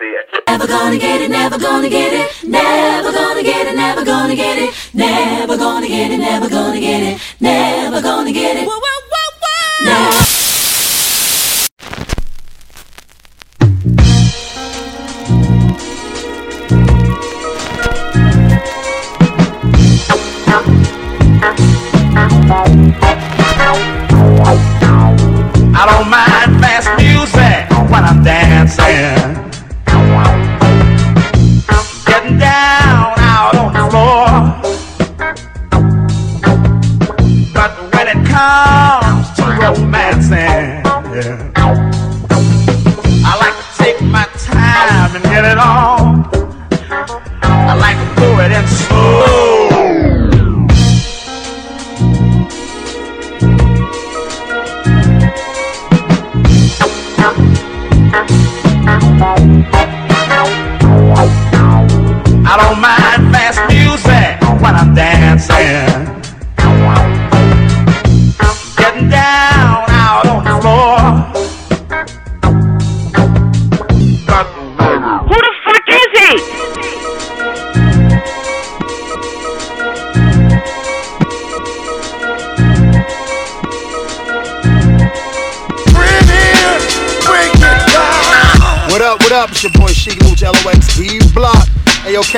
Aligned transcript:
see 0.00 0.06
it. 0.06 0.26
Never 0.48 0.66
gonna 0.66 0.98
get 0.98 1.20
it, 1.20 1.30
never 1.30 1.58
gonna 1.58 1.88
get 1.88 2.12
it, 2.12 2.48
never 2.48 3.12
gonna 3.12 3.42
get 3.42 3.66
it, 3.66 3.76
never 3.76 4.04
gonna 4.04 4.34
get 4.34 4.58
it, 4.58 4.70
never 4.94 5.56
gonna 5.56 5.88
get 5.88 6.10
it, 6.10 6.18
never 6.18 6.48
gonna 6.48 6.80
get 6.80 7.02
it, 7.02 7.20
never 7.40 8.00
gonna 8.00 8.32
get 8.32 8.56
it. 8.56 8.79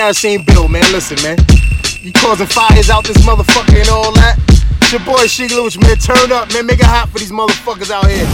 Hey, 0.02 0.08
yo, 0.08 0.10
Kerosene 0.10 0.42
Bill, 0.42 0.66
man. 0.66 0.82
Listen, 0.90 1.14
man. 1.22 1.38
You 2.02 2.10
causing 2.10 2.50
fires 2.50 2.90
out 2.90 3.06
this 3.06 3.18
motherfucker 3.22 3.78
and 3.78 3.88
all 3.88 4.10
that. 4.18 4.34
It's 4.82 4.90
your 4.90 4.98
boy 5.06 5.30
Sheek 5.30 5.54
Louch, 5.54 5.78
man. 5.78 5.94
Turn 5.94 6.34
up, 6.34 6.50
man. 6.50 6.66
Make 6.66 6.82
it 6.82 6.90
hot 6.90 7.06
for 7.14 7.22
these 7.22 7.30
motherfuckers 7.30 7.86
out 7.94 8.10
here. 8.10 8.26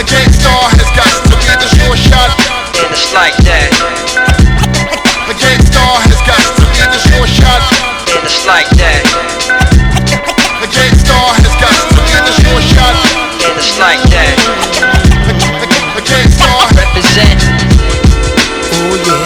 A 0.00 0.02
gangsta 0.08 0.48
has 0.72 0.88
got 0.96 1.04
to 1.28 1.36
be 1.36 1.52
the 1.52 1.68
sure 1.76 1.92
shot. 2.00 2.32
And 2.80 2.88
it's 2.88 3.12
like 3.12 3.36
that, 3.44 3.68
A 5.28 5.34
gangsta 5.36 5.84
has 5.84 6.20
got 6.24 6.40
to 6.48 6.64
be 6.64 6.80
the 6.80 7.00
sure 7.04 7.28
shot. 7.28 7.60
and 8.16 8.24
it's 8.24 8.40
like 8.48 8.72
that, 8.80 9.04
A 9.04 10.68
gangsta 10.80 11.18
has 11.44 11.54
got 11.60 11.76
to 11.76 12.00
be 12.08 12.16
the 12.24 12.32
sure 12.40 12.62
shot. 12.72 12.96
and 13.44 13.52
it's 13.52 13.76
like 13.76 14.00
that. 14.08 14.32
A 15.92 16.00
gangsta. 16.00 16.48
Represent. 16.72 17.49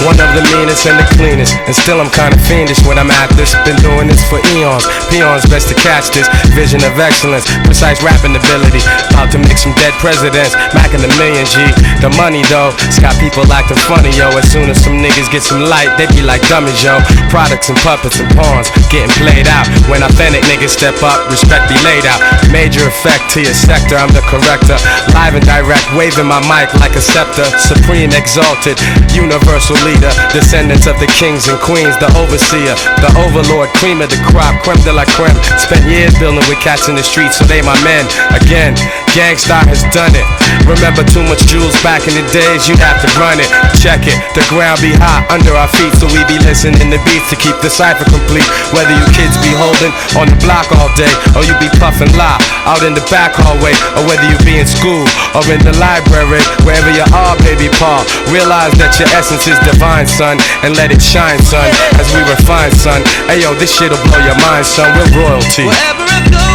One 0.04 0.20
of 0.20 0.30
the 0.36 0.44
meanest 0.56 0.86
and 0.86 1.00
the 1.00 1.08
cleanest, 1.16 1.56
and 1.64 1.74
still 1.74 2.00
I'm 2.00 2.10
kinda 2.10 2.36
fiendish 2.44 2.80
when 2.84 2.98
I'm 2.98 3.10
at 3.10 3.30
this. 3.36 3.56
Been 3.64 3.76
doing 3.80 4.08
this 4.08 4.20
for 4.28 4.40
eons, 4.56 4.84
peons 5.08 5.44
best 5.46 5.68
to 5.68 5.76
catch 5.76 6.12
this. 6.12 6.28
Vision 6.52 6.80
of 6.84 6.98
excellence, 6.98 7.44
precise 7.64 8.00
rapping 8.02 8.36
ability. 8.36 8.80
About 9.12 9.30
to 9.32 9.38
make 9.38 9.56
some 9.56 9.72
dead 9.80 9.92
presidents, 10.00 10.56
macking 10.76 11.00
the 11.00 11.12
million 11.16 11.44
G. 11.44 11.64
The 12.00 12.10
money 12.16 12.42
though, 12.52 12.72
it's 12.84 12.98
got 12.98 13.16
people 13.20 13.44
acting 13.52 13.80
funny 13.88 14.12
yo. 14.16 14.28
As 14.36 14.50
soon 14.50 14.68
as 14.68 14.82
some 14.82 15.00
niggas 15.00 15.30
get 15.30 15.42
some 15.42 15.64
light, 15.64 15.96
they 15.96 16.06
be 16.12 16.22
like 16.22 16.44
dummies 16.48 16.82
yo. 16.84 17.00
Products 17.28 17.68
and 17.68 17.78
puppets 17.80 18.20
and 18.20 18.28
pawns 18.36 18.68
getting 18.88 19.12
played 19.20 19.48
out. 19.48 19.68
When 19.88 20.02
authentic 20.02 20.44
niggas 20.44 20.76
step 20.76 21.00
up, 21.02 21.28
respect 21.30 21.68
be 21.68 21.76
laid 21.84 22.04
out. 22.04 22.20
Major 22.52 22.86
effect 22.88 23.30
to 23.34 23.40
your 23.40 23.56
sector, 23.56 23.96
I'm 23.96 24.12
the 24.12 24.24
corrector. 24.28 24.76
Live 25.12 25.34
and 25.34 25.44
direct, 25.44 25.84
waving 25.96 26.26
my 26.26 26.40
mic 26.44 26.72
like 26.80 26.96
a 26.96 27.00
scepter. 27.00 27.44
Supreme 27.56 28.12
exalted, 28.12 28.80
universal 29.12 29.73
leader. 29.82 30.12
Descendants 30.30 30.86
of 30.86 30.96
the 31.02 31.10
kings 31.18 31.50
and 31.50 31.58
queens, 31.58 31.98
the 31.98 32.10
overseer, 32.14 32.74
the 33.02 33.10
overlord, 33.18 33.70
cream 33.74 33.98
of 34.00 34.10
the 34.10 34.20
crop, 34.30 34.54
creme 34.62 34.80
de 34.86 34.92
la 34.92 35.04
creme. 35.18 35.36
Spent 35.58 35.82
years 35.90 36.14
building 36.20 36.44
with 36.46 36.60
cats 36.62 36.86
in 36.86 36.94
the 36.94 37.02
streets, 37.02 37.40
so 37.40 37.44
they 37.44 37.62
my 37.62 37.76
men. 37.82 38.06
Again, 38.34 38.76
Gang 39.14 39.38
Starr 39.38 39.62
has 39.70 39.82
done 39.94 40.12
it. 40.14 40.26
Remember 40.66 41.06
too 41.06 41.22
much 41.30 41.44
jewels 41.46 41.76
back 41.86 42.06
in 42.10 42.14
the 42.18 42.26
days, 42.34 42.66
you'd 42.66 42.82
have 42.82 42.98
to 43.02 43.08
run 43.18 43.38
it. 43.38 43.48
Check 43.78 44.06
it, 44.10 44.18
the 44.34 44.42
ground 44.50 44.80
be 44.82 44.94
hot 44.96 45.26
under 45.30 45.54
our 45.54 45.70
feet, 45.70 45.94
so 45.98 46.06
we 46.10 46.22
be 46.26 46.38
listening 46.42 46.90
to 46.90 47.00
beats 47.06 47.28
to 47.30 47.36
keep 47.36 47.54
the 47.62 47.70
cipher 47.70 48.06
complete. 48.10 48.46
Whether 48.74 48.94
you 48.94 49.06
kids 49.14 49.36
be 49.44 49.52
holding 49.54 49.92
on 50.18 50.26
the 50.26 50.38
block 50.42 50.66
all 50.74 50.90
day, 50.98 51.10
or 51.36 51.46
you 51.46 51.54
be 51.62 51.70
puffing 51.78 52.10
lie 52.18 52.40
out 52.66 52.82
in 52.82 52.96
the 52.96 53.04
back 53.12 53.36
hallway, 53.36 53.76
or 53.94 54.02
whether 54.08 54.26
you 54.26 54.36
be 54.42 54.58
in 54.58 54.66
school 54.66 55.04
or 55.36 55.44
in 55.52 55.60
the 55.62 55.74
library, 55.78 56.40
wherever 56.64 56.90
you 56.90 57.04
are, 57.12 57.36
baby 57.44 57.68
Paul. 57.78 58.02
Realize 58.32 58.72
that 58.80 58.96
your 58.98 59.08
essence 59.14 59.46
is 59.46 59.58
divine, 59.64 60.06
son, 60.06 60.38
and 60.62 60.76
let 60.76 60.92
it 60.92 61.02
shine, 61.02 61.40
son, 61.40 61.66
as 61.98 62.08
we 62.14 62.20
refine, 62.28 62.72
son. 62.72 63.02
Hey 63.26 63.42
yo, 63.42 63.54
this 63.54 63.72
shit'll 63.72 64.00
blow 64.06 64.20
your 64.22 64.38
mind, 64.40 64.66
son. 64.66 64.92
We're 64.94 65.24
royalty. 65.24 65.66
Wherever 65.66 66.04
I 66.06 66.20
go, 66.30 66.46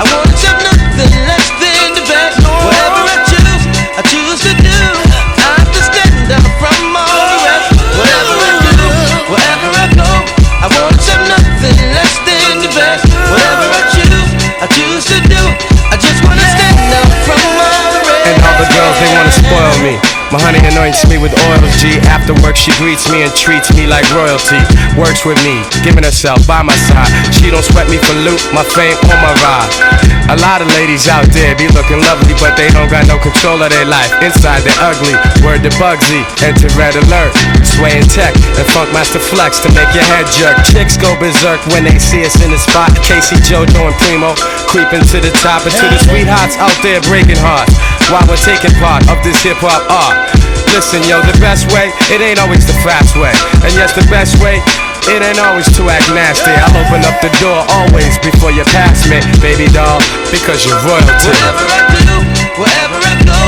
I 0.00 0.02
wanna 0.10 0.33
My 20.34 20.42
honey 20.42 20.58
anoints 20.66 21.06
me 21.06 21.14
with 21.14 21.30
oils, 21.30 21.70
G. 21.78 21.94
After 22.10 22.34
work, 22.42 22.58
she 22.58 22.74
greets 22.82 23.06
me 23.06 23.22
and 23.22 23.30
treats 23.38 23.70
me 23.78 23.86
like 23.86 24.02
royalty. 24.10 24.58
Works 24.98 25.22
with 25.22 25.38
me, 25.46 25.62
giving 25.86 26.02
herself 26.02 26.42
by 26.42 26.58
my 26.58 26.74
side. 26.74 27.06
She 27.30 27.54
don't 27.54 27.62
sweat 27.62 27.86
me 27.86 28.02
for 28.02 28.18
loot, 28.26 28.42
my 28.50 28.66
fame 28.66 28.98
on 29.14 29.18
my 29.22 29.30
ride. 29.46 29.70
A 30.34 30.36
lot 30.42 30.58
of 30.58 30.66
ladies 30.74 31.06
out 31.06 31.22
there 31.30 31.54
be 31.54 31.70
looking 31.70 32.02
lovely, 32.02 32.34
but 32.42 32.58
they 32.58 32.66
don't 32.74 32.90
got 32.90 33.06
no 33.06 33.14
control 33.14 33.62
of 33.62 33.70
their 33.70 33.86
life. 33.86 34.10
Inside, 34.26 34.66
they're 34.66 34.82
ugly. 34.82 35.14
Word 35.46 35.62
to 35.62 35.70
Bugsy, 35.78 36.26
enter 36.42 36.66
red 36.74 36.98
alert. 36.98 37.30
Swaying 37.62 38.10
tech 38.10 38.34
and 38.58 38.66
Funkmaster 38.74 39.22
Flex 39.22 39.62
to 39.62 39.70
make 39.70 39.94
your 39.94 40.02
head 40.10 40.26
jerk. 40.34 40.58
Chicks 40.66 40.98
go 40.98 41.14
berserk 41.14 41.62
when 41.70 41.86
they 41.86 41.94
see 42.02 42.26
us 42.26 42.34
in 42.42 42.50
the 42.50 42.58
spot. 42.58 42.90
K-Ci, 43.06 43.38
JoJo, 43.46 43.86
and 43.86 43.96
Primo 44.02 44.34
creeping 44.74 45.06
to 45.06 45.22
the 45.22 45.30
top 45.38 45.62
and 45.62 45.70
to 45.70 45.86
the 45.86 46.00
sweethearts 46.02 46.58
out 46.58 46.74
there 46.82 46.98
breaking 47.06 47.38
hearts 47.38 47.70
while 48.10 48.26
we're 48.26 48.42
taking 48.42 48.74
part 48.82 49.06
of 49.06 49.14
this 49.22 49.38
hip 49.38 49.54
hop 49.62 49.86
art. 49.86 50.18
Listen, 50.74 50.98
yo, 51.06 51.22
the 51.22 51.38
best 51.38 51.70
way, 51.70 51.94
it 52.10 52.18
ain't 52.18 52.42
always 52.42 52.66
the 52.66 52.74
fast 52.82 53.14
way. 53.14 53.30
And 53.62 53.70
yes, 53.78 53.94
the 53.94 54.02
best 54.10 54.34
way, 54.42 54.58
it 55.06 55.22
ain't 55.22 55.38
always 55.38 55.70
to 55.78 55.86
act 55.86 56.10
nasty. 56.10 56.50
I'll 56.50 56.74
open 56.74 57.06
up 57.06 57.22
the 57.22 57.30
door 57.38 57.62
always 57.70 58.18
before 58.18 58.50
you 58.50 58.66
pass 58.74 59.06
me, 59.06 59.22
baby 59.38 59.70
doll, 59.70 60.02
because 60.34 60.66
you're 60.66 60.82
royalty. 60.82 61.30
Wherever 61.38 61.70
I 61.70 61.82
do, 61.94 62.18
wherever 62.58 62.98
I 62.98 63.14
go, 63.22 63.40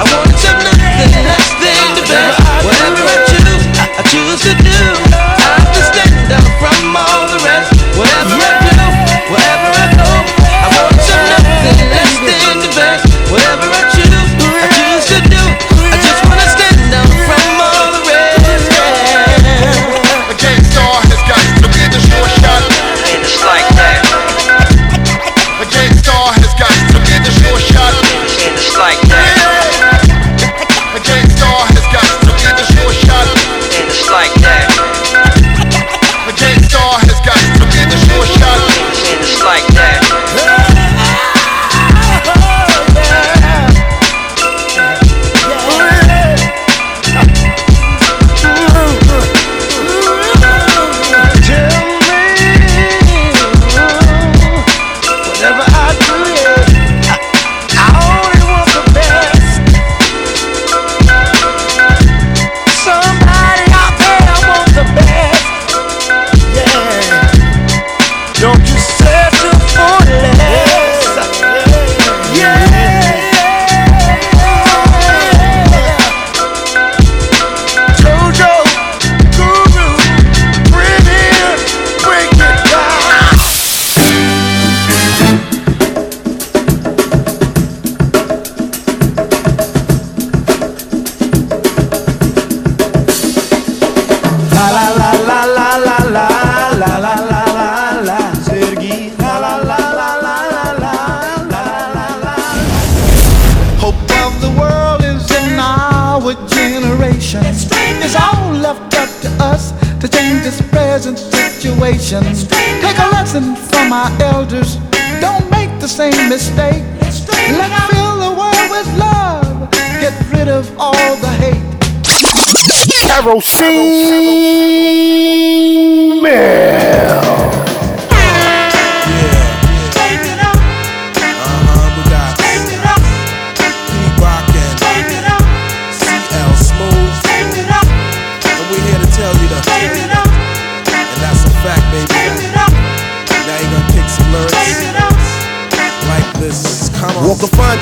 I 0.00 0.02
wanna 0.08 0.32
accept 0.32 0.64
nothing 0.64 1.12
less 1.28 1.44
than 1.60 1.86
the 1.92 2.04
best. 2.08 2.40
Whatever 2.64 3.04
I 3.04 3.16
choose, 3.28 3.64
I 3.84 4.02
choose 4.08 4.40
to 4.48 4.52
do. 4.64 5.09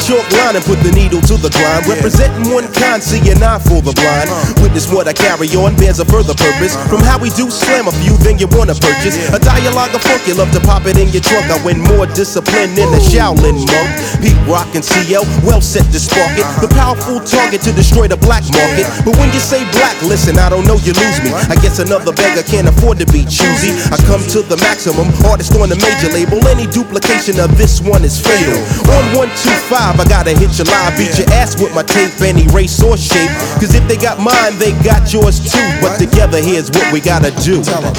Chalk 0.08 0.24
line 0.40 0.56
and 0.56 0.64
put 0.64 0.80
the 0.80 0.88
needle 0.96 1.20
to 1.28 1.36
the 1.36 1.52
grind. 1.52 1.84
Representing 1.84 2.48
one 2.48 2.64
kind, 2.72 3.04
see 3.04 3.20
an 3.28 3.44
eye 3.44 3.60
for 3.60 3.84
the 3.84 3.92
blind. 3.92 4.32
Witness 4.64 4.88
what 4.88 5.04
I 5.04 5.12
carry 5.12 5.52
on 5.52 5.76
bears 5.76 6.00
a 6.00 6.06
further 6.08 6.32
purpose. 6.32 6.72
From 6.88 7.04
how 7.04 7.20
we 7.20 7.28
do 7.36 7.52
slam 7.52 7.84
a 7.84 7.92
few, 8.00 8.16
then 8.24 8.40
you 8.40 8.48
wanna 8.56 8.72
purchase 8.72 9.20
a 9.28 9.38
dialogue 9.38 9.92
of 9.92 10.00
funk. 10.00 10.24
You 10.24 10.40
love 10.40 10.48
to 10.56 10.64
pop 10.64 10.88
it 10.88 10.96
in 10.96 11.12
your 11.12 11.20
trunk. 11.20 11.52
I 11.52 11.60
win 11.60 11.84
more 11.84 12.08
discipline 12.16 12.72
than 12.72 12.88
a 12.96 13.00
Shaolin 13.04 13.60
monk. 13.68 13.90
Pete 14.24 14.40
Rock 14.48 14.72
and 14.72 14.80
CL, 14.80 15.28
well 15.44 15.60
set 15.60 15.84
to 15.92 16.00
spark 16.00 16.32
it. 16.40 16.48
The 16.64 16.72
powerful 16.72 17.20
target 17.20 17.60
to 17.68 17.72
destroy 17.76 18.08
the 18.08 18.16
black 18.16 18.48
market. 18.48 18.88
But 19.04 19.12
when 19.20 19.28
you 19.36 19.42
say 19.44 19.60
black, 19.76 20.00
listen, 20.00 20.40
I 20.40 20.48
don't 20.48 20.64
know, 20.64 20.80
you 20.88 20.96
lose 20.96 21.20
me. 21.20 21.36
I 21.52 21.56
guess 21.60 21.84
another 21.84 22.16
beggar 22.16 22.42
can't 22.48 22.64
afford 22.64 22.96
to 23.04 23.06
be 23.12 23.28
choosy. 23.28 23.76
I 23.92 24.00
come 24.08 24.24
to 24.32 24.40
the 24.40 24.56
maximum, 24.64 25.12
artist 25.28 25.52
on 25.52 25.68
the 25.68 25.76
major 25.76 26.08
label. 26.16 26.40
Any 26.48 26.64
duplication 26.64 27.36
of 27.44 27.52
this 27.60 27.84
one 27.84 28.08
is 28.08 28.16
fatal. 28.16 28.56
On 28.88 29.04
125, 29.12 29.97
I 30.00 30.04
gotta 30.08 30.30
hit 30.30 30.56
your 30.58 30.66
line, 30.66 30.96
beat 30.96 31.18
your 31.18 31.28
ass 31.34 31.60
with 31.60 31.74
my 31.74 31.82
tape, 31.82 32.20
any 32.20 32.46
race 32.48 32.82
or 32.82 32.96
shape. 32.96 33.30
Cause 33.58 33.74
if 33.74 33.86
they 33.88 33.96
got 33.96 34.20
mine, 34.20 34.58
they 34.58 34.72
got 34.82 35.12
yours 35.12 35.40
too. 35.40 35.68
But 35.82 35.98
together, 35.98 36.40
here's 36.40 36.70
what 36.70 36.92
we 36.92 37.00
gotta 37.00 37.30
do. 37.42 37.62
Tell 37.62 37.84
'em. 37.84 37.92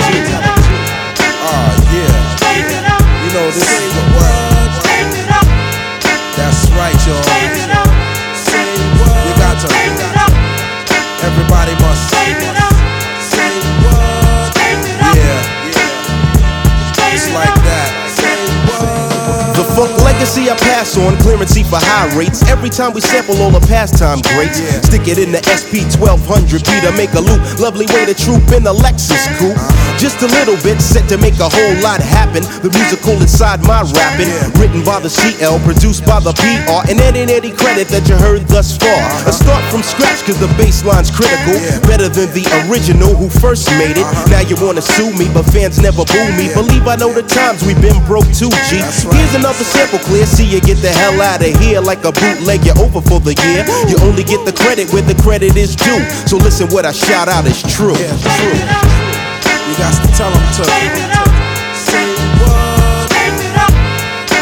Oh, 1.42 1.72
yeah. 1.92 3.26
You 3.26 3.34
know, 3.34 3.46
this 3.52 3.70
is 3.70 3.94
the 3.94 4.02
word. 4.18 4.39
Legacy 20.20 20.52
I 20.52 20.56
pass 20.60 21.00
on, 21.00 21.16
clearancy 21.24 21.64
for 21.64 21.80
high 21.80 22.12
rates. 22.12 22.44
Every 22.52 22.70
time 22.70 22.92
we 22.92 23.00
sample 23.00 23.40
all 23.40 23.56
the 23.56 23.64
pastime 23.72 24.20
greats, 24.36 24.60
stick 24.84 25.08
it 25.08 25.16
in 25.16 25.32
the 25.32 25.40
SP 25.48 25.88
1200 25.96 26.60
P 26.60 26.70
to 26.84 26.92
make 27.00 27.16
a 27.16 27.24
loop. 27.24 27.40
Lovely 27.56 27.88
way 27.96 28.04
to 28.04 28.12
troop 28.12 28.44
in 28.52 28.68
the 28.68 28.76
Lexus 28.76 29.24
coupe. 29.40 29.56
Uh-huh. 29.56 29.96
Just 29.96 30.20
a 30.20 30.28
little 30.28 30.60
bit 30.60 30.84
set 30.84 31.08
to 31.08 31.16
make 31.16 31.40
a 31.40 31.48
whole 31.48 31.76
lot 31.80 32.04
happen. 32.04 32.44
The 32.60 32.68
musical 32.68 33.16
inside 33.16 33.64
my 33.64 33.80
rapping, 33.96 34.28
written 34.60 34.84
by 34.84 35.00
the 35.00 35.08
CL, 35.08 35.56
produced 35.64 36.04
by 36.04 36.20
the 36.20 36.36
PR, 36.36 36.84
and 36.92 37.00
any 37.00 37.24
any 37.32 37.56
credit 37.56 37.88
that 37.88 38.04
you 38.12 38.20
heard 38.20 38.44
thus 38.52 38.76
far. 38.76 38.92
Uh-huh. 38.92 39.32
A 39.32 39.32
start 39.32 39.64
from 39.72 39.88
scratch 39.88 40.20
cause 40.28 40.40
the 40.44 40.52
bassline's 40.60 41.16
critical, 41.16 41.56
better 41.88 42.12
than 42.12 42.28
the 42.36 42.44
original 42.68 43.16
who 43.16 43.32
first 43.40 43.72
made 43.80 43.96
it. 43.96 44.04
Uh-huh. 44.04 44.36
Now 44.36 44.44
you 44.44 44.60
wanna 44.60 44.84
sue 44.84 45.16
me, 45.16 45.32
but 45.32 45.48
fans 45.48 45.80
never 45.80 46.04
boo 46.04 46.28
me. 46.36 46.52
Believe 46.52 46.84
I 46.92 47.00
know 47.00 47.16
the 47.16 47.24
times 47.24 47.64
we've 47.64 47.80
been 47.80 47.96
broke 48.04 48.28
too, 48.36 48.52
G. 48.68 48.84
Here's 49.16 49.36
another 49.40 49.64
sample 49.64 50.04
clear. 50.10 50.26
See 50.26 50.50
you 50.50 50.60
get 50.60 50.82
the 50.82 50.90
hell 50.90 51.22
out 51.22 51.46
of 51.46 51.54
here 51.62 51.80
like 51.80 52.04
a 52.04 52.12
bootleg. 52.12 52.66
You're 52.66 52.78
over 52.82 53.02
for 53.02 53.22
the 53.22 53.38
year. 53.46 53.62
You 53.86 53.96
only 54.02 54.26
get 54.26 54.42
the 54.46 54.54
credit 54.54 54.92
where 54.92 55.06
the 55.06 55.16
credit 55.22 55.56
is 55.56 55.76
due. 55.78 56.02
So 56.26 56.38
listen, 56.38 56.68
what 56.74 56.86
I 56.86 56.92
shout 56.92 57.30
out 57.30 57.46
is 57.46 57.62
true. 57.62 57.94
Yeah, 57.94 58.18
true. 58.42 58.58
You 59.70 59.74
got 59.78 59.94
to 59.94 60.10
tell 60.18 60.34
them 60.34 60.46
to. 60.58 60.64
Say 61.78 62.10
what? 62.42 63.14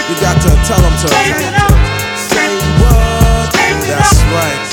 You 0.08 0.16
got 0.24 0.40
to 0.40 0.52
tell 0.64 0.80
them 0.80 0.96
to. 1.04 1.08
Say 2.16 2.50
what? 2.80 3.52
That's 3.84 4.24
right. 4.32 4.67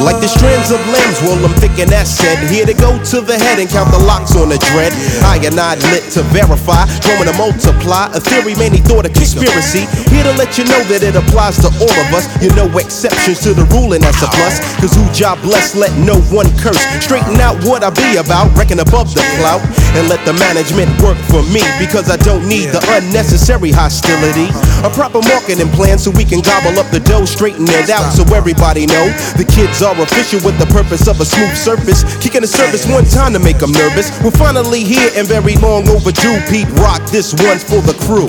Like 0.00 0.16
the 0.24 0.32
strands 0.32 0.72
of 0.72 0.80
limbs, 0.88 1.20
well, 1.20 1.36
I'm 1.44 1.52
thinking 1.60 1.92
that's 1.92 2.08
said. 2.08 2.40
Here 2.48 2.64
to 2.64 2.72
go 2.72 2.96
to 2.96 3.20
the 3.20 3.36
head 3.36 3.60
and 3.60 3.68
count 3.68 3.92
the 3.92 4.00
locks 4.00 4.32
on 4.32 4.48
the 4.48 4.56
dread. 4.72 4.96
I 5.28 5.36
and 5.44 5.60
I 5.60 5.76
lit 5.92 6.08
to 6.16 6.24
verify, 6.32 6.88
growing 7.04 7.28
to 7.28 7.36
multiply. 7.36 8.08
A 8.16 8.20
theory 8.20 8.56
many 8.56 8.80
thought 8.80 9.04
a 9.04 9.12
conspiracy. 9.12 9.84
Here 10.08 10.24
to 10.24 10.32
let 10.40 10.56
you 10.56 10.64
know 10.64 10.80
that 10.88 11.04
it 11.04 11.20
applies 11.20 11.60
to 11.60 11.68
all 11.68 11.96
of 12.00 12.08
us. 12.16 12.24
You 12.40 12.48
know 12.56 12.64
exceptions 12.80 13.44
to 13.44 13.52
the 13.52 13.68
rule, 13.76 13.92
and 13.92 14.00
that's 14.00 14.24
a 14.24 14.28
plus. 14.40 14.64
Cause 14.80 14.96
who 14.96 15.04
job 15.12 15.36
blessed, 15.44 15.76
let 15.76 15.92
no 16.00 16.16
one 16.32 16.48
curse. 16.64 16.80
Straighten 17.04 17.36
out 17.36 17.60
what 17.68 17.84
I 17.84 17.92
be 17.92 18.16
about, 18.16 18.48
reckon 18.56 18.80
above 18.80 19.12
the 19.12 19.20
clout. 19.36 19.60
And 20.00 20.08
let 20.08 20.24
the 20.24 20.32
management 20.40 20.88
work 21.04 21.20
for 21.28 21.44
me. 21.52 21.60
Because 21.76 22.08
I 22.08 22.16
don't 22.24 22.48
need 22.48 22.72
the 22.72 22.80
unnecessary 22.96 23.68
hostility. 23.68 24.48
A 24.80 24.88
proper 24.88 25.20
marketing 25.28 25.68
plan 25.76 26.00
so 26.00 26.08
we 26.10 26.24
can 26.24 26.40
gobble 26.40 26.80
up 26.80 26.88
the 26.88 27.04
dough, 27.04 27.28
straighten 27.28 27.68
it 27.68 27.92
out 27.92 28.08
so 28.16 28.24
everybody 28.32 28.88
know. 28.88 29.12
The 29.36 29.44
kids 29.44 29.84
are 29.84 29.89
official 29.98 30.40
with 30.44 30.58
the 30.58 30.66
purpose 30.66 31.08
of 31.08 31.20
a 31.20 31.24
smooth 31.24 31.56
surface. 31.56 32.04
Kicking 32.22 32.42
the 32.42 32.46
surface 32.46 32.86
one 32.86 33.04
time 33.04 33.32
to 33.32 33.38
make 33.38 33.58
them 33.58 33.72
nervous. 33.72 34.10
We're 34.22 34.30
finally 34.30 34.84
here 34.84 35.10
and 35.16 35.26
very 35.26 35.56
long 35.56 35.88
overdue. 35.88 36.38
Pete 36.48 36.68
Rock, 36.78 37.02
this 37.10 37.34
one's 37.34 37.64
for 37.64 37.80
the 37.82 37.94
crew. 38.04 38.28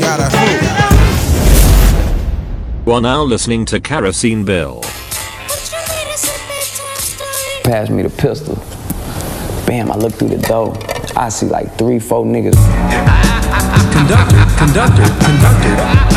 You 2.86 2.94
are 2.94 3.02
now 3.02 3.24
listening 3.24 3.66
to 3.66 3.80
Kerosene 3.80 4.44
Bill. 4.44 4.82
Pass 7.64 7.90
me 7.90 8.02
the 8.02 8.10
pistol. 8.10 8.56
Bam, 9.68 9.92
I 9.92 9.96
look 9.96 10.14
through 10.14 10.30
the 10.30 10.40
door. 10.48 10.76
I 11.16 11.30
see 11.30 11.46
like 11.46 11.78
three, 11.78 12.00
four 12.00 12.26
niggas. 12.26 12.58
Conductor, 13.94 14.46
conductor, 14.58 15.06
conductor. 15.24 16.11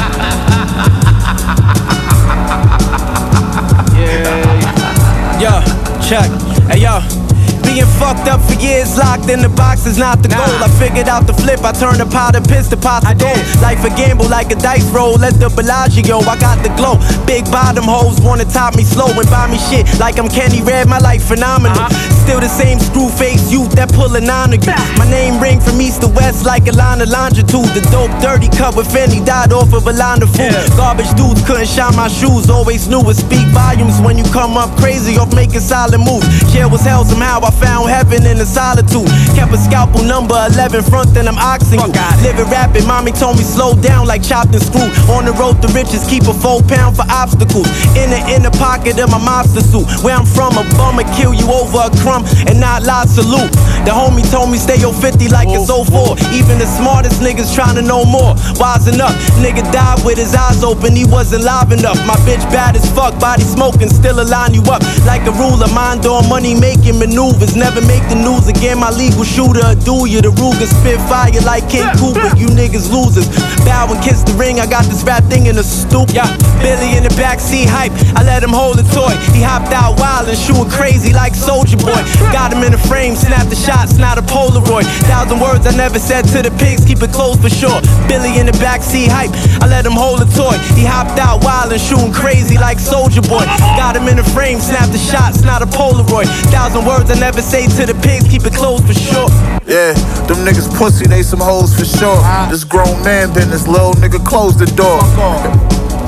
Check. 6.09 6.31
Hey, 6.69 6.81
yo. 6.83 7.34
Being 7.75 7.91
fucked 7.99 8.31
up 8.31 8.39
for 8.47 8.55
years, 8.63 8.97
locked 8.97 9.27
in 9.27 9.43
the 9.43 9.49
box 9.49 9.85
is 9.85 9.99
not 9.99 10.23
the 10.23 10.31
goal. 10.31 10.47
I 10.63 10.71
figured 10.79 11.09
out 11.09 11.27
the 11.27 11.35
flip, 11.35 11.59
I 11.67 11.73
turned 11.73 11.99
the 11.99 12.07
pot 12.07 12.37
and 12.39 12.47
piss 12.47 12.69
the 12.71 12.77
pot 12.77 13.03
to 13.03 13.19
gold. 13.19 13.43
Life 13.59 13.83
a 13.83 13.91
gamble 13.99 14.31
like 14.31 14.53
a 14.53 14.55
dice 14.55 14.87
roll, 14.95 15.19
let 15.19 15.43
the 15.43 15.51
Bellagio, 15.51 16.23
I 16.23 16.39
got 16.39 16.63
the 16.63 16.71
glow. 16.79 17.03
Big 17.27 17.43
bottom 17.51 17.83
hoes 17.83 18.23
wanna 18.23 18.47
top 18.47 18.79
me 18.79 18.85
slow 18.85 19.11
and 19.11 19.27
buy 19.27 19.51
me 19.51 19.59
shit 19.59 19.91
like 19.99 20.23
I'm 20.23 20.31
Kenny 20.31 20.63
Red, 20.63 20.87
my 20.87 21.03
life 21.03 21.27
phenomenal. 21.27 21.75
Uh-huh. 21.75 22.23
Still 22.23 22.39
the 22.39 22.49
same 22.49 22.79
screw 22.79 23.11
face 23.11 23.51
youth 23.51 23.75
that 23.75 23.91
pull 23.91 24.15
a 24.15 24.23
nine 24.23 24.55
of 24.55 24.63
you. 24.63 24.79
My 24.95 25.11
name 25.11 25.43
ring 25.43 25.59
from 25.59 25.83
east 25.83 26.07
to 26.07 26.09
west 26.15 26.47
like 26.47 26.71
a 26.71 26.73
line 26.79 27.03
of 27.03 27.11
longitude. 27.11 27.75
The 27.75 27.83
dope 27.91 28.15
dirty 28.23 28.47
cut 28.55 28.79
with 28.79 28.87
Fendi 28.87 29.19
died 29.19 29.53
off 29.53 29.75
of 29.75 29.83
a 29.91 29.93
line 29.93 30.23
of 30.23 30.31
food. 30.31 30.55
Garbage 30.79 31.11
dudes 31.19 31.43
couldn't 31.43 31.67
shine 31.67 31.99
my 31.99 32.07
shoes, 32.07 32.49
always 32.49 32.87
knew 32.87 33.03
it 33.11 33.19
speak 33.19 33.45
volumes 33.51 33.99
when 33.99 34.17
you 34.17 34.25
come 34.31 34.55
up 34.57 34.71
crazy 34.79 35.19
off 35.19 35.35
making 35.35 35.59
solid 35.59 35.99
moves. 35.99 36.25
Share 36.55 36.71
was 36.71 36.87
hell 36.87 37.05
somehow 37.05 37.43
I 37.43 37.51
found 37.65 37.89
heaven 37.89 38.29
in 38.29 38.37
the 38.37 38.45
solitude. 38.45 39.09
Kept 39.33 39.49
a 39.57 39.57
scalpel 39.57 40.05
number 40.05 40.37
11 40.53 40.85
front, 40.85 41.17
then 41.17 41.25
I'm 41.25 41.41
oxing 41.41 41.81
you. 41.81 41.93
Living 42.21 42.49
rapid, 42.53 42.85
mommy 42.85 43.13
told 43.13 43.41
me 43.41 43.45
slow 43.45 43.73
down 43.81 44.05
like 44.05 44.21
chopped 44.21 44.53
and 44.53 44.61
screwed. 44.61 44.93
On 45.09 45.25
the 45.25 45.33
road 45.41 45.65
to 45.65 45.69
riches, 45.73 46.05
keep 46.05 46.29
a 46.29 46.37
full 46.37 46.61
pound 46.69 47.01
for 47.01 47.09
obstacles. 47.09 47.67
In 47.97 48.13
the 48.13 48.21
inner 48.29 48.53
pocket 48.61 49.01
of 49.01 49.09
my 49.09 49.19
mobster 49.19 49.65
suit. 49.65 49.89
Where 50.05 50.13
I'm 50.13 50.29
from, 50.29 50.61
a 50.61 50.65
bummer 50.77 51.09
kill 51.17 51.33
you 51.33 51.49
over 51.49 51.89
a 51.89 51.91
crumb 52.05 52.29
and 52.45 52.61
not 52.61 52.85
lie 52.85 53.09
salute. 53.09 53.51
The 53.89 53.97
homie 53.97 54.27
told 54.29 54.53
me 54.53 54.59
stay 54.61 54.77
on 54.85 54.93
50 54.93 55.33
like 55.33 55.49
it's 55.49 55.73
04. 55.73 56.21
Even 56.37 56.61
the 56.61 56.69
smartest 56.69 57.25
niggas 57.25 57.55
trying 57.57 57.81
to 57.81 57.85
know 57.85 58.05
more. 58.05 58.37
Wisen 58.61 59.01
up, 59.01 59.17
nigga 59.41 59.65
died 59.73 60.05
with 60.05 60.19
his 60.21 60.35
eyes 60.37 60.61
open, 60.63 60.93
he 60.93 61.09
wasn't 61.09 61.45
live 61.45 61.73
enough. 61.73 61.97
My 62.05 62.17
bitch 62.29 62.45
bad 62.53 62.77
as 62.77 62.85
fuck, 62.93 63.17
body 63.19 63.43
smoking, 63.43 63.89
still 63.89 64.21
a 64.21 64.27
line 64.27 64.53
you 64.53 64.63
up. 64.69 64.85
Like 65.09 65.25
a 65.25 65.33
ruler, 65.33 65.69
mind 65.73 66.05
on 66.05 66.29
money 66.29 66.53
making 66.53 66.99
maneuvers. 66.99 67.54
Never 67.55 67.79
make 67.87 68.03
the 68.11 68.19
news 68.19 68.51
again, 68.51 68.83
my 68.83 68.91
legal 68.91 69.23
shooter, 69.23 69.63
a 69.63 69.79
do 69.79 70.11
you. 70.11 70.19
The 70.19 70.35
Ruger 70.35 70.67
spit 70.67 70.99
fire 71.07 71.31
like 71.47 71.71
King 71.71 71.87
Koopa, 72.03 72.35
you 72.35 72.51
niggas 72.51 72.91
losers. 72.91 73.31
Bow 73.63 73.87
and 73.95 74.03
kiss 74.03 74.27
the 74.27 74.35
ring, 74.35 74.59
I 74.59 74.67
got 74.67 74.85
this 74.91 75.07
rap 75.07 75.23
thing 75.31 75.47
in 75.47 75.55
the 75.55 75.63
stoop. 75.63 76.11
Yeah, 76.11 76.27
Billy 76.59 76.99
in 76.99 77.07
the 77.07 77.15
backseat 77.15 77.71
hype, 77.71 77.95
I 78.19 78.27
let 78.27 78.43
him 78.43 78.51
hold 78.51 78.83
the 78.83 78.87
toy. 78.91 79.15
He 79.31 79.39
hopped 79.39 79.71
out 79.71 80.03
wild 80.03 80.27
and 80.27 80.37
shooting 80.37 80.67
crazy 80.67 81.15
like 81.15 81.35
Soldier 81.35 81.79
Boy. 81.79 82.03
Got 82.35 82.51
him 82.51 82.67
in 82.67 82.75
the 82.75 82.83
frame, 82.91 83.15
snap 83.15 83.47
the 83.47 83.55
shots, 83.55 84.03
not 84.03 84.19
a 84.19 84.25
Polaroid. 84.27 84.83
Thousand 85.07 85.39
words 85.39 85.63
I 85.67 85.79
never 85.79 86.03
said 86.03 86.27
to 86.35 86.43
the 86.43 86.51
pigs, 86.59 86.83
keep 86.83 87.07
it 87.07 87.15
closed 87.15 87.39
for 87.39 87.51
sure. 87.55 87.79
Billy 88.11 88.35
in 88.43 88.51
the 88.51 88.57
backseat 88.59 89.15
hype, 89.15 89.31
I 89.63 89.71
let 89.71 89.87
him 89.87 89.95
hold 89.95 90.19
a 90.19 90.29
toy. 90.35 90.59
He 90.75 90.83
hopped 90.83 91.23
out 91.23 91.47
wild 91.47 91.71
and 91.71 91.81
shooting 91.81 92.11
crazy 92.11 92.59
like 92.59 92.83
Soldier 92.83 93.23
Boy. 93.23 93.47
Got 93.79 93.95
him 93.95 94.11
in 94.11 94.19
the 94.19 94.27
frame, 94.35 94.59
snap 94.59 94.91
the 94.91 94.99
shots, 94.99 95.47
not 95.47 95.63
a 95.63 95.67
Polaroid. 95.71 96.27
Thousand 96.51 96.83
words 96.83 97.07
I 97.11 97.21
never 97.21 97.44
say 97.45 97.67
to 97.67 97.85
the 97.85 97.95
pigs, 98.01 98.27
keep 98.27 98.45
it 98.45 98.55
closed 98.55 98.87
for 98.87 98.95
sure. 98.95 99.29
Yeah, 99.69 99.93
them 100.27 100.41
niggas 100.47 100.73
pussy, 100.77 101.07
they 101.07 101.23
some 101.23 101.41
hoes 101.41 101.77
for 101.77 101.85
sure. 101.85 102.17
Ah. 102.25 102.49
This 102.51 102.65
grown 102.65 103.03
man 103.05 103.33
business, 103.33 103.69
little 103.69 103.93
nigga, 103.95 104.25
close 104.25 104.57
the 104.57 104.67
door. 104.67 105.01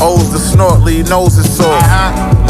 O's 0.01 0.31
the 0.31 0.39
snort, 0.39 0.81
leave 0.81 1.09
nose 1.09 1.39
is 1.39 1.49
sore. 1.49 1.81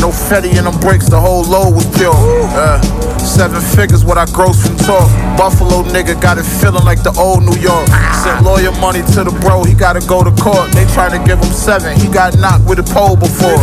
No 0.02 0.10
fetty 0.10 0.58
in 0.58 0.64
them 0.64 0.78
bricks, 0.80 1.08
the 1.08 1.20
whole 1.20 1.42
load 1.44 1.74
was 1.74 1.86
pure. 1.96 2.14
Uh, 2.14 2.80
seven 3.18 3.60
figures 3.60 4.04
what 4.04 4.18
I 4.18 4.26
gross 4.26 4.66
from 4.66 4.76
talk. 4.76 5.06
Buffalo 5.38 5.82
nigga 5.94 6.20
got 6.20 6.38
it 6.38 6.44
feeling 6.44 6.84
like 6.84 7.02
the 7.02 7.14
old 7.18 7.42
New 7.44 7.56
York. 7.58 7.86
Sent 8.22 8.42
lawyer 8.42 8.72
money 8.82 9.02
to 9.14 9.24
the 9.24 9.34
bro, 9.40 9.64
he 9.64 9.74
gotta 9.74 10.02
go 10.06 10.22
to 10.22 10.30
court. 10.42 10.70
They 10.72 10.84
trying 10.92 11.14
to 11.14 11.22
give 11.26 11.38
him 11.38 11.52
seven, 11.52 11.98
he 11.98 12.08
got 12.08 12.36
knocked 12.38 12.66
with 12.66 12.78
a 12.78 12.86
pole 12.94 13.16
before. 13.16 13.58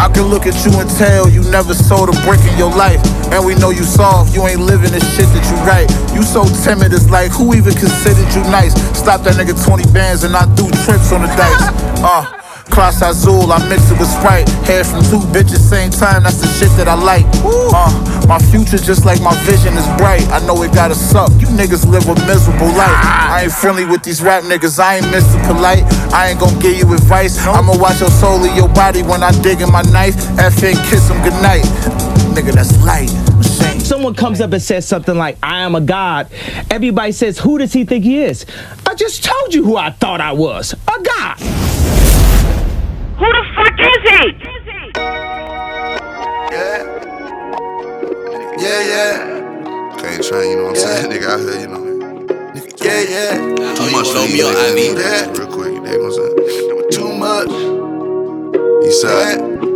I 0.00 0.08
can 0.12 0.24
look 0.32 0.46
at 0.46 0.56
you 0.64 0.72
and 0.80 0.88
tell 0.96 1.28
you 1.28 1.42
never 1.50 1.74
sold 1.74 2.08
a 2.08 2.16
brick 2.24 2.40
in 2.48 2.56
your 2.58 2.72
life. 2.72 3.00
And 3.32 3.44
we 3.44 3.54
know 3.54 3.70
you 3.70 3.84
soft, 3.84 4.34
you 4.34 4.46
ain't 4.46 4.60
living 4.60 4.92
the 4.92 5.00
shit 5.12 5.28
that 5.36 5.44
you 5.50 5.56
write. 5.68 5.90
You 6.16 6.22
so 6.22 6.44
timid, 6.64 6.92
it's 6.92 7.10
like 7.10 7.30
who 7.32 7.54
even 7.54 7.74
considered 7.74 8.28
you 8.32 8.42
nice? 8.48 8.72
Stop 8.96 9.22
that 9.22 9.36
nigga 9.36 9.52
20 9.52 9.92
bands 9.92 10.24
and 10.24 10.34
I 10.34 10.48
do 10.56 10.64
trips 10.88 11.12
on 11.12 11.22
the 11.22 11.30
dice. 11.36 11.68
Uh. 11.96 12.45
Cross 12.76 13.00
Azul, 13.00 13.50
I 13.50 13.56
mix 13.70 13.90
it 13.90 13.98
with 13.98 14.06
Sprite. 14.06 14.46
Hair 14.68 14.84
from 14.84 15.00
two 15.08 15.24
bitches, 15.32 15.64
same 15.64 15.88
time, 15.90 16.24
that's 16.24 16.36
the 16.36 16.46
shit 16.60 16.68
that 16.76 16.86
I 16.86 16.92
like. 16.92 17.24
Uh, 17.40 17.88
my 18.28 18.38
future 18.38 18.76
just 18.76 19.06
like 19.06 19.16
my 19.22 19.32
vision 19.48 19.72
is 19.80 19.86
bright. 19.96 20.28
I 20.28 20.44
know 20.44 20.60
it 20.62 20.74
gotta 20.74 20.94
suck. 20.94 21.32
You 21.40 21.48
niggas 21.56 21.88
live 21.88 22.04
a 22.04 22.14
miserable 22.28 22.68
life. 22.76 23.00
I 23.32 23.44
ain't 23.44 23.52
friendly 23.52 23.86
with 23.86 24.02
these 24.02 24.20
rap 24.20 24.44
niggas, 24.44 24.78
I 24.78 24.96
ain't 24.96 25.06
Mr. 25.06 25.40
Polite. 25.48 25.84
I 26.12 26.28
ain't 26.28 26.38
gon' 26.38 26.52
give 26.58 26.76
you 26.76 26.92
advice. 26.92 27.38
I'ma 27.46 27.80
watch 27.80 28.00
your 28.00 28.10
soul 28.10 28.44
in 28.44 28.54
your 28.54 28.68
body 28.68 29.02
when 29.02 29.22
I 29.22 29.32
dig 29.40 29.62
in 29.62 29.72
my 29.72 29.80
knife. 29.88 30.12
F 30.36 30.62
and 30.62 30.76
kiss 30.92 31.08
him 31.08 31.16
goodnight. 31.24 31.64
Nigga, 32.36 32.52
that's 32.52 32.76
light. 32.84 33.08
Someone 33.80 34.14
comes 34.14 34.42
up 34.42 34.52
and 34.52 34.60
says 34.60 34.86
something 34.86 35.16
like, 35.16 35.38
I 35.42 35.60
am 35.60 35.76
a 35.76 35.80
god. 35.80 36.28
Everybody 36.70 37.12
says, 37.12 37.38
Who 37.38 37.56
does 37.56 37.72
he 37.72 37.86
think 37.86 38.04
he 38.04 38.22
is? 38.22 38.44
I 38.86 38.94
just 38.94 39.24
told 39.24 39.54
you 39.54 39.64
who 39.64 39.78
I 39.78 39.92
thought 39.92 40.20
I 40.20 40.32
was 40.32 40.74
a 40.74 41.02
god. 41.02 41.75
Who 43.26 43.32
the 43.32 43.42
fuck 43.56 43.80
is 43.80 44.02
he? 44.06 44.20
Yeah, 48.62 48.80
yeah. 48.86 49.14
Can't 49.98 50.22
train, 50.22 50.50
you 50.50 50.56
know 50.58 50.62
what 50.66 50.70
I'm 50.70 50.76
saying? 50.76 51.10
Nigga 51.10 51.26
out 51.26 51.40
here, 51.40 51.58
you 51.58 51.66
know. 51.66 51.82
Nigga, 52.54 52.70
yeah, 52.84 53.02
yeah. 53.10 53.74
Too 53.74 53.90
much 53.90 54.08
for 54.10 54.26
me, 54.30 54.42
I 54.44 54.72
mean. 54.76 54.94
That. 54.94 55.36
Real 55.36 55.48
quick, 55.48 55.74
you 55.74 55.80
know 55.80 55.98
what 55.98 56.06
I'm 56.06 56.12
saying? 56.12 56.90
Too 56.92 57.12
much. 57.16 57.48
Eastside. 58.86 59.40
Rocks 59.56 59.75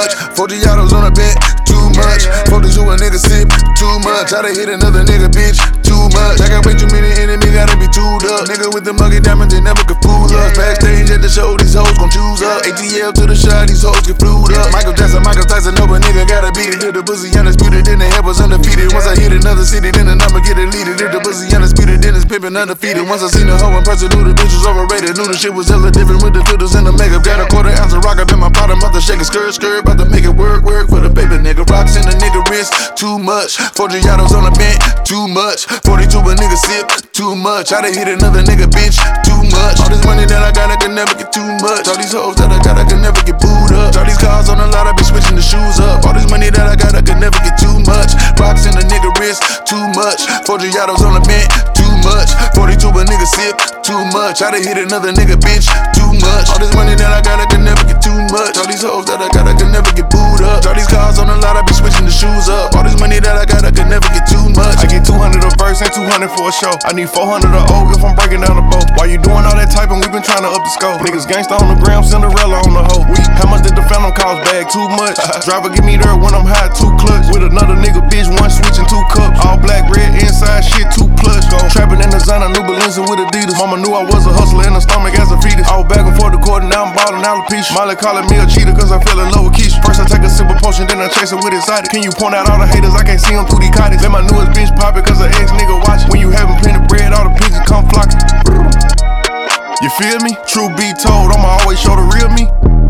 much. 0.00 0.16
40 0.32 0.64
autos 0.64 0.92
on 0.96 1.04
a 1.04 1.12
bed, 1.12 1.36
too 1.68 1.84
much. 1.92 2.24
40 2.48 2.72
to 2.72 2.82
a 2.88 2.96
nigga 2.96 3.20
sip, 3.20 3.48
too 3.76 3.94
much. 4.00 4.32
I 4.32 4.40
done 4.40 4.56
hit 4.56 4.72
another 4.72 5.04
nigga, 5.04 5.28
bitch, 5.28 5.60
too 5.84 6.08
much. 6.16 6.40
I 6.40 6.48
got 6.48 6.64
way 6.64 6.72
too 6.72 6.88
many 6.88 7.12
enemies, 7.20 7.52
gotta 7.52 7.76
be 7.76 7.84
tuned 7.92 8.24
up. 8.24 8.48
Nigga 8.48 8.72
with 8.72 8.88
the 8.88 8.96
muggy 8.96 9.20
diamonds, 9.20 9.52
they 9.52 9.60
never 9.60 9.84
could 9.84 10.00
fool 10.00 10.24
us. 10.24 10.56
Backstage 10.56 11.12
at 11.12 11.20
the 11.20 11.28
show, 11.28 11.56
these 11.60 11.76
hoes 11.76 11.92
gon' 12.00 12.08
choose 12.08 12.40
up. 12.40 12.64
ATL 12.64 13.12
to 13.12 13.28
the 13.28 13.36
shot, 13.36 13.68
these 13.68 13.84
hoes 13.84 14.00
get 14.08 14.16
flued 14.16 14.56
up. 14.56 14.72
Michael 14.72 14.96
Jackson, 14.96 15.20
Michael 15.20 15.44
Tyson, 15.44 15.76
no, 15.76 15.84
but 15.84 16.00
nigga 16.00 16.24
gotta 16.24 16.48
beat 16.56 16.72
it. 16.72 16.80
If 16.80 16.96
the 16.96 17.02
pussy 17.04 17.28
undisputed, 17.36 17.84
then 17.84 18.00
the 18.00 18.08
head 18.08 18.24
was 18.24 18.40
undefeated. 18.40 18.96
Once 18.96 19.04
I 19.04 19.14
hit 19.18 19.36
another 19.36 19.68
city, 19.68 19.92
then 19.92 20.08
the 20.08 20.16
number 20.16 20.40
get 20.40 20.56
deleted. 20.56 20.96
If 20.96 21.12
the 21.12 21.20
pussy 21.20 21.52
undisputed, 21.52 22.00
then 22.00 22.16
it's 22.16 22.24
pimpin' 22.24 22.56
undefeated. 22.56 23.04
Once 23.04 23.20
I 23.20 23.28
seen 23.28 23.46
the 23.46 23.56
hoe 23.60 23.76
in 23.76 23.84
person, 23.84 24.08
knew 24.16 24.24
the 24.24 24.32
bitch 24.32 24.52
was 24.54 24.64
overrated. 24.64 25.20
Knew 25.20 25.28
the 25.28 25.36
shit 25.36 25.52
was 25.52 25.68
hella 25.68 25.92
different 25.92 26.24
with 26.24 26.32
the 26.32 26.42
filters 26.48 26.72
and 26.72 26.88
the 26.88 26.94
makeup. 26.96 27.20
Got 27.20 27.44
a 27.44 27.46
quarter 27.52 27.74
ounce 27.76 27.92
of 27.92 28.00
rock 28.00 28.16
up 28.16 28.32
in 28.32 28.40
my 28.40 28.48
about 28.48 28.94
to 28.94 29.00
shake 29.00 29.20
a 29.20 29.24
skirt, 29.24 29.52
skirt. 29.52 29.89
About 29.90 30.06
to 30.06 30.10
make 30.14 30.22
it 30.22 30.30
work, 30.30 30.62
work 30.62 30.86
for 30.86 31.02
the 31.02 31.10
paper, 31.10 31.34
nigga. 31.34 31.66
Rocks 31.66 31.98
in 31.98 32.06
the 32.06 32.14
nigga 32.14 32.38
wrist, 32.46 32.70
too 32.94 33.18
much. 33.18 33.58
40 33.74 33.98
autos 34.06 34.30
on 34.30 34.46
the 34.46 34.54
bench, 34.54 34.78
too 35.02 35.26
much. 35.26 35.66
42 35.82 36.14
a 36.14 36.32
nigga 36.38 36.54
sip, 36.54 36.86
too 37.10 37.34
much. 37.34 37.74
I 37.74 37.82
done 37.82 37.90
hit 37.90 38.06
another 38.06 38.38
nigga 38.46 38.70
bitch, 38.70 39.02
too 39.26 39.42
much. 39.50 39.82
All 39.82 39.90
this 39.90 40.06
money 40.06 40.30
that 40.30 40.46
I 40.46 40.54
got, 40.54 40.70
I 40.70 40.78
can 40.78 40.94
never 40.94 41.10
get 41.18 41.34
too 41.34 41.42
much. 41.58 41.90
All 41.90 41.98
these 41.98 42.14
hoes 42.14 42.38
that 42.38 42.54
I 42.54 42.62
got, 42.62 42.78
I 42.78 42.86
can 42.86 43.02
never 43.02 43.18
get 43.26 43.42
booed 43.42 43.74
up. 43.74 43.98
All 43.98 44.06
these 44.06 44.14
cars 44.14 44.46
on 44.46 44.62
the 44.62 44.70
lot, 44.70 44.86
I 44.86 44.94
be 44.94 45.02
switching 45.02 45.34
the 45.34 45.42
shoes 45.42 45.82
up. 45.82 46.06
All 46.06 46.14
this 46.14 46.30
money 46.30 46.54
that 46.54 46.70
I 46.70 46.78
got, 46.78 46.94
I 46.94 47.02
can 47.02 47.18
never 47.18 47.42
get 47.42 47.58
too 47.58 47.82
much. 47.82 48.14
Rocks 48.38 48.70
in 48.70 48.78
the 48.78 48.86
nigga 48.86 49.10
wrist, 49.18 49.42
too 49.66 49.90
much. 49.98 50.22
40 50.46 50.70
autos 50.78 51.02
on 51.02 51.18
the 51.18 51.24
bench, 51.26 51.50
too 51.74 51.90
much. 52.06 52.30
42 52.54 52.94
a 52.94 53.02
nigga 53.10 53.26
sip, 53.26 53.58
too 53.82 53.98
much. 54.14 54.38
I 54.38 54.54
done 54.54 54.62
hit 54.62 54.78
another 54.78 55.10
nigga 55.10 55.34
bitch, 55.34 55.66
too 55.98 56.14
much. 56.22 56.46
All 56.46 56.62
this 56.62 56.70
money 56.78 56.94
that 56.94 57.10
I 57.10 57.18
got, 57.26 57.42
I 57.42 57.50
can 57.50 57.66
never 57.66 57.82
get 57.82 57.98
too 57.98 58.14
much. 58.30 58.54
All 58.54 58.70
these 58.70 58.86
hoes 58.86 59.10
that 59.10 59.18
I 59.18 59.26
got, 59.34 59.50
I 59.50 59.58
can 59.58 59.74
never 59.74 59.79
get 59.96 60.12
booed 60.12 60.44
up. 60.44 60.60
All 60.68 60.76
these 60.76 60.88
cars 60.90 61.16
on 61.16 61.32
the 61.32 61.36
lot, 61.40 61.56
I 61.56 61.62
be 61.64 61.72
switching 61.72 62.04
the 62.04 62.12
shoes 62.12 62.52
up. 62.52 62.76
All 62.76 62.84
this 62.84 62.98
money 63.00 63.16
that 63.16 63.36
I 63.36 63.48
got, 63.48 63.64
I 63.64 63.72
can 63.72 63.88
never 63.88 64.04
get 64.12 64.28
too 64.28 64.44
much. 64.52 64.76
I 64.82 64.86
get 64.86 65.08
200 65.08 65.40
a 65.40 65.50
verse 65.56 65.80
and 65.80 65.92
200 65.92 66.28
for 66.36 66.48
a 66.48 66.52
show. 66.52 66.74
I 66.84 66.92
need 66.92 67.08
400 67.08 67.48
a 67.48 67.60
O 67.72 67.88
if 67.88 68.04
I'm 68.04 68.12
breaking 68.12 68.44
down 68.44 68.60
the 68.60 68.66
boat. 68.68 68.84
While 69.00 69.08
you 69.08 69.16
doing 69.16 69.48
all 69.48 69.56
that 69.56 69.72
typing, 69.72 70.04
we 70.04 70.06
been 70.12 70.24
trying 70.24 70.44
to 70.44 70.50
up 70.52 70.60
the 70.60 70.72
scope. 70.76 71.00
Niggas 71.00 71.24
gangsta 71.24 71.56
on 71.56 71.72
the 71.72 71.78
gram, 71.80 72.04
Cinderella 72.04 72.60
on 72.66 72.72
the 72.76 72.84
hoe. 72.92 73.04
We, 73.08 73.16
how 73.40 73.48
much 73.48 73.64
did 73.64 73.78
the 73.78 73.84
phantom 73.88 74.12
cost 74.12 74.44
bag? 74.44 74.68
Too 74.68 74.84
much. 74.98 75.16
Driver 75.46 75.70
give 75.70 75.86
me 75.86 75.96
there 75.96 76.16
when 76.18 76.34
I'm 76.34 76.44
high, 76.44 76.68
two 76.74 76.90
clutch. 76.98 77.30
With 77.30 77.46
another 77.46 77.78
nigga, 77.78 78.02
bitch, 78.10 78.28
one 78.28 78.50
switch 78.50 78.76
and 78.76 78.88
two 78.90 79.00
cups. 79.14 79.38
All 79.46 79.56
black, 79.56 79.86
red, 79.88 80.12
inside 80.18 80.66
shit, 80.66 80.90
two 80.90 81.06
plush. 81.20 81.46
Go 81.48 81.60
trapping 81.70 82.02
in 82.02 82.10
the 82.10 82.20
zone, 82.20 82.44
new 82.50 82.64
Balenci 82.66 83.00
with 83.06 83.22
Adidas. 83.22 83.56
Mama 83.56 83.78
knew 83.78 83.94
I 83.94 84.02
was 84.02 84.26
a 84.26 84.32
hustler 84.34 84.66
in 84.66 84.74
the 84.74 84.82
stomach 84.82 85.14
as 85.14 85.30
a 85.30 85.38
fetus. 85.38 85.66
I 85.70 85.78
was 85.78 85.86
back 85.86 86.02
and 86.02 86.16
forth 86.18 86.34
the 86.34 86.42
court, 86.42 86.66
now 86.66 86.88
I'm 86.88 86.92
ballin' 86.96 87.22
alopecia. 87.22 87.72
Molly 87.76 87.94
calling 87.94 88.26
me 88.26 88.42
a 88.42 88.46
cheater 88.50 88.74
cause 88.74 88.90
I 88.90 88.98
fell 89.06 89.20
in 89.22 89.30
love 89.30 89.46
with 89.46 89.54
Keisha. 89.54 89.69
First 89.86 90.00
I 90.02 90.06
take 90.06 90.26
a 90.26 90.30
sip 90.30 90.50
of 90.50 90.58
potion, 90.58 90.86
then 90.86 90.98
I 90.98 91.08
chase 91.08 91.32
it 91.32 91.38
with 91.38 91.54
excited. 91.54 91.90
Can 91.90 92.02
you 92.02 92.10
point 92.10 92.34
out 92.34 92.50
all 92.50 92.58
the 92.58 92.66
haters? 92.66 92.94
I 92.94 93.04
can't 93.04 93.20
see 93.20 93.34
them 93.34 93.46
through 93.46 93.62
these 93.62 93.74
cottage. 93.74 94.02
Let 94.02 94.10
my 94.10 94.22
newest 94.26 94.50
bitch 94.56 94.74
pop 94.74 94.96
it 94.96 95.04
cause 95.06 95.22
her 95.22 95.30
ex 95.30 95.52
nigga 95.54 95.78
watch. 95.86 96.02
When 96.10 96.20
you 96.20 96.30
having 96.30 96.58
plenty 96.58 96.82
bread, 96.90 97.12
all 97.12 97.28
the 97.28 97.34
pigeons 97.38 97.62
come 97.68 97.86
flocking. 97.90 98.18
You 99.80 99.90
feel 99.96 100.18
me? 100.26 100.36
True 100.50 100.68
be 100.76 100.92
told, 100.98 101.32
I'ma 101.32 101.62
always 101.62 101.78
show 101.80 101.94
the 101.94 102.04
real 102.10 102.28
me. 102.34 102.89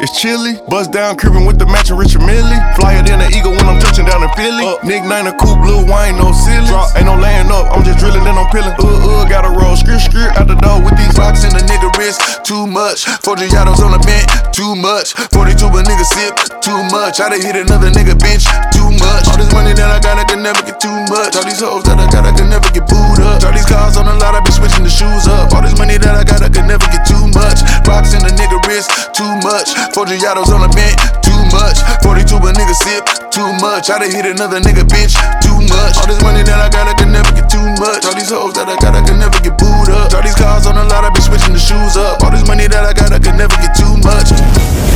It's 0.00 0.16
chilly, 0.16 0.56
bust 0.64 0.96
down 0.96 1.20
cribbin' 1.20 1.44
with 1.44 1.60
the 1.60 1.68
matching 1.68 2.00
Richard 2.00 2.24
Mille. 2.24 2.56
Flyer 2.80 3.04
than 3.04 3.20
an 3.20 3.28
eagle 3.36 3.52
when 3.52 3.68
I'm 3.68 3.76
touching 3.76 4.08
down 4.08 4.24
in 4.24 4.32
Philly. 4.32 4.64
Up, 4.64 4.80
Nick 4.80 5.04
Nine 5.04 5.28
a 5.28 5.34
coupe, 5.36 5.60
blue 5.60 5.84
wine, 5.84 6.16
no 6.16 6.32
silly. 6.32 6.72
Drop, 6.72 6.88
ain't 6.96 7.04
no 7.04 7.20
laying 7.20 7.52
up, 7.52 7.68
I'm 7.68 7.84
just 7.84 8.00
drilling, 8.00 8.24
then 8.24 8.32
I'm 8.32 8.48
peeling. 8.48 8.72
Uh, 8.80 8.88
uh, 8.88 9.28
gotta 9.28 9.52
roll, 9.52 9.76
skirt, 9.76 10.00
skirt 10.00 10.32
out 10.40 10.48
the 10.48 10.56
door 10.56 10.80
with 10.80 10.96
these 10.96 11.12
Rocks 11.20 11.44
in 11.44 11.52
the 11.52 11.60
nigga 11.68 11.92
wrist, 12.00 12.24
too 12.48 12.64
much. 12.64 13.04
40 13.20 13.52
autos 13.52 13.84
on 13.84 13.92
the 13.92 14.00
bench, 14.00 14.24
too 14.56 14.72
much. 14.72 15.12
42 15.36 15.68
a 15.68 15.80
nigga 15.84 16.06
sip, 16.08 16.32
too 16.64 16.80
much. 16.88 17.20
I 17.20 17.28
done 17.28 17.44
hit 17.44 17.60
another 17.60 17.92
nigga 17.92 18.16
bench, 18.16 18.48
too 18.72 18.88
much. 18.96 19.28
All 19.28 19.36
this 19.36 19.52
money 19.52 19.76
that 19.76 19.92
I 19.92 20.00
got, 20.00 20.16
I 20.16 20.24
can 20.24 20.40
never 20.40 20.64
get 20.64 20.80
too 20.80 20.96
much. 21.12 21.36
All 21.36 21.44
these 21.44 21.60
hoes 21.60 21.84
that 21.84 22.00
I 22.00 22.08
got, 22.08 22.24
I 22.24 22.32
can 22.32 22.48
never 22.48 22.72
get 22.72 22.88
booed 22.88 23.20
up. 23.20 23.44
All 23.44 23.52
these 23.52 23.68
cars 23.68 24.00
on 24.00 24.08
the 24.08 24.16
lot, 24.16 24.32
I 24.32 24.40
be 24.40 24.48
switching 24.48 24.80
the 24.80 24.88
shoes 24.88 25.28
up. 25.28 25.52
All 25.52 25.60
this 25.60 25.76
money 25.76 26.00
that 26.00 26.16
I 26.16 26.24
got, 26.24 26.40
I 26.40 26.48
can 26.48 26.64
never 26.64 26.88
get 26.88 27.04
too 27.04 27.20
much. 27.36 27.60
Rocks 27.84 28.16
in 28.16 28.24
the 28.24 28.32
nigga 28.32 28.56
wrist, 28.64 28.88
too 29.12 29.28
much. 29.44 29.76
40 29.92 30.22
autos 30.22 30.50
on 30.54 30.62
the 30.62 30.70
bench, 30.70 30.98
too 31.24 31.40
much. 31.50 31.82
42 32.06 32.36
a 32.38 32.50
nigga 32.54 32.74
sip, 32.74 33.02
too 33.34 33.46
much. 33.58 33.90
I 33.90 33.98
done 33.98 34.10
hit 34.10 34.26
another 34.26 34.60
nigga 34.62 34.86
bitch, 34.86 35.14
too 35.42 35.58
much. 35.66 35.98
All 35.98 36.06
this 36.06 36.22
money 36.22 36.42
that 36.46 36.58
I 36.62 36.68
got, 36.70 36.86
I 36.86 36.94
can 36.94 37.10
never 37.10 37.30
get 37.34 37.50
too 37.50 37.64
much. 37.82 38.06
All 38.06 38.14
these 38.14 38.30
hoes 38.30 38.54
that 38.54 38.70
I 38.70 38.76
got, 38.78 38.94
I 38.94 39.02
can 39.02 39.18
never 39.18 39.38
get 39.42 39.58
booed 39.58 39.90
up. 39.90 40.14
All 40.14 40.22
these 40.22 40.36
cars 40.38 40.66
on 40.66 40.76
the 40.78 40.84
lot, 40.84 41.02
I 41.02 41.10
be 41.10 41.20
switching 41.20 41.54
the 41.54 41.62
shoes 41.62 41.96
up. 41.96 42.22
All 42.22 42.30
this 42.30 42.46
money 42.46 42.70
that 42.70 42.86
I 42.86 42.92
got, 42.94 43.10
I 43.12 43.18
can 43.18 43.36
never 43.36 43.56
get 43.58 43.74
too 43.74 43.94
much. 44.06 44.89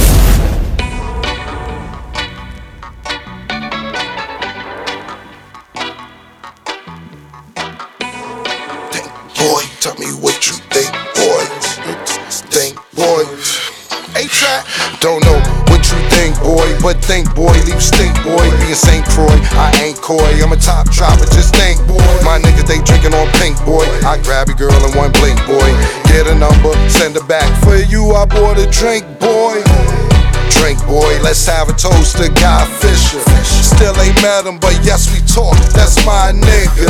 A-Track. 14.45 15.01
Don't 15.01 15.23
know 15.25 15.39
what 15.69 15.85
you 15.91 15.99
think, 16.13 16.37
boy, 16.41 16.65
but 16.81 16.97
think, 17.05 17.35
boy, 17.35 17.53
leave 17.65 17.83
stink, 17.83 18.15
boy. 18.23 18.45
Being 18.61 18.75
St. 18.75 19.05
Croix, 19.07 19.37
I 19.57 19.73
ain't 19.83 20.01
coy. 20.01 20.29
I'm 20.43 20.53
a 20.53 20.57
top 20.57 20.91
dropper, 20.91 21.27
just 21.33 21.55
think, 21.55 21.81
boy. 21.87 22.01
My 22.25 22.39
niggas, 22.41 22.67
they 22.67 22.81
drinking 22.83 23.15
on 23.15 23.29
pink, 23.41 23.57
boy. 23.65 23.85
I 24.05 24.21
grab 24.23 24.49
a 24.49 24.55
girl 24.55 24.73
in 24.73 24.97
one 24.97 25.13
blink, 25.13 25.39
boy. 25.47 25.69
Get 26.09 26.27
a 26.27 26.35
number, 26.35 26.73
send 26.89 27.17
her 27.17 27.27
back. 27.27 27.49
For 27.65 27.77
you, 27.77 28.13
I 28.13 28.25
bought 28.25 28.59
a 28.59 28.69
drink, 28.71 29.05
boy. 29.21 29.61
Drink, 30.65 30.81
boy, 30.89 31.21
let's 31.21 31.45
have 31.45 31.69
a 31.69 31.77
toast 31.77 32.17
to 32.17 32.33
Guy 32.41 32.65
Fisher. 32.81 33.21
Still 33.45 33.93
ain't 34.01 34.17
met 34.25 34.49
him, 34.49 34.57
but 34.57 34.73
yes, 34.81 35.13
we 35.13 35.21
talk. 35.29 35.53
That's 35.77 36.01
my 36.09 36.33
nigga. 36.33 36.89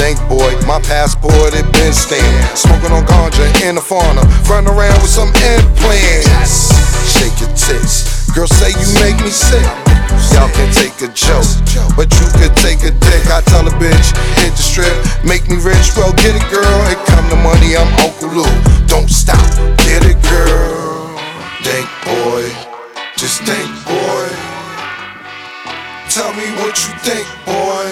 Think, 0.00 0.16
boy, 0.32 0.56
my 0.64 0.80
passport 0.88 1.52
it 1.52 1.68
been 1.76 1.92
stamped. 1.92 2.56
Smoking 2.56 2.88
on 2.96 3.04
ganja 3.04 3.44
in 3.68 3.76
the 3.76 3.84
fauna, 3.84 4.24
run 4.48 4.64
around 4.64 4.96
with 5.04 5.12
some 5.12 5.28
implants. 5.52 6.72
Shake 7.04 7.36
your 7.36 7.52
tits, 7.52 8.32
Girl 8.32 8.48
say 8.48 8.72
you 8.72 8.88
make 9.04 9.20
me 9.20 9.28
sick. 9.28 9.60
Y'all 10.32 10.48
can 10.56 10.72
take 10.72 10.96
a 11.04 11.12
joke, 11.12 11.44
but 12.00 12.08
you 12.16 12.26
could 12.40 12.56
take 12.56 12.80
a 12.80 12.96
dick. 12.96 13.28
I 13.28 13.44
tell 13.44 13.68
a 13.68 13.74
bitch, 13.76 14.16
hit 14.40 14.56
the 14.56 14.64
strip, 14.64 14.96
make 15.20 15.44
me 15.52 15.60
rich. 15.60 15.92
Well, 16.00 16.16
get 16.16 16.32
it, 16.32 16.48
girl. 16.48 16.80
It 16.88 16.96
come 17.04 17.28
the 17.28 17.36
money, 17.44 17.76
I'm 17.76 17.92
Uncle 18.00 18.40
Lou. 18.40 18.48
Don't 18.88 19.12
stop, 19.12 19.44
get 19.84 20.00
it, 20.08 20.16
girl. 20.32 20.80
Boy, 21.60 21.99
just 23.20 23.42
think, 23.42 23.68
boy. 23.84 24.28
Tell 26.08 26.32
me 26.32 26.48
what 26.56 26.72
you 26.80 26.88
think, 27.04 27.28
boy. 27.44 27.84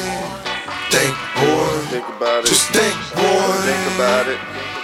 Think, 0.89 1.15
boy. 1.37 1.69
Think 1.93 2.09
about 2.17 2.45
it. 2.45 2.49
Just 2.49 2.71
think, 2.71 2.97
boy. 3.13 3.53
Think 3.61 3.95
about 3.95 4.27
it. 4.27 4.78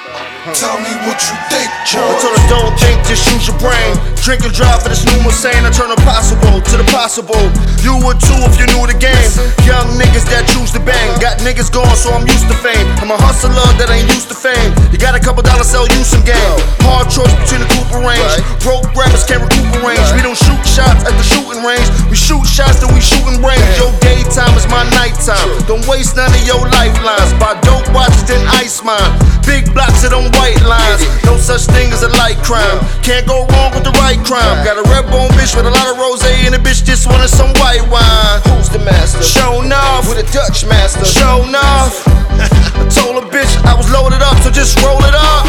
Tell 0.44 0.76
me 0.76 0.92
what 1.08 1.16
you 1.24 1.36
think, 1.48 1.72
boy. 1.88 2.04
I 2.04 2.20
told 2.20 2.36
her 2.36 2.44
don't 2.52 2.76
think, 2.76 3.00
just 3.08 3.24
use 3.32 3.48
your 3.48 3.56
brain. 3.64 3.96
Drink 4.20 4.44
and 4.44 4.52
drive 4.52 4.84
for 4.84 4.92
this 4.92 5.00
new 5.08 5.16
Hussein. 5.24 5.64
I 5.64 5.72
turn 5.72 5.88
impossible 5.88 6.60
to 6.60 6.74
the 6.76 6.84
possible. 6.92 7.40
You 7.80 7.96
would 8.04 8.20
too 8.20 8.36
if 8.44 8.60
you 8.60 8.68
knew 8.68 8.84
the 8.84 8.92
game. 8.92 9.24
Young 9.64 9.88
niggas 9.96 10.28
that 10.28 10.44
choose 10.52 10.68
to 10.76 10.84
bang. 10.84 11.16
Got 11.16 11.40
niggas 11.40 11.72
gone, 11.72 11.96
so 11.96 12.12
I'm 12.12 12.28
used 12.28 12.44
to 12.52 12.56
fame. 12.60 12.84
I'm 13.00 13.08
a 13.08 13.16
hustler 13.16 13.56
that 13.80 13.88
ain't 13.88 14.04
used 14.12 14.28
to 14.28 14.36
fame. 14.36 14.76
You 14.92 15.00
got 15.00 15.16
a 15.16 15.20
couple 15.20 15.40
dollars, 15.40 15.72
sell 15.72 15.88
you 15.88 16.04
some 16.04 16.20
game. 16.28 16.36
Hard 16.84 17.08
choice 17.08 17.32
between 17.40 17.64
the 17.64 17.70
Cooper 17.72 18.04
range. 18.04 18.36
Broke 18.60 18.84
rappers 18.92 19.24
can't 19.24 19.40
recuperate. 19.40 19.96
We 20.12 20.20
don't 20.20 20.36
shoot 20.36 20.60
shots 20.68 21.08
at 21.08 21.16
the 21.16 21.24
shooting 21.24 21.64
range. 21.64 21.88
We 22.12 22.20
shoot 22.20 22.44
shots 22.44 22.84
that 22.84 22.92
we 22.92 23.00
shooting 23.00 23.40
range. 23.40 23.64
Your 23.80 23.96
daytime 24.04 24.52
is 24.60 24.68
my 24.68 24.84
nighttime. 24.92 25.56
Don't 25.64 25.88
waste 25.88 26.20
none 26.20 26.28
of 26.28 26.44
your 26.44 26.60
lifelines. 26.68 27.32
Buy 27.40 27.56
dope 27.64 27.88
watches, 27.96 28.28
then 28.28 28.44
ice 28.60 28.84
mine. 28.84 29.08
Big 29.48 29.68
blocks 29.72 30.04
of 30.04 30.12
them 30.12 30.33
white 30.38 30.60
lines. 30.64 31.02
No 31.24 31.36
such 31.36 31.66
thing 31.70 31.92
as 31.92 32.02
a 32.02 32.10
light 32.20 32.38
crime. 32.42 32.78
Can't 33.02 33.26
go 33.26 33.46
wrong 33.52 33.72
with 33.74 33.84
the 33.84 33.94
right 34.02 34.18
crime. 34.24 34.64
Got 34.64 34.78
a 34.78 34.86
red 34.90 35.06
bone 35.10 35.30
bitch 35.38 35.54
with 35.56 35.66
a 35.66 35.74
lot 35.74 35.86
of 35.90 35.98
rose 35.98 36.22
and 36.24 36.54
a 36.54 36.58
bitch 36.58 36.84
just 36.84 37.06
wanted 37.06 37.28
some 37.28 37.52
white 37.60 37.84
wine. 37.88 38.38
Who's 38.48 38.68
the 38.68 38.78
master? 38.80 39.22
Show 39.22 39.62
enough. 39.62 40.08
With 40.08 40.18
a 40.18 40.28
Dutch 40.32 40.66
master. 40.66 41.04
Show 41.04 41.44
enough. 41.48 42.02
I 42.38 42.88
told 42.90 43.22
a 43.22 43.26
bitch 43.28 43.52
I 43.64 43.74
was 43.74 43.90
loaded 43.92 44.22
up, 44.22 44.36
so 44.42 44.50
just 44.50 44.80
roll 44.82 45.00
it 45.02 45.14
up. 45.14 45.46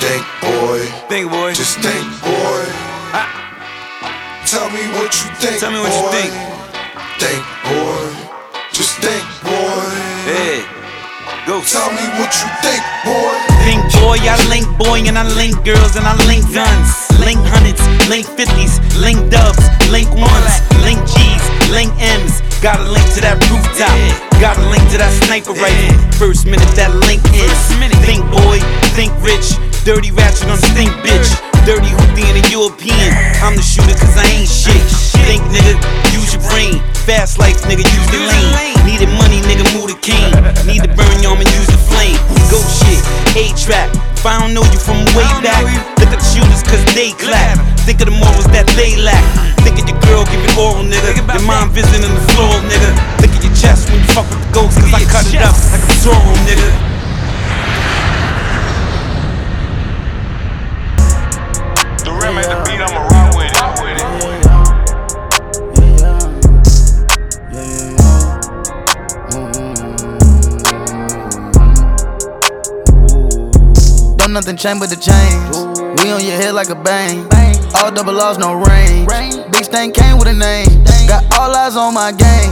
Think, 0.00 0.24
boy. 0.42 0.80
Think, 1.08 1.30
boy. 1.30 1.52
Just 1.54 1.78
think, 1.78 2.04
boy. 2.22 2.64
Tell 4.46 4.68
me 4.70 4.84
what 4.98 5.10
you 5.14 5.28
think. 5.40 5.60
Tell 5.60 5.72
me 5.72 5.80
what 5.80 5.92
you 5.94 6.02
boy. 6.02 6.12
think. 6.12 6.32
Think, 7.22 7.42
boy. 7.64 8.32
Just 8.72 8.98
think, 8.98 9.24
boy. 9.46 9.88
Hey, 10.26 10.81
go. 11.46 11.60
Tell 11.62 11.90
me 11.90 12.04
what 12.18 12.30
you 12.38 12.48
think, 12.62 12.82
boy. 13.04 13.34
Think 13.66 13.82
boy, 13.98 14.18
I 14.22 14.36
link 14.50 14.66
boy 14.78 15.02
and 15.06 15.18
I 15.18 15.26
link 15.34 15.56
girls 15.64 15.96
and 15.96 16.06
I 16.06 16.14
link 16.26 16.46
guns. 16.52 16.90
Link 17.22 17.38
hundreds, 17.54 17.82
link 18.08 18.26
fifties, 18.26 18.78
link 18.98 19.18
dubs, 19.30 19.62
link 19.90 20.10
ones, 20.14 20.54
link 20.82 20.98
G's, 21.06 21.44
link 21.70 21.92
M's. 21.98 22.42
Got 22.62 22.78
a 22.78 22.86
link 22.90 23.06
to 23.14 23.20
that 23.26 23.38
rooftop, 23.50 23.94
got 24.38 24.58
a 24.58 24.64
link 24.70 24.82
to 24.94 24.98
that 24.98 25.10
sniper 25.26 25.54
rifle. 25.54 25.98
First 26.18 26.46
minute 26.46 26.70
that 26.78 26.94
link 27.06 27.22
is. 27.34 27.58
Think 28.02 28.22
boy, 28.30 28.58
think 28.98 29.14
rich, 29.22 29.54
dirty 29.84 30.14
ratchet 30.14 30.46
on 30.46 30.58
the 30.58 30.66
stink 30.74 30.90
bitch. 31.02 31.34
Dirty 31.66 31.90
hoopty 31.90 32.22
and 32.26 32.38
a 32.38 32.44
European. 32.50 33.10
I'm 33.42 33.54
the 33.54 33.62
shooter 33.62 33.94
cause 33.94 34.14
I 34.18 34.26
ain't 34.34 34.50
shit. 34.50 34.82
Think 35.26 35.42
nigga, 35.50 35.78
use 36.10 36.34
your 36.34 36.42
brain. 36.50 36.82
Fast 37.06 37.38
life 37.38 37.62
nigga, 37.66 37.82
use 37.86 38.08
the 38.10 38.18
lane. 38.22 38.78
Needed 38.86 39.10
money 39.18 39.42
nigga, 39.46 39.66
move 39.74 39.90
the 39.90 39.98
cane. 39.98 40.34
Need 40.66 40.82
to 40.86 40.90
burn 40.94 41.22
y'all 41.22 41.38
and 41.38 41.50
use 41.50 41.70
the 41.70 41.78
flame. 41.90 42.18
Go 42.50 42.58
shit, 42.62 43.02
A 43.38 43.50
trap. 43.58 43.90
If 44.18 44.26
I 44.26 44.38
don't 44.38 44.54
know 44.54 44.62
you 44.70 44.78
from 44.78 45.02
way 45.18 45.26
back, 45.42 45.62
look 45.98 46.10
at 46.10 46.18
the 46.18 46.26
shooters 46.30 46.62
cause 46.62 46.82
they 46.94 47.10
clap. 47.18 47.58
Think 47.82 48.02
of 48.02 48.10
the 48.10 48.14
morals 48.14 48.46
that 48.54 48.66
they 48.78 48.94
lack. 48.98 49.22
Think 49.66 49.82
of 49.82 49.86
your 49.86 49.98
girl 50.06 50.22
giving 50.30 50.54
oral, 50.58 50.86
nigga. 50.86 51.26
Your 51.26 51.42
mom 51.46 51.70
visiting 51.74 52.06
the 52.06 52.24
floor, 52.34 52.54
nigga. 52.70 52.90
Think 53.18 53.34
of 53.34 53.42
your 53.42 53.54
chest 53.58 53.90
when 53.90 53.98
you 53.98 54.10
fuck 54.14 54.30
with 54.30 54.42
the 54.42 54.50
ghost, 54.54 54.78
cause 54.78 54.94
I 54.94 55.02
cut 55.10 55.26
it 55.26 55.42
up 55.42 55.54
like 55.74 55.82
a 55.82 55.94
Zorro, 56.02 56.34
nigga. 56.46 56.91
The 62.42 62.48
the 62.48 62.56
beat, 62.66 62.80
I'ma 62.80 63.06
rock 63.06 63.36
with 63.36 63.46
it. 63.46 63.54
Rock 63.60 63.78
with 63.78 63.94
it. 63.94 64.06
Don't 74.18 74.32
nothing 74.32 74.56
change 74.56 74.80
but 74.80 74.90
the 74.90 74.96
chains. 74.96 75.56
We 76.02 76.10
on 76.10 76.24
your 76.24 76.34
head 76.34 76.54
like 76.54 76.70
a 76.70 76.74
bang. 76.74 77.28
All 77.76 77.92
double 77.92 78.12
laws, 78.12 78.38
no 78.38 78.54
range. 78.54 79.06
Big 79.52 79.64
stain 79.64 79.92
came 79.92 80.18
with 80.18 80.26
a 80.26 80.34
name. 80.34 80.66
Got 81.06 81.32
all 81.38 81.54
eyes 81.54 81.76
on 81.76 81.94
my 81.94 82.10
game. 82.10 82.50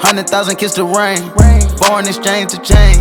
Hundred 0.00 0.28
thousand 0.28 0.56
kiss 0.56 0.74
the 0.74 0.84
rain. 0.84 1.30
Foreign 1.78 2.08
exchange 2.08 2.50
to 2.54 2.58
change. 2.58 2.98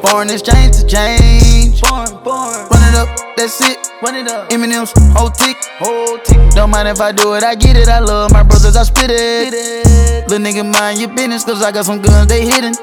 Foreign 0.00 0.30
exchange 0.30 0.78
to 0.78 0.86
change. 0.86 1.82
Run 1.82 2.83
it 2.94 3.00
up, 3.00 3.36
that's 3.36 3.60
it. 3.60 3.78
Run 4.02 4.14
it 4.14 4.28
up. 4.28 4.50
Eminem's 4.50 4.92
whole 5.16 5.30
tick. 5.30 5.56
Whole 5.78 6.18
tick. 6.18 6.38
Don't 6.50 6.70
mind 6.70 6.88
if 6.88 7.00
I 7.00 7.12
do 7.12 7.34
it, 7.34 7.42
I 7.42 7.54
get 7.54 7.76
it. 7.76 7.88
I 7.88 7.98
love 7.98 8.32
my 8.32 8.42
brothers, 8.42 8.76
I 8.76 8.84
spit 8.84 9.10
it. 9.10 10.28
Little 10.28 10.44
nigga, 10.44 10.64
mind 10.64 11.00
your 11.00 11.08
business, 11.14 11.44
cause 11.44 11.62
I 11.62 11.72
got 11.72 11.84
some 11.84 12.00
guns, 12.00 12.26
they 12.28 12.44
hidden. 12.44 12.74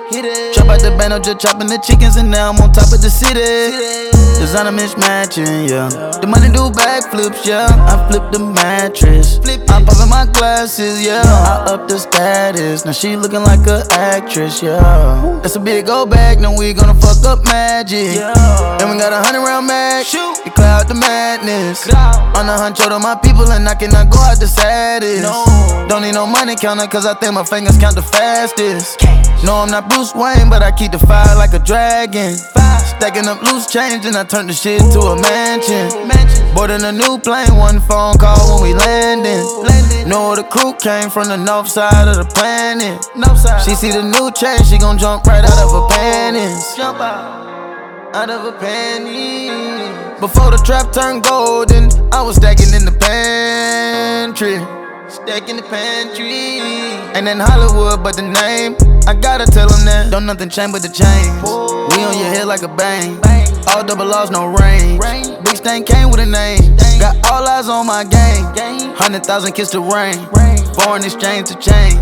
Chop 0.54 0.68
out 0.68 0.82
the 0.82 0.96
bando, 0.98 1.20
just 1.20 1.40
chopping 1.40 1.68
the 1.68 1.78
chickens, 1.78 2.18
and 2.18 2.30
now 2.30 2.52
I'm 2.52 2.60
on 2.60 2.72
top 2.72 2.92
of 2.92 3.02
the 3.02 3.10
city. 3.10 4.21
Designer 4.42 4.72
mismatching, 4.72 5.70
yeah. 5.70 5.88
The 6.20 6.26
money 6.26 6.50
do 6.50 6.74
backflips, 6.74 7.46
yeah. 7.46 7.70
I 7.70 8.10
flip 8.10 8.32
the 8.32 8.40
mattress. 8.40 9.38
I'm 9.70 9.86
popping 9.86 10.10
my 10.10 10.26
glasses, 10.34 11.06
yeah. 11.06 11.22
I 11.22 11.72
up 11.72 11.88
the 11.88 12.00
status. 12.00 12.84
Now 12.84 12.92
she 12.92 13.16
looking 13.16 13.44
like 13.44 13.68
a 13.68 13.86
actress, 13.92 14.64
yeah. 14.64 15.40
That's 15.44 15.56
a 15.56 15.60
big 15.60 15.88
old 15.90 16.10
bag, 16.10 16.42
now 16.42 16.58
we 16.58 16.74
gonna 16.74 16.96
fuck 16.96 17.24
up 17.24 17.46
magic. 17.46 18.18
And 18.18 18.90
we 18.90 18.98
got 18.98 19.14
a 19.14 19.22
hundred 19.22 19.46
round 19.46 19.68
mag. 19.68 20.08
Shoot. 20.08 20.42
You 20.44 20.52
cloud 20.52 20.88
the 20.88 20.96
madness. 20.96 21.86
On 22.36 22.48
the 22.48 22.58
hunt, 22.58 22.78
to 22.78 22.98
my 22.98 23.14
people, 23.22 23.46
and 23.52 23.70
I 23.70 23.76
cannot 23.76 24.10
go 24.10 24.18
out 24.18 24.40
the 24.40 24.48
saddest. 24.48 25.22
Don't 25.88 26.02
need 26.02 26.14
no 26.16 26.26
money 26.26 26.56
counter, 26.56 26.88
cause 26.88 27.06
I 27.06 27.14
think 27.14 27.36
my 27.36 27.44
fingers 27.44 27.78
count 27.78 27.94
the 27.94 28.02
fastest. 28.02 29.06
No, 29.46 29.62
I'm 29.62 29.70
not 29.70 29.88
Bruce 29.88 30.16
Wayne, 30.16 30.50
but 30.50 30.64
I 30.64 30.72
keep 30.72 30.94
the 30.94 31.00
fire 31.00 31.36
like 31.38 31.54
a 31.54 31.60
dragon. 31.60 32.34
Stacking 33.02 33.26
up 33.26 33.42
loose 33.42 33.66
change, 33.66 34.06
and 34.06 34.16
I 34.16 34.24
turn 34.32 34.48
the 34.48 34.54
shit 34.54 34.82
into 34.82 35.00
a 35.00 35.22
mansion. 35.22 35.92
Boarding 36.56 36.84
a 36.86 36.92
new 36.92 37.20
plane, 37.20 37.54
one 37.58 37.82
phone 37.82 38.18
call 38.18 38.62
when 38.62 38.64
we 38.64 38.74
landing. 38.74 39.44
Know 40.08 40.36
the 40.36 40.44
crew 40.44 40.74
came 40.76 41.10
from 41.10 41.28
the 41.28 41.36
north 41.36 41.68
side 41.68 42.08
of 42.08 42.16
the 42.16 42.24
planet. 42.34 43.04
She 43.66 43.76
see 43.76 43.92
the 43.92 44.04
new 44.04 44.32
change, 44.32 44.68
she 44.68 44.78
gon' 44.78 44.98
jump 44.98 45.26
right 45.26 45.44
out 45.44 45.60
of 45.60 45.72
her 45.72 45.88
panties. 45.90 46.76
Jump 46.78 47.00
out, 47.00 48.16
out 48.16 48.30
of 48.30 48.42
her 48.42 48.58
panties. 48.58 50.22
Before 50.22 50.50
the 50.50 50.62
trap 50.64 50.94
turned 50.94 51.24
golden, 51.24 51.90
I 52.14 52.22
was 52.22 52.38
stacking 52.38 52.74
in 52.74 52.86
the 52.86 52.94
pantry. 52.94 54.81
Stacking 55.12 55.58
the 55.58 55.64
pantry. 55.64 56.58
Ain't 57.14 57.28
in 57.28 57.40
Hollywood, 57.40 58.02
but 58.02 58.16
the 58.16 58.22
name. 58.22 58.78
I 59.06 59.14
gotta 59.14 59.46
tell 59.46 59.68
them 59.68 59.84
that. 59.84 60.10
Don't 60.10 60.26
nothing 60.26 60.48
change 60.48 60.72
but 60.72 60.82
the 60.82 60.88
chains. 60.88 61.28
We 61.92 62.04
on 62.04 62.18
your 62.18 62.32
head 62.32 62.48
like 62.48 62.62
a 62.62 62.70
bang. 62.70 63.20
All 63.68 63.84
double 63.84 64.06
laws, 64.06 64.32
no 64.32 64.48
range. 64.48 65.02
Big 65.44 65.58
stain 65.58 65.84
came 65.84 66.10
with 66.10 66.22
a 66.22 66.26
name. 66.26 66.78
Got 66.98 67.18
all 67.30 67.46
eyes 67.46 67.68
on 67.68 67.88
my 67.88 68.06
game. 68.06 68.46
Hundred 68.96 69.26
thousand 69.26 69.52
kiss 69.52 69.72
the 69.72 69.82
rain. 69.82 70.16
Foreign 70.76 71.04
exchange 71.04 71.50
to 71.50 71.56
change. 71.60 72.00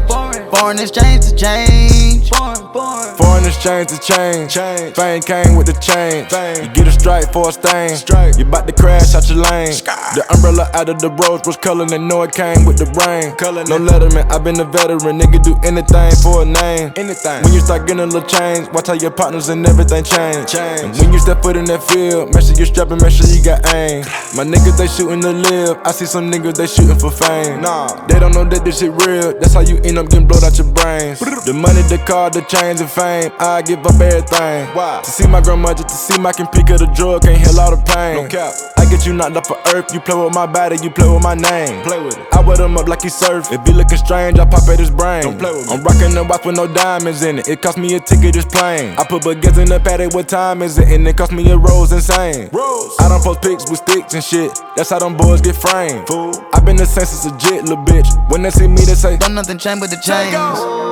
Foreign 0.52 0.78
exchange 0.78 1.26
to 1.26 1.36
change. 1.36 2.30
Foreign 2.30 3.29
exchange 3.46 3.90
to 3.90 4.00
change. 4.00 4.54
Fame 4.96 5.22
came 5.22 5.56
with 5.56 5.68
the 5.68 5.78
change. 5.80 6.32
You 6.32 6.74
get 6.74 6.88
a 6.88 6.92
strike 6.92 7.32
for 7.32 7.50
a 7.50 7.54
stain. 7.54 7.98
You 8.38 8.46
bout 8.46 8.68
to 8.68 8.74
crash 8.74 9.16
out 9.16 9.28
your 9.30 9.40
lane. 9.40 9.74
The 10.16 10.26
umbrella 10.34 10.70
out 10.74 10.90
of 10.90 11.00
the 11.00 11.10
rose 11.10 11.42
was 11.46 11.58
color 11.58 11.86
and 11.86 12.08
know 12.08 12.24
it 12.24 12.34
came 12.34 12.66
with 12.66 12.78
the 12.78 12.88
rain. 12.98 13.36
No 13.70 13.78
letterman, 13.78 14.30
i 14.32 14.38
been 14.38 14.60
a 14.60 14.66
veteran. 14.66 15.20
Nigga 15.20 15.42
do 15.44 15.56
anything 15.64 16.12
for 16.24 16.44
a 16.44 16.46
name. 16.46 16.92
Anything. 16.96 17.44
When 17.44 17.54
you 17.54 17.62
start 17.62 17.88
getting 17.88 18.02
a 18.02 18.06
little 18.06 18.28
change, 18.28 18.68
watch 18.74 18.88
how 18.88 18.94
your 18.94 19.12
partners 19.12 19.50
and 19.50 19.66
everything 19.66 20.04
change. 20.04 20.56
And 20.56 20.96
when 20.98 21.14
you 21.14 21.20
step 21.20 21.42
foot 21.42 21.56
in 21.56 21.66
that 21.66 21.84
field, 21.84 22.34
make 22.34 22.44
sure 22.44 22.56
you 22.56 22.66
strapping, 22.66 23.02
make 23.02 23.14
sure 23.14 23.28
you 23.28 23.44
got 23.44 23.66
aim. 23.74 24.04
My 24.36 24.44
niggas 24.44 24.78
they 24.78 24.88
shooting 24.88 25.22
to 25.22 25.32
live. 25.32 25.78
I 25.86 25.92
see 25.92 26.06
some 26.06 26.32
niggas 26.32 26.56
they 26.56 26.68
shooting 26.68 26.98
for 26.98 27.12
fame. 27.12 27.62
Nah, 27.62 28.08
they 28.08 28.20
don't 28.20 28.34
know 28.34 28.46
that 28.46 28.66
this 28.66 28.80
shit 28.80 28.92
real. 29.06 29.34
That's 29.38 29.54
how 29.54 29.62
you 29.62 29.78
end 29.84 29.98
up 29.98 30.10
getting 30.10 30.28
blowed 30.28 30.44
out 30.44 30.58
your 30.58 30.68
brains. 30.72 31.20
The 31.20 31.54
money, 31.54 31.82
the 31.90 32.02
car, 32.06 32.30
the 32.30 32.42
chains 32.42 32.82
and 32.82 32.90
fame. 32.90 33.29
I 33.40 33.62
give 33.62 33.80
up 33.86 34.00
everything. 34.00 34.68
Why? 34.76 35.02
To 35.04 35.10
see 35.10 35.28
my 35.28 35.42
grandma, 35.42 35.74
just 35.74 35.90
to 35.90 35.96
see 35.96 36.20
my 36.20 36.32
can 36.32 36.48
pick 36.48 36.70
of 36.70 36.80
the 36.80 36.88
drug, 36.88 37.24
can't 37.24 37.38
heal 37.38 37.60
all 37.60 37.76
the 37.76 37.82
pain. 37.84 38.16
No 38.16 38.28
cap. 38.28 38.54
I 38.78 38.86
get 38.90 39.06
you 39.06 39.14
knocked 39.14 39.38
off 39.38 39.52
of 39.52 39.58
earth. 39.74 39.94
You 39.94 40.00
play 40.00 40.16
with 40.16 40.34
my 40.34 40.46
body, 40.46 40.78
you 40.82 40.90
play 40.90 41.08
with 41.08 41.24
my 41.24 41.36
name. 41.36 41.84
Play 41.84 42.02
with 42.04 42.18
it. 42.18 42.26
I 42.34 42.42
wet 42.42 42.60
him 42.60 42.78
up 42.78 42.88
like 42.88 43.02
he 43.04 43.10
surf. 43.10 43.52
If 43.52 43.66
he 43.68 43.74
looking 43.74 43.98
strange, 43.98 44.40
I 44.40 44.46
pop 44.46 44.68
at 44.68 44.80
his 44.80 44.90
brain. 44.92 45.24
Don't 45.24 45.38
play 45.38 45.52
with 45.52 45.68
me. 45.68 45.74
I'm 45.74 45.84
rocking 45.84 46.14
the 46.16 46.24
watch 46.24 46.46
with 46.46 46.56
no 46.56 46.68
diamonds 46.68 47.24
in 47.24 47.40
it. 47.40 47.48
It 47.48 47.62
cost 47.62 47.78
me 47.78 47.96
a 47.96 48.00
ticket, 48.00 48.36
it's 48.36 48.46
plain. 48.46 48.96
I 48.98 49.04
put 49.04 49.24
baguettes 49.24 49.58
in 49.58 49.70
the 49.70 49.80
paddock, 49.80 50.14
what 50.14 50.28
time 50.28 50.62
is 50.62 50.78
it? 50.78 50.88
And 50.88 51.08
it 51.08 51.18
cost 51.18 51.32
me 51.32 51.50
a 51.52 51.58
rose 51.58 51.92
insane. 51.92 52.50
Rose. 52.52 52.96
I 53.00 53.10
don't 53.10 53.24
post 53.24 53.42
pics 53.42 53.70
with 53.70 53.80
sticks 53.80 54.14
and 54.14 54.24
shit. 54.24 54.52
That's 54.76 54.90
how 54.90 55.00
them 55.00 55.18
boys 55.18 55.42
get 55.42 55.56
framed. 55.56 56.08
Fool. 56.08 56.34
I 56.54 56.60
been 56.60 56.78
the 56.78 56.86
same 56.86 57.06
since 57.06 57.26
a 57.26 57.38
jit, 57.38 57.64
little 57.64 57.84
bitch. 57.84 58.08
When 58.32 58.42
they 58.42 58.50
see 58.52 58.68
me, 58.68 58.84
they 58.86 58.96
say, 58.96 59.18
Don't 59.18 59.36
nothing 59.36 59.58
change 59.58 59.80
but 59.82 59.90
the 59.90 59.98
chains. 59.98 60.34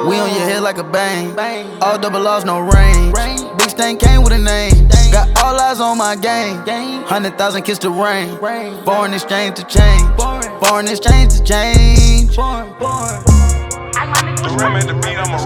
We 0.08 0.18
on 0.20 0.30
your 0.30 0.46
head 0.48 0.62
like 0.62 0.78
a 0.78 0.84
bang. 0.84 1.36
bang. 1.36 1.66
All 1.82 1.98
double 1.98 2.27
laws, 2.28 2.44
no 2.44 2.60
range. 2.60 3.16
Big 3.58 3.70
stain 3.70 3.98
came 3.98 4.22
with 4.22 4.34
a 4.34 4.38
name. 4.38 4.90
Got 5.12 5.30
all 5.42 5.58
eyes 5.58 5.80
on 5.80 5.98
my 5.98 6.18
game. 6.18 6.58
Hundred 7.04 7.38
thousand 7.38 7.64
kiss 7.64 7.80
the 7.80 7.90
rain. 7.90 8.38
Foreign 8.84 9.14
exchange 9.14 9.56
to 9.56 9.64
change. 9.64 10.04
Foreign 10.62 10.90
exchange 10.90 11.36
to 11.36 11.44
change. 11.44 12.36
The 12.36 12.44
rim 14.60 14.76
and 14.76 14.90
the 14.90 14.94
beat, 15.04 15.18
I'ma 15.18 15.38